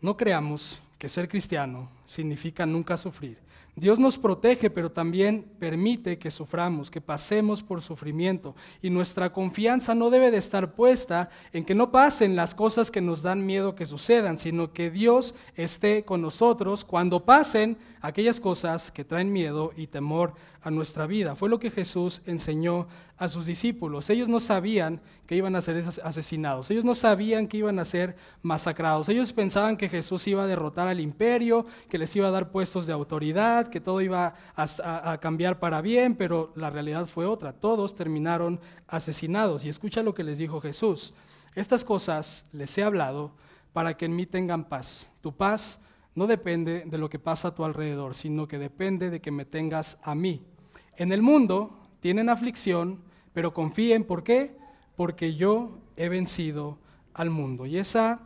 no 0.00 0.16
creamos 0.16 0.80
que 0.98 1.08
ser 1.08 1.28
cristiano 1.28 1.90
significa 2.04 2.66
nunca 2.66 2.96
sufrir. 2.96 3.38
Dios 3.78 3.98
nos 3.98 4.18
protege, 4.18 4.70
pero 4.70 4.90
también 4.90 5.44
permite 5.58 6.18
que 6.18 6.30
suframos, 6.30 6.90
que 6.90 7.00
pasemos 7.00 7.62
por 7.62 7.80
sufrimiento. 7.80 8.54
Y 8.82 8.90
nuestra 8.90 9.32
confianza 9.32 9.94
no 9.94 10.10
debe 10.10 10.30
de 10.30 10.38
estar 10.38 10.74
puesta 10.74 11.30
en 11.52 11.64
que 11.64 11.74
no 11.74 11.90
pasen 11.90 12.36
las 12.36 12.54
cosas 12.54 12.90
que 12.90 13.00
nos 13.00 13.22
dan 13.22 13.46
miedo 13.46 13.74
que 13.74 13.86
sucedan, 13.86 14.38
sino 14.38 14.72
que 14.72 14.90
Dios 14.90 15.34
esté 15.54 16.04
con 16.04 16.22
nosotros 16.22 16.84
cuando 16.84 17.24
pasen 17.24 17.78
aquellas 18.00 18.40
cosas 18.40 18.90
que 18.90 19.04
traen 19.04 19.32
miedo 19.32 19.72
y 19.76 19.86
temor 19.86 20.34
a 20.68 20.70
nuestra 20.70 21.06
vida. 21.06 21.34
Fue 21.34 21.48
lo 21.48 21.58
que 21.58 21.70
Jesús 21.70 22.22
enseñó 22.26 22.86
a 23.16 23.28
sus 23.28 23.46
discípulos. 23.46 24.08
Ellos 24.10 24.28
no 24.28 24.38
sabían 24.38 25.00
que 25.26 25.34
iban 25.34 25.56
a 25.56 25.62
ser 25.62 25.82
asesinados, 26.04 26.70
ellos 26.70 26.84
no 26.84 26.94
sabían 26.94 27.48
que 27.48 27.56
iban 27.56 27.78
a 27.78 27.84
ser 27.84 28.16
masacrados, 28.42 29.08
ellos 29.08 29.32
pensaban 29.32 29.76
que 29.76 29.88
Jesús 29.88 30.26
iba 30.28 30.44
a 30.44 30.46
derrotar 30.46 30.86
al 30.86 31.00
imperio, 31.00 31.66
que 31.88 31.98
les 31.98 32.14
iba 32.14 32.28
a 32.28 32.30
dar 32.30 32.50
puestos 32.50 32.86
de 32.86 32.92
autoridad, 32.92 33.68
que 33.68 33.80
todo 33.80 34.00
iba 34.00 34.34
a, 34.54 35.18
cambiar 35.20 35.58
para 35.58 35.80
bien, 35.80 36.14
pero 36.14 36.52
la 36.54 36.70
realidad 36.70 37.06
fue 37.06 37.26
otra. 37.26 37.52
Todos 37.52 37.94
terminaron 37.94 38.60
asesinados. 38.86 39.64
Y 39.64 39.68
escucha 39.68 40.02
lo 40.02 40.14
que 40.14 40.24
les 40.24 40.38
dijo 40.38 40.60
Jesús. 40.60 41.14
Estas 41.54 41.84
cosas 41.84 42.46
les 42.52 42.76
he 42.78 42.84
hablado 42.84 43.32
para 43.72 43.96
que 43.96 44.04
en 44.04 44.14
mí 44.14 44.26
tengan 44.26 44.64
paz. 44.64 45.10
Tu 45.20 45.34
paz 45.34 45.80
no 46.14 46.26
depende 46.26 46.84
de 46.84 46.98
lo 46.98 47.08
que 47.08 47.18
pasa 47.18 47.48
a 47.48 47.54
tu 47.54 47.64
alrededor, 47.64 48.14
sino 48.14 48.46
que 48.46 48.58
depende 48.58 49.08
de 49.10 49.20
que 49.20 49.30
me 49.30 49.44
tengas 49.44 49.98
a 50.02 50.14
mí. 50.14 50.44
En 50.98 51.12
el 51.12 51.22
mundo 51.22 51.78
tienen 52.00 52.28
aflicción, 52.28 52.98
pero 53.32 53.54
confíen, 53.54 54.02
¿por 54.02 54.24
qué? 54.24 54.56
Porque 54.96 55.36
yo 55.36 55.78
he 55.96 56.08
vencido 56.08 56.76
al 57.14 57.30
mundo. 57.30 57.66
Y 57.66 57.78
esa 57.78 58.20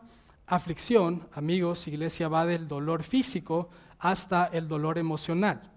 aflicción, 0.47 1.29
amigos, 1.35 1.87
iglesia, 1.87 2.29
va 2.29 2.47
del 2.47 2.69
dolor 2.69 3.03
físico 3.03 3.69
hasta 3.99 4.47
el 4.47 4.69
dolor 4.69 4.97
emocional. 4.97 5.72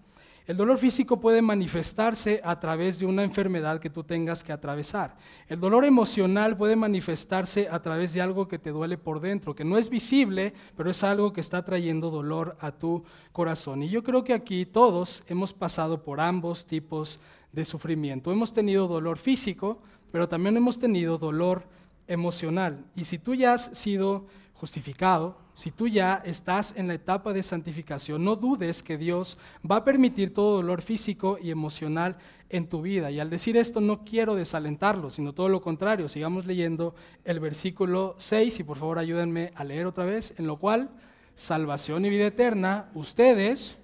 El 0.47 0.58
dolor 0.58 0.77
físico 0.77 1.19
puede 1.19 1.41
manifestarse 1.41 2.39
a 2.43 2.60
través 2.60 2.99
de 2.99 3.08
una 3.08 3.23
enfermedad 3.23 3.79
que 3.79 3.89
tú 3.89 4.04
tengas 4.04 4.43
que 4.43 4.54
atravesar. 4.54 5.17
El 5.48 5.60
dolor 5.60 5.85
emocional 5.85 6.56
puede 6.56 6.75
manifestarse 6.75 7.67
a 7.67 7.81
través 7.81 8.13
de 8.13 8.21
algo 8.21 8.48
que 8.48 8.60
te 8.60 8.69
duele 8.69 9.00
por 9.00 9.19
dentro, 9.19 9.56
que 9.56 9.65
no 9.65 9.75
es 9.75 9.89
visible, 9.89 10.54
pero 10.77 10.91
es 10.91 11.04
algo 11.04 11.33
que 11.33 11.41
está 11.41 11.65
trayendo 11.65 12.12
dolor 12.12 12.56
a 12.60 12.71
tu 12.71 13.04
corazón. 13.31 13.81
Y 13.81 13.89
yo 13.89 14.04
creo 14.04 14.23
que 14.23 14.35
aquí 14.35 14.67
todos 14.67 15.23
hemos 15.27 15.52
pasado 15.52 16.04
por 16.04 16.21
ambos 16.21 16.67
tipos 16.67 17.19
de 17.52 17.65
sufrimiento. 17.65 18.31
Hemos 18.31 18.54
tenido 18.54 18.87
dolor 18.87 19.17
físico, 19.17 19.81
pero 20.12 20.29
también 20.29 20.58
hemos 20.58 20.77
tenido 20.77 21.17
dolor 21.17 21.63
emocional. 22.08 22.85
Y 22.96 23.06
si 23.06 23.17
tú 23.17 23.33
ya 23.33 23.54
has 23.54 23.75
sido 23.75 24.27
justificado, 24.54 25.37
si 25.56 25.71
tú 25.71 25.87
ya 25.87 26.21
estás 26.25 26.73
en 26.75 26.87
la 26.87 26.93
etapa 26.93 27.31
de 27.31 27.41
santificación, 27.41 28.23
no 28.23 28.35
dudes 28.35 28.83
que 28.83 28.97
Dios 28.97 29.37
va 29.69 29.77
a 29.77 29.83
permitir 29.85 30.33
todo 30.33 30.58
dolor 30.58 30.81
físico 30.81 31.37
y 31.41 31.49
emocional 31.49 32.17
en 32.49 32.67
tu 32.67 32.81
vida. 32.81 33.10
Y 33.10 33.21
al 33.21 33.29
decir 33.29 33.56
esto 33.56 33.79
no 33.79 34.03
quiero 34.03 34.35
desalentarlo, 34.35 35.10
sino 35.10 35.33
todo 35.33 35.47
lo 35.47 35.62
contrario. 35.62 36.10
Sigamos 36.10 36.45
leyendo 36.45 36.93
el 37.23 37.39
versículo 37.39 38.15
6 38.17 38.60
y 38.60 38.63
por 38.63 38.77
favor 38.77 38.99
ayúdenme 38.99 39.51
a 39.56 39.63
leer 39.63 39.85
otra 39.87 40.03
vez, 40.03 40.33
en 40.37 40.45
lo 40.45 40.58
cual 40.58 40.89
salvación 41.35 42.06
y 42.06 42.10
vida 42.10 42.27
eterna, 42.27 42.89
ustedes 42.93 43.77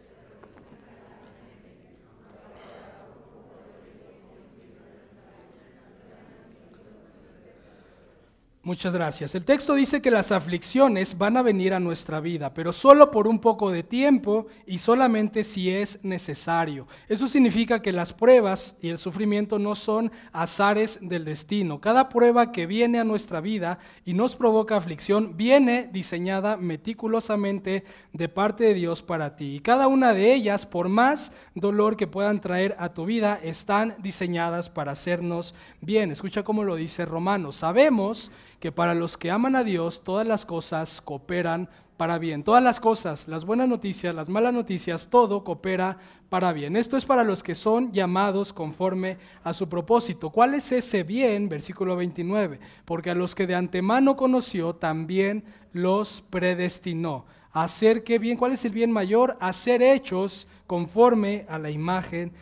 Muchas 8.64 8.94
gracias. 8.94 9.34
El 9.34 9.44
texto 9.44 9.74
dice 9.74 10.04
que 10.04 10.12
las 10.12 10.32
aflicciones 10.32 11.18
van 11.18 11.36
a 11.36 11.42
venir 11.42 11.74
a 11.74 11.80
nuestra 11.80 12.20
vida, 12.20 12.54
pero 12.54 12.72
solo 12.72 13.10
por 13.10 13.28
un 13.28 13.40
poco 13.40 13.72
de 13.72 13.82
tiempo 13.82 14.46
y 14.68 14.78
solamente 14.78 15.44
si 15.44 15.72
es 15.72 15.98
necesario. 16.04 16.86
Eso 17.10 17.28
significa 17.28 17.82
que 17.82 17.92
las 17.92 18.14
pruebas 18.14 18.76
y 18.80 18.90
el 18.90 19.00
sufrimiento 19.00 19.58
no 19.58 19.74
son 19.74 20.12
azares 20.32 21.00
del 21.02 21.26
destino. 21.26 21.82
Cada 21.82 22.08
prueba 22.08 22.52
que 22.52 22.68
viene 22.68 23.00
a 23.00 23.04
nuestra 23.04 23.42
vida 23.42 23.80
y 24.06 24.14
nos 24.14 24.36
provoca 24.36 24.78
aflicción 24.78 25.36
viene 25.36 25.90
diseñada 25.92 26.56
meticulosamente 26.56 27.84
de 28.14 28.30
parte 28.30 28.66
de 28.66 28.76
Dios 28.76 29.02
para 29.02 29.36
ti. 29.36 29.56
Y 29.56 29.60
cada 29.62 29.88
una 29.88 30.14
de 30.14 30.36
ellas, 30.36 30.68
por 30.68 30.88
más 30.88 31.32
dolor 31.56 31.98
que 31.98 32.06
puedan 32.06 32.40
traer 32.40 32.76
a 32.78 32.94
tu 32.94 33.06
vida, 33.06 33.40
están 33.42 33.96
diseñadas 34.04 34.70
para 34.70 34.92
hacernos 34.92 35.56
bien. 35.82 36.12
Escucha 36.12 36.44
cómo 36.44 36.64
lo 36.64 36.76
dice 36.76 37.06
Romanos. 37.06 37.56
Sabemos 37.56 38.30
que 38.62 38.72
para 38.72 38.94
los 38.94 39.18
que 39.18 39.32
aman 39.32 39.56
a 39.56 39.66
Dios 39.66 40.04
todas 40.04 40.26
las 40.26 40.46
cosas 40.46 41.02
cooperan 41.02 41.68
para 41.98 42.20
bien. 42.20 42.44
Todas 42.44 42.64
las 42.64 42.80
cosas, 42.80 43.28
las 43.28 43.44
buenas 43.44 43.68
noticias, 43.68 44.14
las 44.16 44.30
malas 44.30 44.54
noticias, 44.54 45.08
todo 45.10 45.44
coopera 45.44 45.98
para 46.30 46.54
bien. 46.54 46.76
Esto 46.76 46.96
es 46.96 47.06
para 47.06 47.24
los 47.24 47.44
que 47.44 47.56
son 47.56 47.92
llamados 47.92 48.54
conforme 48.54 49.18
a 49.44 49.54
su 49.54 49.68
propósito. 49.68 50.30
¿Cuál 50.30 50.54
es 50.54 50.72
ese 50.72 51.04
bien? 51.04 51.50
Versículo 51.50 51.96
29. 51.96 52.60
Porque 52.86 53.10
a 53.10 53.16
los 53.16 53.34
que 53.34 53.48
de 53.48 53.56
antemano 53.56 54.16
conoció, 54.16 54.76
también 54.76 55.44
los 55.74 56.22
predestinó. 56.30 57.26
Hacer 57.52 58.04
qué 58.04 58.20
bien, 58.20 58.38
¿cuál 58.38 58.54
es 58.54 58.64
el 58.64 58.72
bien 58.72 58.92
mayor? 58.92 59.38
Hacer 59.40 59.82
hechos 59.82 60.48
conforme 60.68 61.46
a 61.50 61.58
la 61.58 61.70
imagen 61.70 62.32
de 62.32 62.36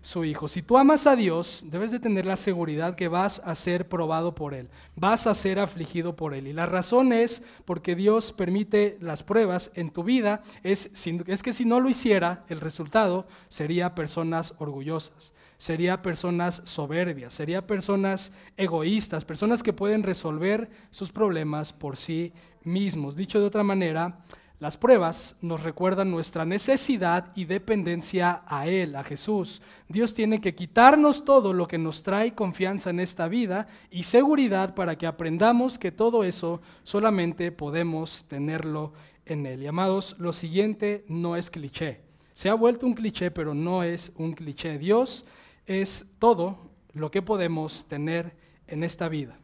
su 0.00 0.24
Hijo. 0.24 0.46
Si 0.46 0.62
tú 0.62 0.78
amas 0.78 1.06
a 1.06 1.16
Dios, 1.16 1.64
debes 1.66 1.90
de 1.90 1.98
tener 1.98 2.24
la 2.24 2.36
seguridad 2.36 2.94
que 2.94 3.08
vas 3.08 3.42
a 3.44 3.54
ser 3.54 3.88
probado 3.88 4.34
por 4.34 4.54
Él, 4.54 4.68
vas 4.94 5.26
a 5.26 5.34
ser 5.34 5.58
afligido 5.58 6.14
por 6.14 6.34
Él. 6.34 6.46
Y 6.46 6.52
la 6.52 6.66
razón 6.66 7.12
es 7.12 7.42
porque 7.64 7.96
Dios 7.96 8.32
permite 8.32 8.96
las 9.00 9.22
pruebas 9.22 9.72
en 9.74 9.90
tu 9.90 10.04
vida, 10.04 10.42
es, 10.62 10.90
es 11.26 11.42
que 11.42 11.52
si 11.52 11.64
no 11.64 11.80
lo 11.80 11.88
hiciera, 11.88 12.44
el 12.48 12.60
resultado 12.60 13.26
sería 13.48 13.94
personas 13.94 14.54
orgullosas, 14.58 15.32
sería 15.58 16.00
personas 16.00 16.62
soberbias, 16.64 17.34
sería 17.34 17.66
personas 17.66 18.32
egoístas, 18.56 19.24
personas 19.24 19.62
que 19.62 19.72
pueden 19.72 20.04
resolver 20.04 20.70
sus 20.90 21.10
problemas 21.10 21.72
por 21.72 21.96
sí 21.96 22.32
mismos. 22.62 23.16
Dicho 23.16 23.40
de 23.40 23.46
otra 23.46 23.64
manera, 23.64 24.20
las 24.60 24.76
pruebas 24.76 25.36
nos 25.40 25.62
recuerdan 25.62 26.10
nuestra 26.10 26.44
necesidad 26.44 27.32
y 27.34 27.46
dependencia 27.46 28.42
a 28.46 28.66
Él, 28.66 28.94
a 28.94 29.02
Jesús. 29.02 29.62
Dios 29.88 30.12
tiene 30.12 30.42
que 30.42 30.54
quitarnos 30.54 31.24
todo 31.24 31.54
lo 31.54 31.66
que 31.66 31.78
nos 31.78 32.02
trae 32.02 32.34
confianza 32.34 32.90
en 32.90 33.00
esta 33.00 33.26
vida 33.26 33.68
y 33.90 34.02
seguridad 34.02 34.74
para 34.74 34.98
que 34.98 35.06
aprendamos 35.06 35.78
que 35.78 35.92
todo 35.92 36.24
eso 36.24 36.60
solamente 36.82 37.52
podemos 37.52 38.26
tenerlo 38.28 38.92
en 39.24 39.46
Él. 39.46 39.62
Y 39.62 39.66
amados, 39.66 40.14
lo 40.18 40.34
siguiente 40.34 41.06
no 41.08 41.36
es 41.36 41.50
cliché. 41.50 42.02
Se 42.34 42.50
ha 42.50 42.54
vuelto 42.54 42.86
un 42.86 42.92
cliché, 42.92 43.30
pero 43.30 43.54
no 43.54 43.82
es 43.82 44.12
un 44.16 44.34
cliché. 44.34 44.78
Dios 44.78 45.24
es 45.64 46.04
todo 46.18 46.58
lo 46.92 47.10
que 47.10 47.22
podemos 47.22 47.86
tener 47.88 48.36
en 48.66 48.84
esta 48.84 49.08
vida. 49.08 49.38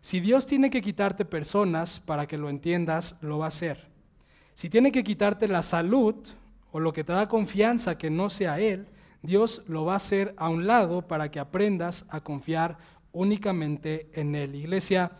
Si 0.00 0.18
Dios 0.18 0.44
tiene 0.46 0.70
que 0.70 0.82
quitarte 0.82 1.24
personas 1.24 2.00
para 2.00 2.26
que 2.26 2.36
lo 2.36 2.50
entiendas, 2.50 3.14
lo 3.20 3.38
va 3.38 3.44
a 3.44 3.48
hacer. 3.48 3.89
Si 4.54 4.68
tiene 4.68 4.92
que 4.92 5.04
quitarte 5.04 5.48
la 5.48 5.62
salud 5.62 6.14
o 6.72 6.80
lo 6.80 6.92
que 6.92 7.04
te 7.04 7.12
da 7.12 7.28
confianza 7.28 7.98
que 7.98 8.10
no 8.10 8.30
sea 8.30 8.60
Él, 8.60 8.86
Dios 9.22 9.62
lo 9.66 9.84
va 9.84 9.94
a 9.94 9.96
hacer 9.96 10.34
a 10.38 10.48
un 10.48 10.66
lado 10.66 11.02
para 11.02 11.30
que 11.30 11.40
aprendas 11.40 12.06
a 12.08 12.20
confiar 12.20 12.78
únicamente 13.12 14.08
en 14.14 14.34
Él. 14.34 14.54
Iglesia, 14.54 15.12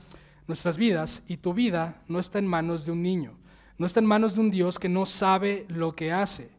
nuestras 0.47 0.76
vidas 0.76 1.22
y 1.26 1.37
tu 1.37 1.55
vida 1.55 2.03
no 2.09 2.18
está 2.18 2.39
en 2.39 2.47
manos 2.47 2.85
de 2.85 2.93
un 2.93 3.03
niño, 3.03 3.39
no 3.78 3.87
está 3.87 4.01
en 4.01 4.07
manos 4.07 4.35
de 4.35 4.41
un 4.41 4.51
Dios 4.51 4.78
que 4.78 4.89
no 4.89 5.07
sabe 5.07 5.66
lo 5.68 5.95
que 5.95 6.12
hace. 6.12 6.51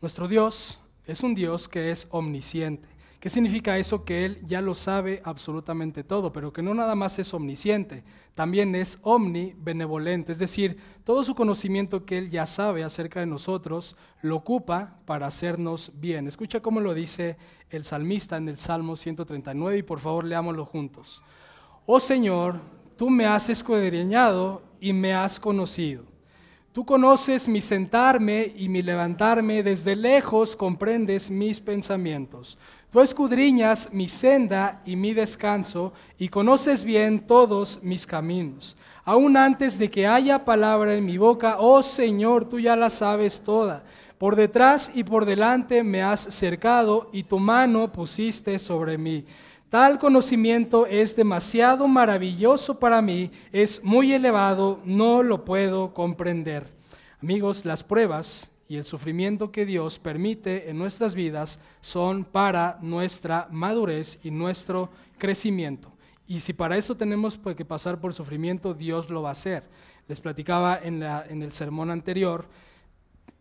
Nuestro 0.00 0.28
Dios 0.28 0.78
es 1.06 1.22
un 1.22 1.34
Dios 1.34 1.68
que 1.68 1.90
es 1.90 2.06
omnisciente. 2.10 2.95
¿Qué 3.20 3.30
significa 3.30 3.78
eso? 3.78 4.04
Que 4.04 4.24
Él 4.24 4.42
ya 4.46 4.60
lo 4.60 4.74
sabe 4.74 5.22
absolutamente 5.24 6.04
todo, 6.04 6.32
pero 6.32 6.52
que 6.52 6.62
no 6.62 6.74
nada 6.74 6.94
más 6.94 7.18
es 7.18 7.32
omnisciente, 7.32 8.04
también 8.34 8.74
es 8.74 8.98
omnibenevolente, 9.02 10.32
es 10.32 10.38
decir, 10.38 10.76
todo 11.02 11.24
su 11.24 11.34
conocimiento 11.34 12.04
que 12.04 12.18
Él 12.18 12.30
ya 12.30 12.44
sabe 12.44 12.84
acerca 12.84 13.20
de 13.20 13.26
nosotros 13.26 13.96
lo 14.20 14.36
ocupa 14.36 14.98
para 15.06 15.26
hacernos 15.26 15.92
bien. 15.94 16.28
Escucha 16.28 16.60
cómo 16.60 16.80
lo 16.80 16.92
dice 16.92 17.38
el 17.70 17.84
salmista 17.84 18.36
en 18.36 18.48
el 18.48 18.58
Salmo 18.58 18.96
139 18.96 19.78
y 19.78 19.82
por 19.82 20.00
favor 20.00 20.24
leámoslo 20.24 20.66
juntos. 20.66 21.22
Oh 21.86 22.00
Señor, 22.00 22.60
tú 22.96 23.08
me 23.08 23.24
has 23.24 23.48
escudriñado 23.48 24.62
y 24.80 24.92
me 24.92 25.14
has 25.14 25.40
conocido. 25.40 26.04
Tú 26.76 26.84
conoces 26.84 27.48
mi 27.48 27.62
sentarme 27.62 28.52
y 28.54 28.68
mi 28.68 28.82
levantarme, 28.82 29.62
desde 29.62 29.96
lejos 29.96 30.54
comprendes 30.54 31.30
mis 31.30 31.58
pensamientos. 31.58 32.58
Tú 32.90 33.00
escudriñas 33.00 33.92
mi 33.92 34.08
senda 34.08 34.80
y 34.86 34.96
mi 34.96 35.12
descanso 35.12 35.92
y 36.18 36.28
conoces 36.28 36.84
bien 36.84 37.26
todos 37.26 37.80
mis 37.82 38.06
caminos. 38.06 38.76
Aún 39.04 39.36
antes 39.36 39.78
de 39.78 39.90
que 39.90 40.06
haya 40.06 40.44
palabra 40.44 40.94
en 40.94 41.04
mi 41.04 41.18
boca, 41.18 41.56
oh 41.58 41.82
Señor, 41.82 42.48
tú 42.48 42.58
ya 42.60 42.76
la 42.76 42.88
sabes 42.90 43.40
toda. 43.40 43.84
Por 44.18 44.34
detrás 44.34 44.90
y 44.94 45.04
por 45.04 45.26
delante 45.26 45.82
me 45.84 46.02
has 46.02 46.20
cercado 46.20 47.10
y 47.12 47.24
tu 47.24 47.38
mano 47.38 47.92
pusiste 47.92 48.58
sobre 48.58 48.96
mí. 48.96 49.26
Tal 49.68 49.98
conocimiento 49.98 50.86
es 50.86 51.16
demasiado 51.16 51.88
maravilloso 51.88 52.78
para 52.78 53.02
mí, 53.02 53.30
es 53.52 53.82
muy 53.82 54.12
elevado, 54.12 54.80
no 54.84 55.22
lo 55.24 55.44
puedo 55.44 55.92
comprender. 55.92 56.72
Amigos, 57.20 57.64
las 57.64 57.82
pruebas 57.82 58.50
y 58.68 58.76
el 58.76 58.84
sufrimiento 58.84 59.52
que 59.52 59.66
Dios 59.66 59.98
permite 59.98 60.70
en 60.70 60.78
nuestras 60.78 61.14
vidas 61.14 61.60
son 61.80 62.24
para 62.24 62.78
nuestra 62.82 63.48
madurez 63.50 64.18
y 64.22 64.30
nuestro 64.30 64.90
crecimiento. 65.18 65.92
Y 66.26 66.40
si 66.40 66.52
para 66.52 66.76
eso 66.76 66.96
tenemos 66.96 67.38
que 67.56 67.64
pasar 67.64 68.00
por 68.00 68.12
sufrimiento, 68.12 68.74
Dios 68.74 69.10
lo 69.10 69.22
va 69.22 69.28
a 69.30 69.32
hacer. 69.32 69.64
Les 70.08 70.20
platicaba 70.20 70.78
en, 70.82 71.02
en 71.02 71.42
el 71.42 71.52
sermón 71.52 71.90
anterior, 71.90 72.48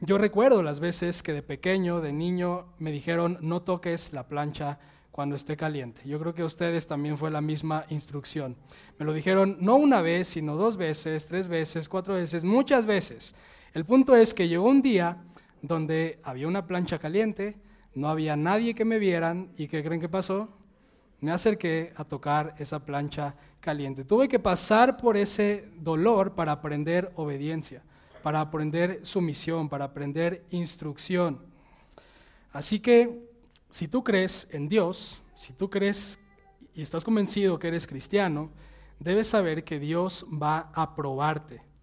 yo 0.01 0.17
recuerdo 0.17 0.61
las 0.61 0.79
veces 0.79 1.23
que 1.23 1.33
de 1.33 1.41
pequeño, 1.41 2.01
de 2.01 2.11
niño, 2.11 2.65
me 2.79 2.91
dijeron, 2.91 3.37
no 3.41 3.61
toques 3.61 4.11
la 4.13 4.27
plancha 4.27 4.77
cuando 5.15 5.37
esté 5.37 5.55
caliente. 5.55 6.01
Yo 6.05 6.19
creo 6.19 6.35
que 6.35 6.41
a 6.41 6.45
ustedes 6.45 6.87
también 6.87 7.17
fue 7.17 7.31
la 7.31 7.39
misma 7.39 7.85
instrucción. 7.87 8.57
Me 8.99 9.05
lo 9.05 9.13
dijeron 9.13 9.57
no 9.61 9.77
una 9.77 10.01
vez, 10.01 10.27
sino 10.27 10.57
dos 10.57 10.75
veces, 10.75 11.25
tres 11.25 11.47
veces, 11.47 11.87
cuatro 11.87 12.15
veces, 12.15 12.43
muchas 12.43 12.85
veces. 12.85 13.33
El 13.75 13.83
punto 13.83 14.15
es 14.15 14.33
que 14.33 14.47
llegó 14.47 14.69
un 14.69 14.81
día 14.81 15.17
donde 15.61 16.21
había 16.23 16.47
una 16.47 16.65
plancha 16.65 16.97
caliente, 16.97 17.57
no 17.93 18.07
había 18.07 18.37
nadie 18.37 18.73
que 18.73 18.85
me 18.85 18.99
vieran 18.99 19.51
y 19.57 19.67
¿qué 19.67 19.83
creen 19.83 19.99
que 19.99 20.07
pasó? 20.07 20.47
Me 21.19 21.29
acerqué 21.29 21.91
a 21.97 22.05
tocar 22.05 22.55
esa 22.57 22.85
plancha 22.85 23.35
caliente. 23.59 24.05
Tuve 24.05 24.29
que 24.29 24.39
pasar 24.39 24.95
por 24.95 25.17
ese 25.17 25.67
dolor 25.75 26.35
para 26.35 26.53
aprender 26.53 27.11
obediencia, 27.17 27.83
para 28.23 28.39
aprender 28.39 29.01
sumisión, 29.03 29.67
para 29.67 29.83
aprender 29.83 30.45
instrucción. 30.51 31.41
Así 32.53 32.79
que 32.79 33.27
si 33.69 33.89
tú 33.89 34.05
crees 34.05 34.47
en 34.51 34.69
Dios, 34.69 35.21
si 35.35 35.51
tú 35.51 35.69
crees 35.69 36.17
y 36.73 36.81
estás 36.81 37.03
convencido 37.03 37.59
que 37.59 37.67
eres 37.67 37.85
cristiano, 37.85 38.51
debes 39.01 39.27
saber 39.27 39.65
que 39.65 39.79
Dios 39.79 40.25
va 40.31 40.71
a 40.73 40.95
probarte 40.95 41.74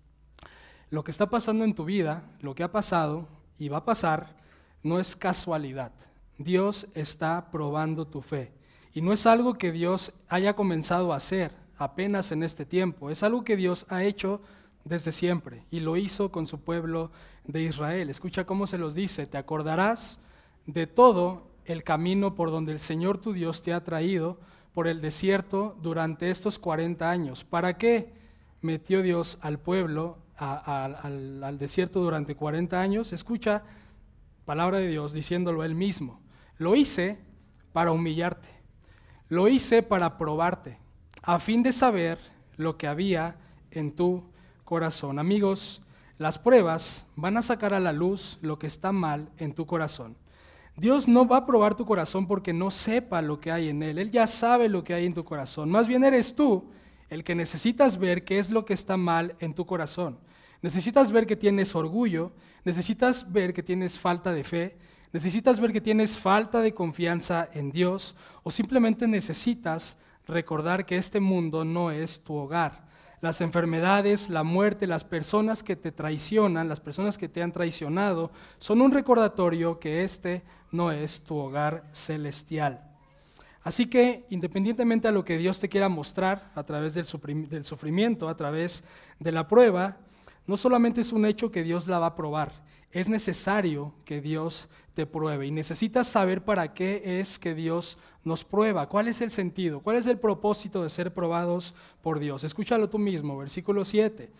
lo 0.92 1.02
que 1.02 1.10
está 1.10 1.30
pasando 1.30 1.64
en 1.64 1.74
tu 1.74 1.86
vida, 1.86 2.22
lo 2.42 2.54
que 2.54 2.62
ha 2.62 2.70
pasado 2.70 3.26
y 3.58 3.70
va 3.70 3.78
a 3.78 3.84
pasar, 3.86 4.36
no 4.82 5.00
es 5.00 5.16
casualidad. 5.16 5.90
Dios 6.36 6.86
está 6.94 7.50
probando 7.50 8.06
tu 8.06 8.20
fe. 8.20 8.52
Y 8.92 9.00
no 9.00 9.14
es 9.14 9.24
algo 9.24 9.54
que 9.54 9.72
Dios 9.72 10.12
haya 10.28 10.54
comenzado 10.54 11.12
a 11.12 11.16
hacer 11.16 11.50
apenas 11.78 12.30
en 12.30 12.42
este 12.42 12.66
tiempo, 12.66 13.08
es 13.08 13.22
algo 13.22 13.42
que 13.42 13.56
Dios 13.56 13.86
ha 13.88 14.04
hecho 14.04 14.42
desde 14.84 15.12
siempre 15.12 15.64
y 15.70 15.80
lo 15.80 15.96
hizo 15.96 16.30
con 16.30 16.46
su 16.46 16.60
pueblo 16.60 17.10
de 17.44 17.62
Israel. 17.62 18.10
Escucha 18.10 18.44
cómo 18.44 18.66
se 18.66 18.76
los 18.76 18.94
dice, 18.94 19.26
te 19.26 19.38
acordarás 19.38 20.20
de 20.66 20.86
todo 20.86 21.48
el 21.64 21.84
camino 21.84 22.34
por 22.34 22.50
donde 22.50 22.72
el 22.72 22.80
Señor 22.80 23.16
tu 23.16 23.32
Dios 23.32 23.62
te 23.62 23.72
ha 23.72 23.82
traído 23.82 24.38
por 24.74 24.86
el 24.86 25.00
desierto 25.00 25.74
durante 25.80 26.28
estos 26.28 26.58
40 26.58 27.10
años. 27.10 27.44
¿Para 27.44 27.78
qué? 27.78 28.12
metió 28.62 29.02
Dios 29.02 29.38
al 29.40 29.58
pueblo 29.58 30.18
al, 30.36 31.42
al 31.42 31.58
desierto 31.58 32.00
durante 32.00 32.34
40 32.34 32.80
años, 32.80 33.12
escucha 33.12 33.62
palabra 34.44 34.78
de 34.78 34.88
Dios 34.88 35.12
diciéndolo 35.12 35.64
él 35.64 35.74
mismo. 35.74 36.20
Lo 36.58 36.74
hice 36.74 37.18
para 37.72 37.92
humillarte, 37.92 38.48
lo 39.28 39.48
hice 39.48 39.82
para 39.82 40.18
probarte, 40.18 40.78
a 41.22 41.38
fin 41.38 41.62
de 41.62 41.72
saber 41.72 42.18
lo 42.56 42.76
que 42.76 42.86
había 42.86 43.36
en 43.70 43.92
tu 43.92 44.24
corazón. 44.64 45.18
Amigos, 45.18 45.82
las 46.18 46.38
pruebas 46.38 47.06
van 47.16 47.36
a 47.36 47.42
sacar 47.42 47.74
a 47.74 47.80
la 47.80 47.92
luz 47.92 48.38
lo 48.42 48.58
que 48.58 48.66
está 48.66 48.92
mal 48.92 49.30
en 49.38 49.54
tu 49.54 49.66
corazón. 49.66 50.16
Dios 50.76 51.06
no 51.06 51.26
va 51.26 51.38
a 51.38 51.46
probar 51.46 51.74
tu 51.74 51.84
corazón 51.84 52.26
porque 52.26 52.52
no 52.52 52.70
sepa 52.70 53.20
lo 53.20 53.40
que 53.40 53.52
hay 53.52 53.68
en 53.68 53.82
él. 53.82 53.98
Él 53.98 54.10
ya 54.10 54.26
sabe 54.26 54.68
lo 54.68 54.84
que 54.84 54.94
hay 54.94 55.04
en 55.04 55.14
tu 55.14 55.24
corazón. 55.24 55.70
Más 55.70 55.86
bien 55.86 56.04
eres 56.04 56.34
tú 56.34 56.70
el 57.12 57.24
que 57.24 57.34
necesitas 57.34 57.98
ver 57.98 58.24
qué 58.24 58.38
es 58.38 58.48
lo 58.48 58.64
que 58.64 58.72
está 58.72 58.96
mal 58.96 59.36
en 59.38 59.52
tu 59.52 59.66
corazón. 59.66 60.18
Necesitas 60.62 61.12
ver 61.12 61.26
que 61.26 61.36
tienes 61.36 61.74
orgullo, 61.74 62.32
necesitas 62.64 63.30
ver 63.30 63.52
que 63.52 63.62
tienes 63.62 63.98
falta 63.98 64.32
de 64.32 64.44
fe, 64.44 64.78
necesitas 65.12 65.60
ver 65.60 65.74
que 65.74 65.82
tienes 65.82 66.16
falta 66.16 66.60
de 66.60 66.72
confianza 66.72 67.50
en 67.52 67.70
Dios 67.70 68.16
o 68.42 68.50
simplemente 68.50 69.06
necesitas 69.06 69.98
recordar 70.26 70.86
que 70.86 70.96
este 70.96 71.20
mundo 71.20 71.66
no 71.66 71.90
es 71.90 72.22
tu 72.24 72.34
hogar. 72.34 72.86
Las 73.20 73.42
enfermedades, 73.42 74.30
la 74.30 74.42
muerte, 74.42 74.86
las 74.86 75.04
personas 75.04 75.62
que 75.62 75.76
te 75.76 75.92
traicionan, 75.92 76.68
las 76.68 76.80
personas 76.80 77.18
que 77.18 77.28
te 77.28 77.42
han 77.42 77.52
traicionado, 77.52 78.32
son 78.58 78.80
un 78.80 78.90
recordatorio 78.90 79.78
que 79.78 80.02
este 80.02 80.42
no 80.70 80.90
es 80.90 81.22
tu 81.22 81.36
hogar 81.36 81.84
celestial. 81.92 82.91
Así 83.64 83.86
que, 83.86 84.26
independientemente 84.30 85.06
a 85.06 85.12
lo 85.12 85.24
que 85.24 85.38
Dios 85.38 85.60
te 85.60 85.68
quiera 85.68 85.88
mostrar 85.88 86.50
a 86.54 86.64
través 86.64 86.94
del, 86.94 87.04
sufrimiento, 87.06 88.28
a 88.28 88.36
través 88.36 88.82
de 89.20 89.32
la 89.32 89.46
prueba, 89.46 89.98
no 90.46 90.56
solamente 90.56 91.00
es 91.00 91.12
un 91.12 91.24
hecho 91.24 91.52
que 91.52 91.62
Dios 91.62 91.86
la 91.86 92.00
va 92.00 92.06
a 92.06 92.16
probar, 92.16 92.52
es 92.90 93.08
necesario 93.08 93.94
que 94.04 94.20
Dios 94.20 94.68
te 94.94 95.06
pruebe 95.06 95.46
y 95.46 95.52
necesitas 95.52 96.08
saber 96.08 96.44
para 96.44 96.74
qué 96.74 97.20
es 97.20 97.38
que 97.38 97.54
Dios 97.54 97.98
nos 98.24 98.44
prueba, 98.44 98.88
cuál 98.88 99.08
es 99.08 99.20
el 99.20 99.30
sentido, 99.30 99.80
cuál 99.80 99.96
es 99.96 100.06
el 100.06 100.18
propósito 100.18 100.82
de 100.82 100.90
ser 100.90 101.14
probados 101.14 101.74
por 102.02 102.18
Dios. 102.18 102.44
Escúchalo 102.44 102.90
tú 102.90 102.98
mismo, 102.98 103.38
versículo 103.38 103.84
7, 103.84 104.30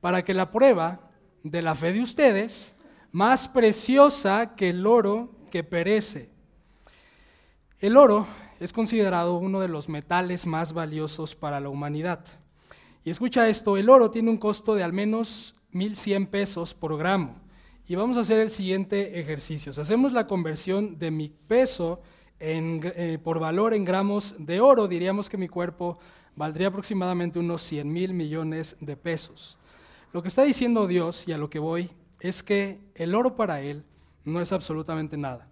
para 0.00 0.24
que 0.24 0.34
la 0.34 0.50
prueba 0.50 1.00
de 1.42 1.62
la 1.62 1.74
fe 1.74 1.92
de 1.92 2.00
ustedes, 2.00 2.74
más 3.10 3.48
preciosa 3.48 4.54
que 4.54 4.70
el 4.70 4.86
oro 4.86 5.30
que 5.50 5.64
perece. 5.64 6.30
El 7.80 7.96
oro 7.96 8.26
es 8.60 8.72
considerado 8.72 9.36
uno 9.38 9.60
de 9.60 9.68
los 9.68 9.88
metales 9.88 10.46
más 10.46 10.72
valiosos 10.72 11.34
para 11.34 11.60
la 11.60 11.68
humanidad. 11.68 12.24
Y 13.04 13.10
escucha 13.10 13.48
esto, 13.48 13.76
el 13.76 13.90
oro 13.90 14.10
tiene 14.10 14.30
un 14.30 14.38
costo 14.38 14.74
de 14.74 14.82
al 14.82 14.92
menos 14.92 15.54
1.100 15.72 16.28
pesos 16.28 16.74
por 16.74 16.96
gramo 16.98 17.36
y 17.88 17.94
vamos 17.94 18.18
a 18.18 18.20
hacer 18.20 18.38
el 18.38 18.50
siguiente 18.50 19.18
ejercicio. 19.18 19.72
Si 19.72 19.80
hacemos 19.80 20.12
la 20.12 20.26
conversión 20.26 20.98
de 20.98 21.10
mi 21.10 21.30
peso 21.30 22.02
eh, 22.38 23.18
por 23.24 23.40
valor 23.40 23.72
en 23.72 23.86
gramos 23.86 24.34
de 24.38 24.60
oro, 24.60 24.88
diríamos 24.88 25.30
que 25.30 25.38
mi 25.38 25.48
cuerpo 25.48 25.98
valdría 26.36 26.68
aproximadamente 26.68 27.38
unos 27.38 27.62
100 27.62 27.90
mil 27.90 28.12
millones 28.12 28.76
de 28.80 28.96
pesos. 28.96 29.58
Lo 30.12 30.20
que 30.20 30.28
está 30.28 30.42
diciendo 30.44 30.86
Dios, 30.86 31.26
y 31.26 31.32
a 31.32 31.38
lo 31.38 31.48
que 31.48 31.58
voy, 31.58 31.90
es 32.20 32.42
que 32.42 32.78
el 32.94 33.14
oro 33.14 33.36
para 33.36 33.62
Él 33.62 33.84
no 34.22 34.42
es 34.42 34.52
absolutamente 34.52 35.16
nada, 35.16 35.48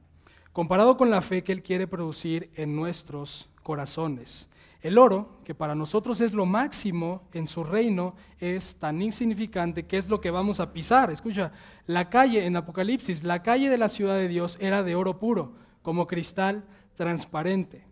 comparado 0.56 0.96
con 0.96 1.10
la 1.10 1.20
fe 1.20 1.44
que 1.44 1.52
Él 1.52 1.62
quiere 1.62 1.86
producir 1.86 2.48
en 2.56 2.74
nuestros 2.74 3.46
corazones. 3.62 4.48
El 4.80 4.96
oro, 4.96 5.28
que 5.44 5.54
para 5.54 5.74
nosotros 5.74 6.18
es 6.22 6.32
lo 6.32 6.46
máximo 6.46 7.24
en 7.34 7.46
su 7.46 7.62
reino, 7.62 8.14
es 8.40 8.76
tan 8.76 9.02
insignificante 9.02 9.82
que 9.82 9.98
es 9.98 10.08
lo 10.08 10.18
que 10.18 10.30
vamos 10.30 10.58
a 10.58 10.72
pisar. 10.72 11.10
Escucha, 11.10 11.52
la 11.86 12.08
calle 12.08 12.46
en 12.46 12.56
Apocalipsis, 12.56 13.22
la 13.22 13.42
calle 13.42 13.68
de 13.68 13.76
la 13.76 13.90
ciudad 13.90 14.16
de 14.16 14.28
Dios 14.28 14.56
era 14.58 14.82
de 14.82 14.94
oro 14.94 15.18
puro, 15.18 15.52
como 15.82 16.06
cristal 16.06 16.64
transparente. 16.94 17.84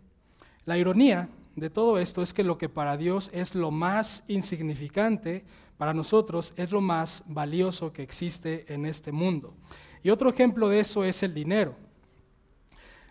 La 0.65 0.79
ironía 0.79 1.29
de 1.55 1.69
todo 1.69 1.99
esto 1.99 2.23
es 2.23 2.33
que 2.33 2.43
lo 2.43 2.57
que 2.57 2.67
para 2.67 2.97
Dios 2.97 3.29
es 3.31 3.53
lo 3.53 3.69
más 3.69 4.23
insignificante, 4.27 5.45
para 5.77 5.93
nosotros 5.93 6.51
es 6.57 6.71
lo 6.71 6.81
más 6.81 7.23
valioso 7.27 7.93
que 7.93 8.01
existe 8.01 8.65
en 8.73 8.87
este 8.87 9.11
mundo. 9.11 9.53
Y 10.01 10.09
otro 10.09 10.31
ejemplo 10.31 10.67
de 10.67 10.79
eso 10.79 11.03
es 11.03 11.21
el 11.21 11.35
dinero. 11.35 11.84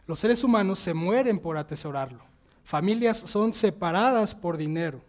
Los 0.07 0.19
seres 0.19 0.45
humanos 0.45 0.79
se 0.79 0.93
mueren 0.93 1.39
por 1.39 1.57
atesorarlo. 1.57 2.25
Familias 2.63 3.17
son 3.17 3.55
separadas 3.55 4.35
por 4.35 4.57
dinero. 4.57 5.01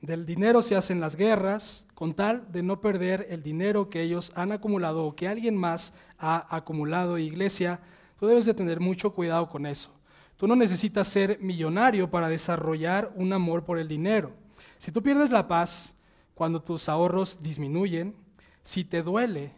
Del 0.00 0.26
dinero 0.26 0.62
se 0.62 0.76
hacen 0.76 1.00
las 1.00 1.16
guerras 1.16 1.84
con 1.94 2.14
tal 2.14 2.52
de 2.52 2.62
no 2.62 2.80
perder 2.80 3.26
el 3.30 3.42
dinero 3.42 3.90
que 3.90 4.02
ellos 4.02 4.30
han 4.34 4.52
acumulado 4.52 5.04
o 5.04 5.16
que 5.16 5.28
alguien 5.28 5.56
más 5.56 5.92
ha 6.18 6.54
acumulado. 6.54 7.18
Iglesia, 7.18 7.80
tú 8.20 8.26
debes 8.26 8.44
de 8.44 8.54
tener 8.54 8.80
mucho 8.80 9.12
cuidado 9.12 9.48
con 9.48 9.66
eso. 9.66 9.90
Tú 10.36 10.46
no 10.46 10.54
necesitas 10.54 11.08
ser 11.08 11.40
millonario 11.40 12.10
para 12.10 12.28
desarrollar 12.28 13.10
un 13.16 13.32
amor 13.32 13.64
por 13.64 13.78
el 13.78 13.88
dinero. 13.88 14.32
Si 14.78 14.92
tú 14.92 15.02
pierdes 15.02 15.30
la 15.30 15.48
paz 15.48 15.94
cuando 16.34 16.62
tus 16.62 16.88
ahorros 16.88 17.42
disminuyen, 17.42 18.14
si 18.62 18.84
te 18.84 19.02
duele 19.02 19.52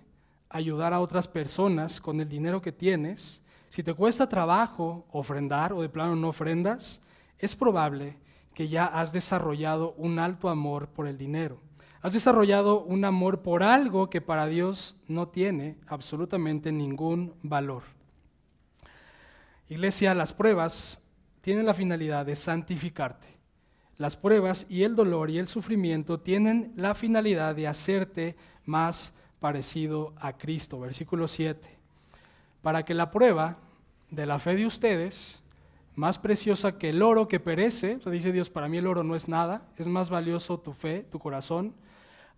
ayudar 0.49 0.95
a 0.95 1.01
otras 1.01 1.29
personas 1.29 2.01
con 2.01 2.21
el 2.21 2.29
dinero 2.29 2.63
que 2.63 2.73
tienes, 2.73 3.43
si 3.71 3.85
te 3.85 3.95
cuesta 3.95 4.29
trabajo 4.29 5.07
ofrendar 5.13 5.73
o 5.73 5.81
de 5.81 5.89
plano 5.89 6.17
no 6.17 6.31
ofrendas, 6.31 7.01
es 7.39 7.55
probable 7.55 8.17
que 8.53 8.69
ya 8.69 8.85
has 8.85 9.13
desarrollado 9.13 9.93
un 9.93 10.19
alto 10.19 10.49
amor 10.49 10.89
por 10.89 11.07
el 11.07 11.17
dinero. 11.17 11.61
Has 12.03 12.13
desarrollado 12.13 12.83
un 12.83 13.05
amor 13.05 13.43
por 13.43 13.63
algo 13.63 14.11
que 14.11 14.21
para 14.21 14.47
Dios 14.47 14.97
no 15.07 15.29
tiene 15.29 15.77
absolutamente 15.87 16.73
ningún 16.73 17.33
valor. 17.45 17.85
Iglesia, 19.69 20.15
las 20.15 20.33
pruebas 20.33 21.01
tienen 21.41 21.65
la 21.65 21.75
finalidad 21.75 22.27
de 22.27 22.35
santificarte. 22.35 23.29
Las 23.99 24.17
pruebas 24.17 24.67
y 24.69 24.83
el 24.83 24.97
dolor 24.97 25.31
y 25.31 25.39
el 25.39 25.47
sufrimiento 25.47 26.19
tienen 26.19 26.73
la 26.75 26.97
finalidad 26.97 27.55
de 27.55 27.69
hacerte 27.69 28.35
más 28.65 29.15
parecido 29.39 30.13
a 30.17 30.37
Cristo. 30.37 30.81
Versículo 30.81 31.29
7. 31.29 31.80
Para 32.63 32.85
que 32.85 32.95
la 32.95 33.11
prueba 33.11 33.59
de 34.11 34.27
la 34.27 34.39
fe 34.39 34.57
de 34.57 34.67
ustedes, 34.67 35.41
más 35.95 36.19
preciosa 36.19 36.79
que 36.79 36.91
el 36.91 37.03
oro 37.03 37.29
que 37.29 37.41
perece, 37.41 37.99
dice 38.07 38.33
Dios, 38.33 38.51
para 38.51 38.69
mí 38.69 38.79
el 38.79 38.87
oro 38.87 39.03
no 39.03 39.15
es 39.15 39.29
nada, 39.29 39.63
es 39.77 39.89
más 39.89 40.11
valioso 40.11 40.59
tu 40.59 40.73
fe, 40.73 41.07
tu 41.11 41.19
corazón, 41.19 41.75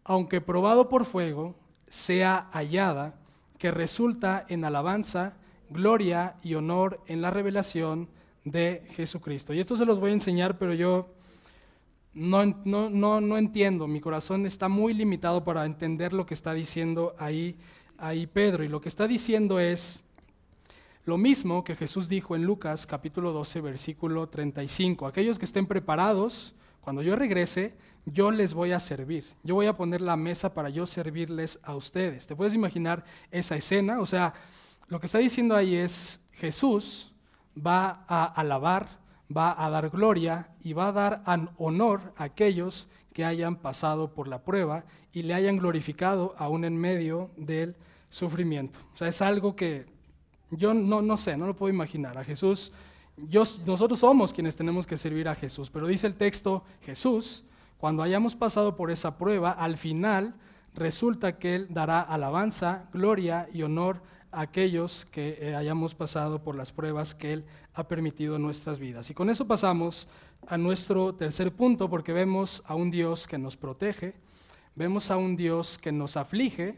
aunque 0.04 0.40
probado 0.40 0.88
por 0.88 1.04
fuego, 1.04 1.54
sea 1.88 2.48
hallada, 2.52 3.14
que 3.58 3.70
resulta 3.70 4.44
en 4.48 4.64
alabanza, 4.64 5.34
gloria 5.70 6.34
y 6.42 6.54
honor 6.54 7.00
en 7.06 7.22
la 7.22 7.30
revelación 7.30 8.08
de 8.44 8.84
Jesucristo. 8.90 9.54
Y 9.54 9.60
esto 9.60 9.76
se 9.76 9.86
los 9.86 10.00
voy 10.00 10.10
a 10.10 10.14
enseñar, 10.14 10.58
pero 10.58 10.74
yo 10.74 11.08
no, 12.14 12.44
no, 12.64 12.90
no, 12.90 13.20
no 13.20 13.38
entiendo, 13.38 13.86
mi 13.86 14.00
corazón 14.00 14.46
está 14.46 14.68
muy 14.68 14.94
limitado 14.94 15.44
para 15.44 15.64
entender 15.64 16.12
lo 16.12 16.26
que 16.26 16.34
está 16.34 16.52
diciendo 16.52 17.14
ahí, 17.18 17.56
ahí 17.98 18.26
Pedro. 18.26 18.64
Y 18.64 18.68
lo 18.68 18.80
que 18.80 18.88
está 18.88 19.06
diciendo 19.06 19.60
es, 19.60 20.02
lo 21.04 21.18
mismo 21.18 21.64
que 21.64 21.74
Jesús 21.74 22.08
dijo 22.08 22.36
en 22.36 22.44
Lucas 22.44 22.86
capítulo 22.86 23.32
12, 23.32 23.60
versículo 23.60 24.28
35. 24.28 25.06
Aquellos 25.06 25.36
que 25.36 25.44
estén 25.44 25.66
preparados, 25.66 26.54
cuando 26.80 27.02
yo 27.02 27.16
regrese, 27.16 27.74
yo 28.06 28.30
les 28.30 28.54
voy 28.54 28.70
a 28.70 28.78
servir. 28.78 29.24
Yo 29.42 29.56
voy 29.56 29.66
a 29.66 29.76
poner 29.76 30.00
la 30.00 30.16
mesa 30.16 30.54
para 30.54 30.68
yo 30.68 30.86
servirles 30.86 31.58
a 31.64 31.74
ustedes. 31.74 32.28
¿Te 32.28 32.36
puedes 32.36 32.54
imaginar 32.54 33.04
esa 33.32 33.56
escena? 33.56 34.00
O 34.00 34.06
sea, 34.06 34.34
lo 34.86 35.00
que 35.00 35.06
está 35.06 35.18
diciendo 35.18 35.56
ahí 35.56 35.74
es, 35.74 36.20
Jesús 36.32 37.12
va 37.56 38.04
a 38.06 38.24
alabar, 38.24 39.00
va 39.34 39.54
a 39.64 39.70
dar 39.70 39.90
gloria 39.90 40.50
y 40.62 40.72
va 40.72 40.88
a 40.88 40.92
dar 40.92 41.22
honor 41.58 42.12
a 42.16 42.24
aquellos 42.24 42.86
que 43.12 43.24
hayan 43.24 43.56
pasado 43.56 44.14
por 44.14 44.28
la 44.28 44.42
prueba 44.42 44.84
y 45.12 45.22
le 45.22 45.34
hayan 45.34 45.56
glorificado 45.56 46.34
aún 46.38 46.64
en 46.64 46.76
medio 46.76 47.30
del 47.36 47.74
sufrimiento. 48.08 48.78
O 48.94 48.96
sea, 48.96 49.08
es 49.08 49.20
algo 49.20 49.56
que 49.56 49.86
yo 50.56 50.74
no, 50.74 51.02
no 51.02 51.16
sé, 51.16 51.36
no 51.36 51.46
lo 51.46 51.56
puedo 51.56 51.72
imaginar. 51.72 52.18
A 52.18 52.24
Jesús, 52.24 52.72
nosotros 53.66 53.98
somos 53.98 54.32
quienes 54.32 54.56
tenemos 54.56 54.86
que 54.86 54.96
servir 54.96 55.28
a 55.28 55.34
Jesús, 55.34 55.70
pero 55.70 55.86
dice 55.86 56.06
el 56.06 56.14
texto, 56.14 56.64
Jesús, 56.82 57.44
cuando 57.78 58.02
hayamos 58.02 58.36
pasado 58.36 58.76
por 58.76 58.90
esa 58.90 59.16
prueba, 59.16 59.50
al 59.50 59.76
final 59.76 60.34
resulta 60.74 61.38
que 61.38 61.56
Él 61.56 61.66
dará 61.70 62.00
alabanza, 62.00 62.88
gloria 62.92 63.48
y 63.52 63.62
honor 63.62 64.02
a 64.30 64.42
aquellos 64.42 65.04
que 65.06 65.38
eh, 65.40 65.54
hayamos 65.54 65.94
pasado 65.94 66.42
por 66.42 66.54
las 66.54 66.72
pruebas 66.72 67.14
que 67.14 67.32
Él 67.32 67.44
ha 67.74 67.88
permitido 67.88 68.36
en 68.36 68.42
nuestras 68.42 68.78
vidas. 68.78 69.10
Y 69.10 69.14
con 69.14 69.30
eso 69.30 69.46
pasamos 69.46 70.08
a 70.46 70.56
nuestro 70.56 71.14
tercer 71.14 71.52
punto, 71.52 71.90
porque 71.90 72.12
vemos 72.12 72.62
a 72.66 72.74
un 72.74 72.90
Dios 72.90 73.26
que 73.26 73.38
nos 73.38 73.56
protege, 73.56 74.14
vemos 74.74 75.10
a 75.10 75.16
un 75.16 75.36
Dios 75.36 75.78
que 75.78 75.92
nos 75.92 76.16
aflige, 76.16 76.76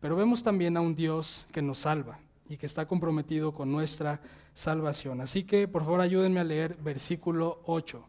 pero 0.00 0.16
vemos 0.16 0.42
también 0.42 0.76
a 0.76 0.80
un 0.80 0.94
Dios 0.94 1.46
que 1.52 1.62
nos 1.62 1.78
salva 1.78 2.18
y 2.48 2.56
que 2.56 2.66
está 2.66 2.86
comprometido 2.86 3.52
con 3.52 3.72
nuestra 3.72 4.20
salvación. 4.54 5.20
Así 5.20 5.44
que 5.44 5.68
por 5.68 5.84
favor 5.84 6.00
ayúdenme 6.00 6.40
a 6.40 6.44
leer 6.44 6.76
versículo 6.76 7.60
8. 7.64 8.06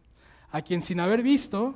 A 0.50 0.62
quien 0.62 0.82
sin 0.82 1.00
haber 1.00 1.22
visto, 1.22 1.74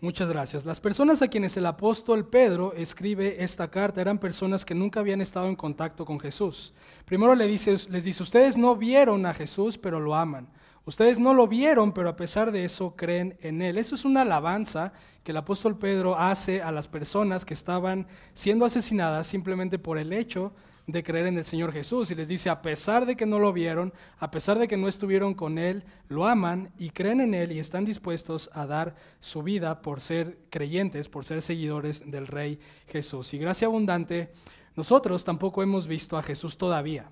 Muchas 0.00 0.28
gracias. 0.28 0.64
Las 0.64 0.78
personas 0.78 1.22
a 1.22 1.28
quienes 1.28 1.56
el 1.56 1.66
apóstol 1.66 2.24
Pedro 2.24 2.72
escribe 2.74 3.42
esta 3.42 3.68
carta 3.68 4.00
eran 4.00 4.18
personas 4.18 4.64
que 4.64 4.74
nunca 4.74 5.00
habían 5.00 5.20
estado 5.20 5.48
en 5.48 5.56
contacto 5.56 6.04
con 6.04 6.20
Jesús. 6.20 6.72
Primero 7.04 7.34
les 7.34 7.48
dice, 7.48 7.90
les 7.90 8.04
dice, 8.04 8.22
ustedes 8.22 8.56
no 8.56 8.76
vieron 8.76 9.26
a 9.26 9.34
Jesús, 9.34 9.76
pero 9.76 9.98
lo 9.98 10.14
aman. 10.14 10.48
Ustedes 10.88 11.18
no 11.18 11.34
lo 11.34 11.46
vieron, 11.46 11.92
pero 11.92 12.08
a 12.08 12.16
pesar 12.16 12.50
de 12.50 12.64
eso 12.64 12.96
creen 12.96 13.36
en 13.42 13.60
Él. 13.60 13.76
Eso 13.76 13.94
es 13.94 14.06
una 14.06 14.22
alabanza 14.22 14.94
que 15.22 15.32
el 15.32 15.36
apóstol 15.36 15.76
Pedro 15.76 16.18
hace 16.18 16.62
a 16.62 16.72
las 16.72 16.88
personas 16.88 17.44
que 17.44 17.52
estaban 17.52 18.06
siendo 18.32 18.64
asesinadas 18.64 19.26
simplemente 19.26 19.78
por 19.78 19.98
el 19.98 20.14
hecho 20.14 20.54
de 20.86 21.02
creer 21.02 21.26
en 21.26 21.36
el 21.36 21.44
Señor 21.44 21.72
Jesús. 21.72 22.10
Y 22.10 22.14
les 22.14 22.26
dice, 22.26 22.48
a 22.48 22.62
pesar 22.62 23.04
de 23.04 23.16
que 23.16 23.26
no 23.26 23.38
lo 23.38 23.52
vieron, 23.52 23.92
a 24.18 24.30
pesar 24.30 24.58
de 24.58 24.66
que 24.66 24.78
no 24.78 24.88
estuvieron 24.88 25.34
con 25.34 25.58
Él, 25.58 25.84
lo 26.08 26.26
aman 26.26 26.72
y 26.78 26.88
creen 26.88 27.20
en 27.20 27.34
Él 27.34 27.52
y 27.52 27.58
están 27.58 27.84
dispuestos 27.84 28.48
a 28.54 28.64
dar 28.64 28.94
su 29.20 29.42
vida 29.42 29.82
por 29.82 30.00
ser 30.00 30.38
creyentes, 30.48 31.10
por 31.10 31.26
ser 31.26 31.42
seguidores 31.42 32.10
del 32.10 32.26
Rey 32.26 32.60
Jesús. 32.86 33.34
Y 33.34 33.38
gracia 33.38 33.66
abundante, 33.66 34.32
nosotros 34.74 35.22
tampoco 35.22 35.62
hemos 35.62 35.86
visto 35.86 36.16
a 36.16 36.22
Jesús 36.22 36.56
todavía. 36.56 37.10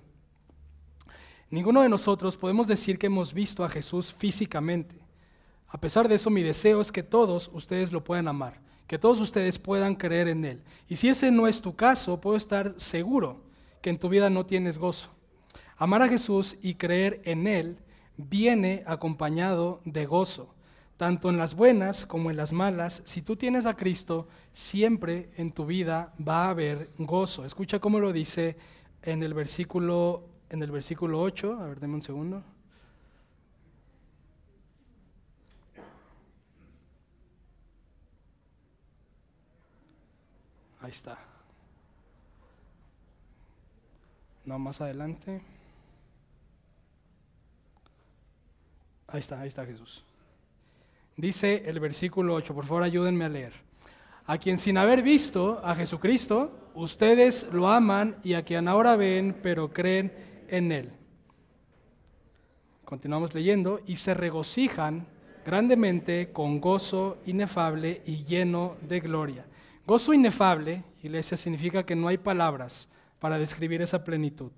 Ninguno 1.49 1.81
de 1.81 1.89
nosotros 1.89 2.35
podemos 2.35 2.67
decir 2.67 2.99
que 2.99 3.07
hemos 3.07 3.33
visto 3.33 3.63
a 3.63 3.69
Jesús 3.69 4.13
físicamente. 4.13 4.97
A 5.69 5.79
pesar 5.79 6.09
de 6.09 6.15
eso, 6.15 6.29
mi 6.29 6.43
deseo 6.43 6.81
es 6.81 6.91
que 6.91 7.03
todos 7.03 7.49
ustedes 7.53 7.91
lo 7.91 8.03
puedan 8.03 8.27
amar, 8.27 8.59
que 8.85 8.97
todos 8.97 9.19
ustedes 9.21 9.57
puedan 9.57 9.95
creer 9.95 10.27
en 10.27 10.43
Él. 10.43 10.61
Y 10.89 10.97
si 10.97 11.07
ese 11.07 11.31
no 11.31 11.47
es 11.47 11.61
tu 11.61 11.75
caso, 11.75 12.19
puedo 12.19 12.35
estar 12.35 12.73
seguro 12.77 13.41
que 13.81 13.89
en 13.89 13.97
tu 13.97 14.09
vida 14.09 14.29
no 14.29 14.45
tienes 14.45 14.77
gozo. 14.77 15.09
Amar 15.77 16.01
a 16.01 16.09
Jesús 16.09 16.57
y 16.61 16.75
creer 16.75 17.21
en 17.23 17.47
Él 17.47 17.77
viene 18.17 18.83
acompañado 18.85 19.79
de 19.85 20.05
gozo, 20.05 20.53
tanto 20.97 21.29
en 21.29 21.37
las 21.37 21.53
buenas 21.55 22.05
como 22.05 22.29
en 22.29 22.35
las 22.35 22.51
malas. 22.51 23.01
Si 23.05 23.21
tú 23.21 23.37
tienes 23.37 23.65
a 23.65 23.75
Cristo, 23.75 24.27
siempre 24.51 25.29
en 25.37 25.53
tu 25.53 25.65
vida 25.65 26.13
va 26.25 26.45
a 26.45 26.49
haber 26.49 26.89
gozo. 26.97 27.45
Escucha 27.45 27.79
cómo 27.79 27.99
lo 27.99 28.11
dice 28.11 28.57
en 29.03 29.23
el 29.23 29.33
versículo, 29.33 30.23
en 30.49 30.63
el 30.63 30.71
versículo 30.71 31.21
8. 31.21 31.59
A 31.59 31.67
ver, 31.67 31.79
deme 31.79 31.95
un 31.95 32.01
segundo. 32.01 32.43
Ahí 40.81 40.91
está. 40.91 41.17
No, 44.45 44.57
más 44.57 44.79
adelante. 44.79 45.41
Ahí 49.07 49.19
está, 49.19 49.41
ahí 49.41 49.47
está 49.47 49.65
Jesús. 49.65 50.03
Dice 51.17 51.63
el 51.65 51.79
versículo 51.79 52.35
8, 52.35 52.53
por 52.53 52.65
favor 52.65 52.83
ayúdenme 52.83 53.25
a 53.25 53.29
leer. 53.29 53.53
A 54.25 54.37
quien 54.37 54.57
sin 54.57 54.77
haber 54.77 55.01
visto 55.01 55.59
a 55.63 55.73
Jesucristo, 55.75 56.71
ustedes 56.75 57.47
lo 57.51 57.69
aman 57.69 58.17
y 58.23 58.33
a 58.33 58.43
quien 58.43 58.67
ahora 58.67 58.95
ven, 58.95 59.37
pero 59.41 59.73
creen 59.73 60.26
en 60.49 60.71
Él. 60.71 60.91
Continuamos 62.85 63.33
leyendo, 63.33 63.81
y 63.85 63.97
se 63.97 64.13
regocijan 64.13 65.05
grandemente 65.45 66.31
con 66.31 66.59
gozo 66.59 67.17
inefable 67.25 68.01
y 68.05 68.23
lleno 68.25 68.75
de 68.81 68.99
gloria. 68.99 69.45
Gozo 69.85 70.13
inefable, 70.13 70.83
iglesia, 71.01 71.37
significa 71.37 71.85
que 71.85 71.95
no 71.95 72.07
hay 72.07 72.17
palabras 72.17 72.89
para 73.19 73.37
describir 73.37 73.81
esa 73.81 74.03
plenitud. 74.03 74.51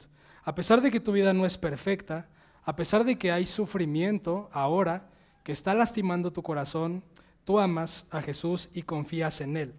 A 0.43 0.55
pesar 0.55 0.81
de 0.81 0.89
que 0.89 0.99
tu 0.99 1.11
vida 1.11 1.33
no 1.33 1.45
es 1.45 1.57
perfecta, 1.57 2.27
a 2.63 2.75
pesar 2.75 3.03
de 3.03 3.17
que 3.17 3.31
hay 3.31 3.45
sufrimiento 3.45 4.49
ahora 4.51 5.09
que 5.43 5.51
está 5.51 5.73
lastimando 5.73 6.31
tu 6.31 6.43
corazón, 6.43 7.03
tú 7.45 7.59
amas 7.59 8.05
a 8.09 8.21
Jesús 8.21 8.69
y 8.73 8.83
confías 8.83 9.41
en 9.41 9.57
Él. 9.57 9.73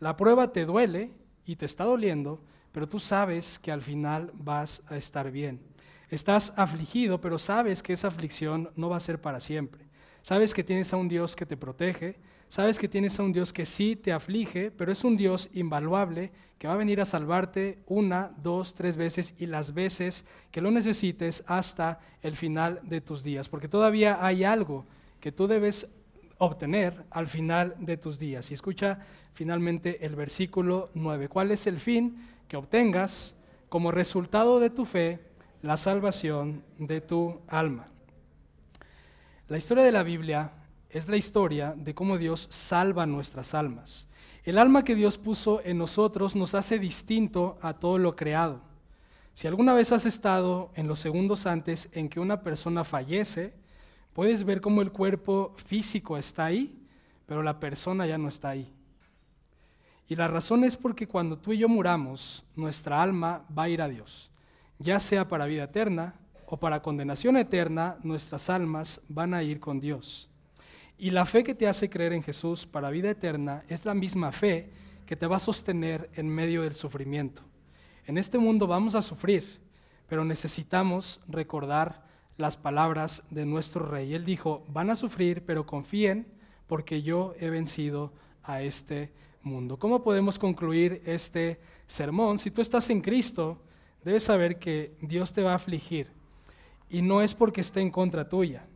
La 0.00 0.16
prueba 0.16 0.52
te 0.52 0.64
duele 0.64 1.12
y 1.44 1.56
te 1.56 1.64
está 1.64 1.84
doliendo, 1.84 2.42
pero 2.76 2.86
tú 2.86 3.00
sabes 3.00 3.58
que 3.58 3.72
al 3.72 3.80
final 3.80 4.30
vas 4.34 4.82
a 4.88 4.98
estar 4.98 5.30
bien. 5.30 5.62
Estás 6.10 6.52
afligido, 6.58 7.22
pero 7.22 7.38
sabes 7.38 7.82
que 7.82 7.94
esa 7.94 8.08
aflicción 8.08 8.68
no 8.76 8.90
va 8.90 8.98
a 8.98 9.00
ser 9.00 9.18
para 9.18 9.40
siempre. 9.40 9.86
Sabes 10.20 10.52
que 10.52 10.62
tienes 10.62 10.92
a 10.92 10.98
un 10.98 11.08
Dios 11.08 11.34
que 11.34 11.46
te 11.46 11.56
protege, 11.56 12.18
Sabes 12.50 12.78
que 12.78 12.86
tienes 12.86 13.18
a 13.18 13.22
un 13.22 13.32
Dios 13.32 13.50
que 13.50 13.64
sí 13.64 13.96
te 13.96 14.12
aflige, 14.12 14.70
pero 14.70 14.92
es 14.92 15.04
un 15.04 15.16
Dios 15.16 15.48
invaluable 15.54 16.30
que 16.58 16.68
va 16.68 16.74
a 16.74 16.76
venir 16.76 17.00
a 17.00 17.06
salvarte 17.06 17.78
una, 17.86 18.30
dos, 18.42 18.74
tres 18.74 18.98
veces 18.98 19.34
y 19.38 19.46
las 19.46 19.72
veces 19.72 20.26
que 20.50 20.60
lo 20.60 20.70
necesites 20.70 21.42
hasta 21.46 21.98
el 22.20 22.36
final 22.36 22.80
de 22.84 23.00
tus 23.00 23.24
días, 23.24 23.48
porque 23.48 23.68
todavía 23.68 24.24
hay 24.24 24.44
algo 24.44 24.86
que 25.18 25.32
tú 25.32 25.46
debes 25.46 25.88
obtener 26.38 27.04
al 27.10 27.28
final 27.28 27.74
de 27.78 27.96
tus 27.96 28.18
días. 28.18 28.50
Y 28.50 28.54
escucha 28.54 29.00
finalmente 29.32 30.04
el 30.04 30.14
versículo 30.14 30.90
9. 30.94 31.28
¿Cuál 31.28 31.50
es 31.50 31.66
el 31.66 31.80
fin? 31.80 32.16
Que 32.48 32.56
obtengas 32.56 33.34
como 33.68 33.90
resultado 33.90 34.60
de 34.60 34.70
tu 34.70 34.84
fe 34.84 35.20
la 35.62 35.76
salvación 35.76 36.62
de 36.78 37.00
tu 37.00 37.40
alma. 37.48 37.88
La 39.48 39.58
historia 39.58 39.84
de 39.84 39.92
la 39.92 40.02
Biblia 40.02 40.52
es 40.90 41.08
la 41.08 41.16
historia 41.16 41.74
de 41.76 41.94
cómo 41.94 42.18
Dios 42.18 42.46
salva 42.50 43.06
nuestras 43.06 43.54
almas. 43.54 44.06
El 44.44 44.58
alma 44.58 44.84
que 44.84 44.94
Dios 44.94 45.18
puso 45.18 45.60
en 45.64 45.78
nosotros 45.78 46.36
nos 46.36 46.54
hace 46.54 46.78
distinto 46.78 47.58
a 47.60 47.74
todo 47.74 47.98
lo 47.98 48.14
creado. 48.14 48.60
Si 49.34 49.46
alguna 49.46 49.74
vez 49.74 49.92
has 49.92 50.06
estado 50.06 50.70
en 50.74 50.86
los 50.86 51.00
segundos 51.00 51.46
antes 51.46 51.88
en 51.92 52.08
que 52.08 52.20
una 52.20 52.42
persona 52.42 52.84
fallece, 52.84 53.52
puedes 54.12 54.44
ver 54.44 54.60
cómo 54.60 54.82
el 54.82 54.92
cuerpo 54.92 55.52
físico 55.56 56.16
está 56.16 56.46
ahí, 56.46 56.80
pero 57.26 57.42
la 57.42 57.60
persona 57.60 58.06
ya 58.06 58.18
no 58.18 58.28
está 58.28 58.50
ahí. 58.50 58.72
Y 60.08 60.16
la 60.16 60.28
razón 60.28 60.64
es 60.64 60.76
porque 60.76 61.08
cuando 61.08 61.38
tú 61.38 61.52
y 61.52 61.58
yo 61.58 61.68
muramos, 61.68 62.44
nuestra 62.54 63.02
alma 63.02 63.44
va 63.56 63.64
a 63.64 63.68
ir 63.68 63.82
a 63.82 63.88
Dios, 63.88 64.30
ya 64.78 65.00
sea 65.00 65.26
para 65.28 65.46
vida 65.46 65.64
eterna 65.64 66.14
o 66.46 66.56
para 66.58 66.80
condenación 66.80 67.36
eterna, 67.36 67.98
nuestras 68.02 68.48
almas 68.48 69.00
van 69.08 69.34
a 69.34 69.42
ir 69.42 69.58
con 69.58 69.80
Dios. 69.80 70.30
Y 70.96 71.10
la 71.10 71.26
fe 71.26 71.42
que 71.42 71.54
te 71.54 71.66
hace 71.66 71.90
creer 71.90 72.12
en 72.12 72.22
Jesús 72.22 72.66
para 72.66 72.90
vida 72.90 73.10
eterna 73.10 73.64
es 73.68 73.84
la 73.84 73.94
misma 73.94 74.32
fe 74.32 74.70
que 75.06 75.16
te 75.16 75.26
va 75.26 75.36
a 75.36 75.40
sostener 75.40 76.08
en 76.14 76.28
medio 76.28 76.62
del 76.62 76.74
sufrimiento. 76.74 77.42
En 78.06 78.16
este 78.16 78.38
mundo 78.38 78.66
vamos 78.66 78.94
a 78.94 79.02
sufrir, 79.02 79.60
pero 80.08 80.24
necesitamos 80.24 81.20
recordar 81.28 82.06
las 82.36 82.56
palabras 82.56 83.22
de 83.30 83.44
nuestro 83.44 83.84
rey. 83.84 84.14
Él 84.14 84.24
dijo, 84.24 84.64
van 84.68 84.90
a 84.90 84.96
sufrir, 84.96 85.44
pero 85.44 85.66
confíen 85.66 86.26
porque 86.66 87.02
yo 87.02 87.34
he 87.40 87.50
vencido 87.50 88.12
a 88.42 88.62
este 88.62 89.12
mundo. 89.46 89.78
¿Cómo 89.78 90.02
podemos 90.02 90.38
concluir 90.38 91.02
este 91.06 91.58
sermón? 91.86 92.38
Si 92.38 92.50
tú 92.50 92.60
estás 92.60 92.90
en 92.90 93.00
Cristo, 93.00 93.62
debes 94.04 94.24
saber 94.24 94.58
que 94.58 94.96
Dios 95.00 95.32
te 95.32 95.42
va 95.42 95.52
a 95.52 95.56
afligir 95.56 96.08
y 96.90 97.00
no 97.00 97.22
es 97.22 97.34
porque 97.34 97.62
esté 97.62 97.80
en 97.80 97.90
contra 97.90 98.28
tuya 98.28 98.66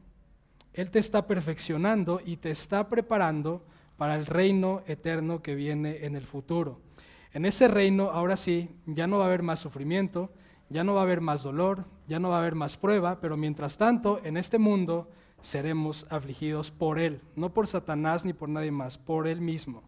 él 0.72 0.90
te 0.90 0.98
está 0.98 1.26
perfeccionando 1.26 2.20
y 2.24 2.36
te 2.36 2.50
está 2.50 2.88
preparando 2.88 3.62
para 3.96 4.14
el 4.14 4.26
reino 4.26 4.82
eterno 4.86 5.42
que 5.42 5.54
viene 5.54 6.06
en 6.06 6.16
el 6.16 6.26
futuro. 6.26 6.80
En 7.32 7.44
ese 7.44 7.68
reino, 7.68 8.10
ahora 8.10 8.36
sí, 8.36 8.70
ya 8.86 9.06
no 9.06 9.18
va 9.18 9.24
a 9.24 9.26
haber 9.26 9.42
más 9.42 9.58
sufrimiento, 9.58 10.32
ya 10.68 10.84
no 10.84 10.94
va 10.94 11.00
a 11.00 11.04
haber 11.04 11.20
más 11.20 11.42
dolor, 11.42 11.84
ya 12.06 12.18
no 12.18 12.30
va 12.30 12.36
a 12.36 12.40
haber 12.40 12.54
más 12.54 12.76
prueba, 12.76 13.20
pero 13.20 13.36
mientras 13.36 13.76
tanto, 13.76 14.20
en 14.24 14.36
este 14.36 14.58
mundo 14.58 15.10
seremos 15.40 16.06
afligidos 16.10 16.70
por 16.70 16.98
Él, 16.98 17.20
no 17.36 17.52
por 17.52 17.66
Satanás 17.66 18.24
ni 18.24 18.32
por 18.32 18.48
nadie 18.48 18.70
más, 18.70 18.96
por 18.96 19.26
Él 19.26 19.40
mismo. 19.40 19.82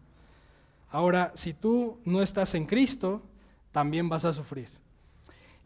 Ahora, 0.93 1.31
si 1.33 1.55
tú 1.55 1.97
no 2.05 2.21
estás 2.21 2.53
en 2.53 2.67
Cristo, 2.67 3.23
también 3.71 4.09
vas 4.09 4.25
a 4.25 4.31
sufrir. 4.31 4.69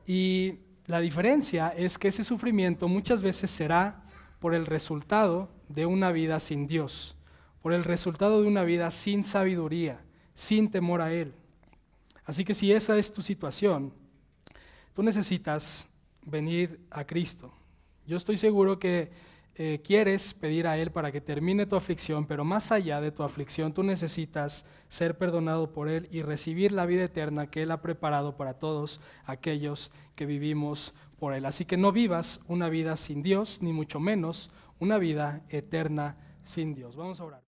Y 0.06 0.60
la 0.86 1.02
diferencia 1.02 1.68
es 1.76 1.98
que 1.98 2.08
ese 2.08 2.24
sufrimiento 2.24 2.88
muchas 2.88 3.22
veces 3.22 3.52
será 3.52 4.06
por 4.40 4.56
el 4.56 4.66
resultado 4.66 5.50
de 5.68 5.86
una 5.86 6.14
vida 6.14 6.40
sin 6.40 6.66
Dios, 6.66 7.18
por 7.62 7.74
el 7.74 7.84
resultado 7.84 8.42
de 8.42 8.48
una 8.48 8.64
vida 8.64 8.90
sin 8.90 9.26
sabiduría, 9.26 10.00
sin 10.34 10.72
temor 10.72 11.02
a 11.02 11.12
Él. 11.12 11.34
Así 12.24 12.46
que 12.46 12.54
si 12.54 12.72
esa 12.72 12.98
es 12.98 13.12
tu 13.12 13.22
situación, 13.22 13.92
tú 14.94 15.04
necesitas 15.04 15.90
venir 16.22 16.80
a 16.90 17.04
Cristo. 17.04 17.52
Yo 18.06 18.16
estoy 18.16 18.38
seguro 18.38 18.80
que 18.80 19.12
eh, 19.60 19.82
quieres 19.84 20.36
pedir 20.36 20.68
a 20.68 20.78
Él 20.78 20.92
para 20.92 21.12
que 21.12 21.20
termine 21.20 21.66
tu 21.66 21.76
aflicción, 21.76 22.28
pero 22.28 22.46
más 22.46 22.72
allá 22.72 23.02
de 23.02 23.12
tu 23.12 23.24
aflicción, 23.24 23.74
tú 23.74 23.82
necesitas 23.82 24.68
ser 24.88 25.18
perdonado 25.18 25.74
por 25.74 25.90
Él 25.90 26.08
y 26.12 26.22
recibir 26.22 26.72
la 26.72 26.86
vida 26.86 27.06
eterna 27.06 27.50
que 27.50 27.64
Él 27.64 27.72
ha 27.72 27.82
preparado 27.82 28.38
para 28.38 28.60
todos 28.60 29.02
aquellos 29.26 29.90
que 30.14 30.28
vivimos 30.28 30.94
por 31.18 31.34
Él. 31.34 31.48
Así 31.48 31.66
que 31.66 31.76
no 31.76 31.92
vivas 31.92 32.40
una 32.48 32.70
vida 32.70 32.96
sin 32.98 33.24
Dios, 33.24 33.64
ni 33.64 33.74
mucho 33.74 34.00
menos 34.00 34.52
una 34.78 35.00
vida 35.00 35.42
eterna 35.50 36.18
sin 36.44 36.76
Dios. 36.76 36.96
Vamos 36.96 37.20
a 37.20 37.26
orar. 37.26 37.42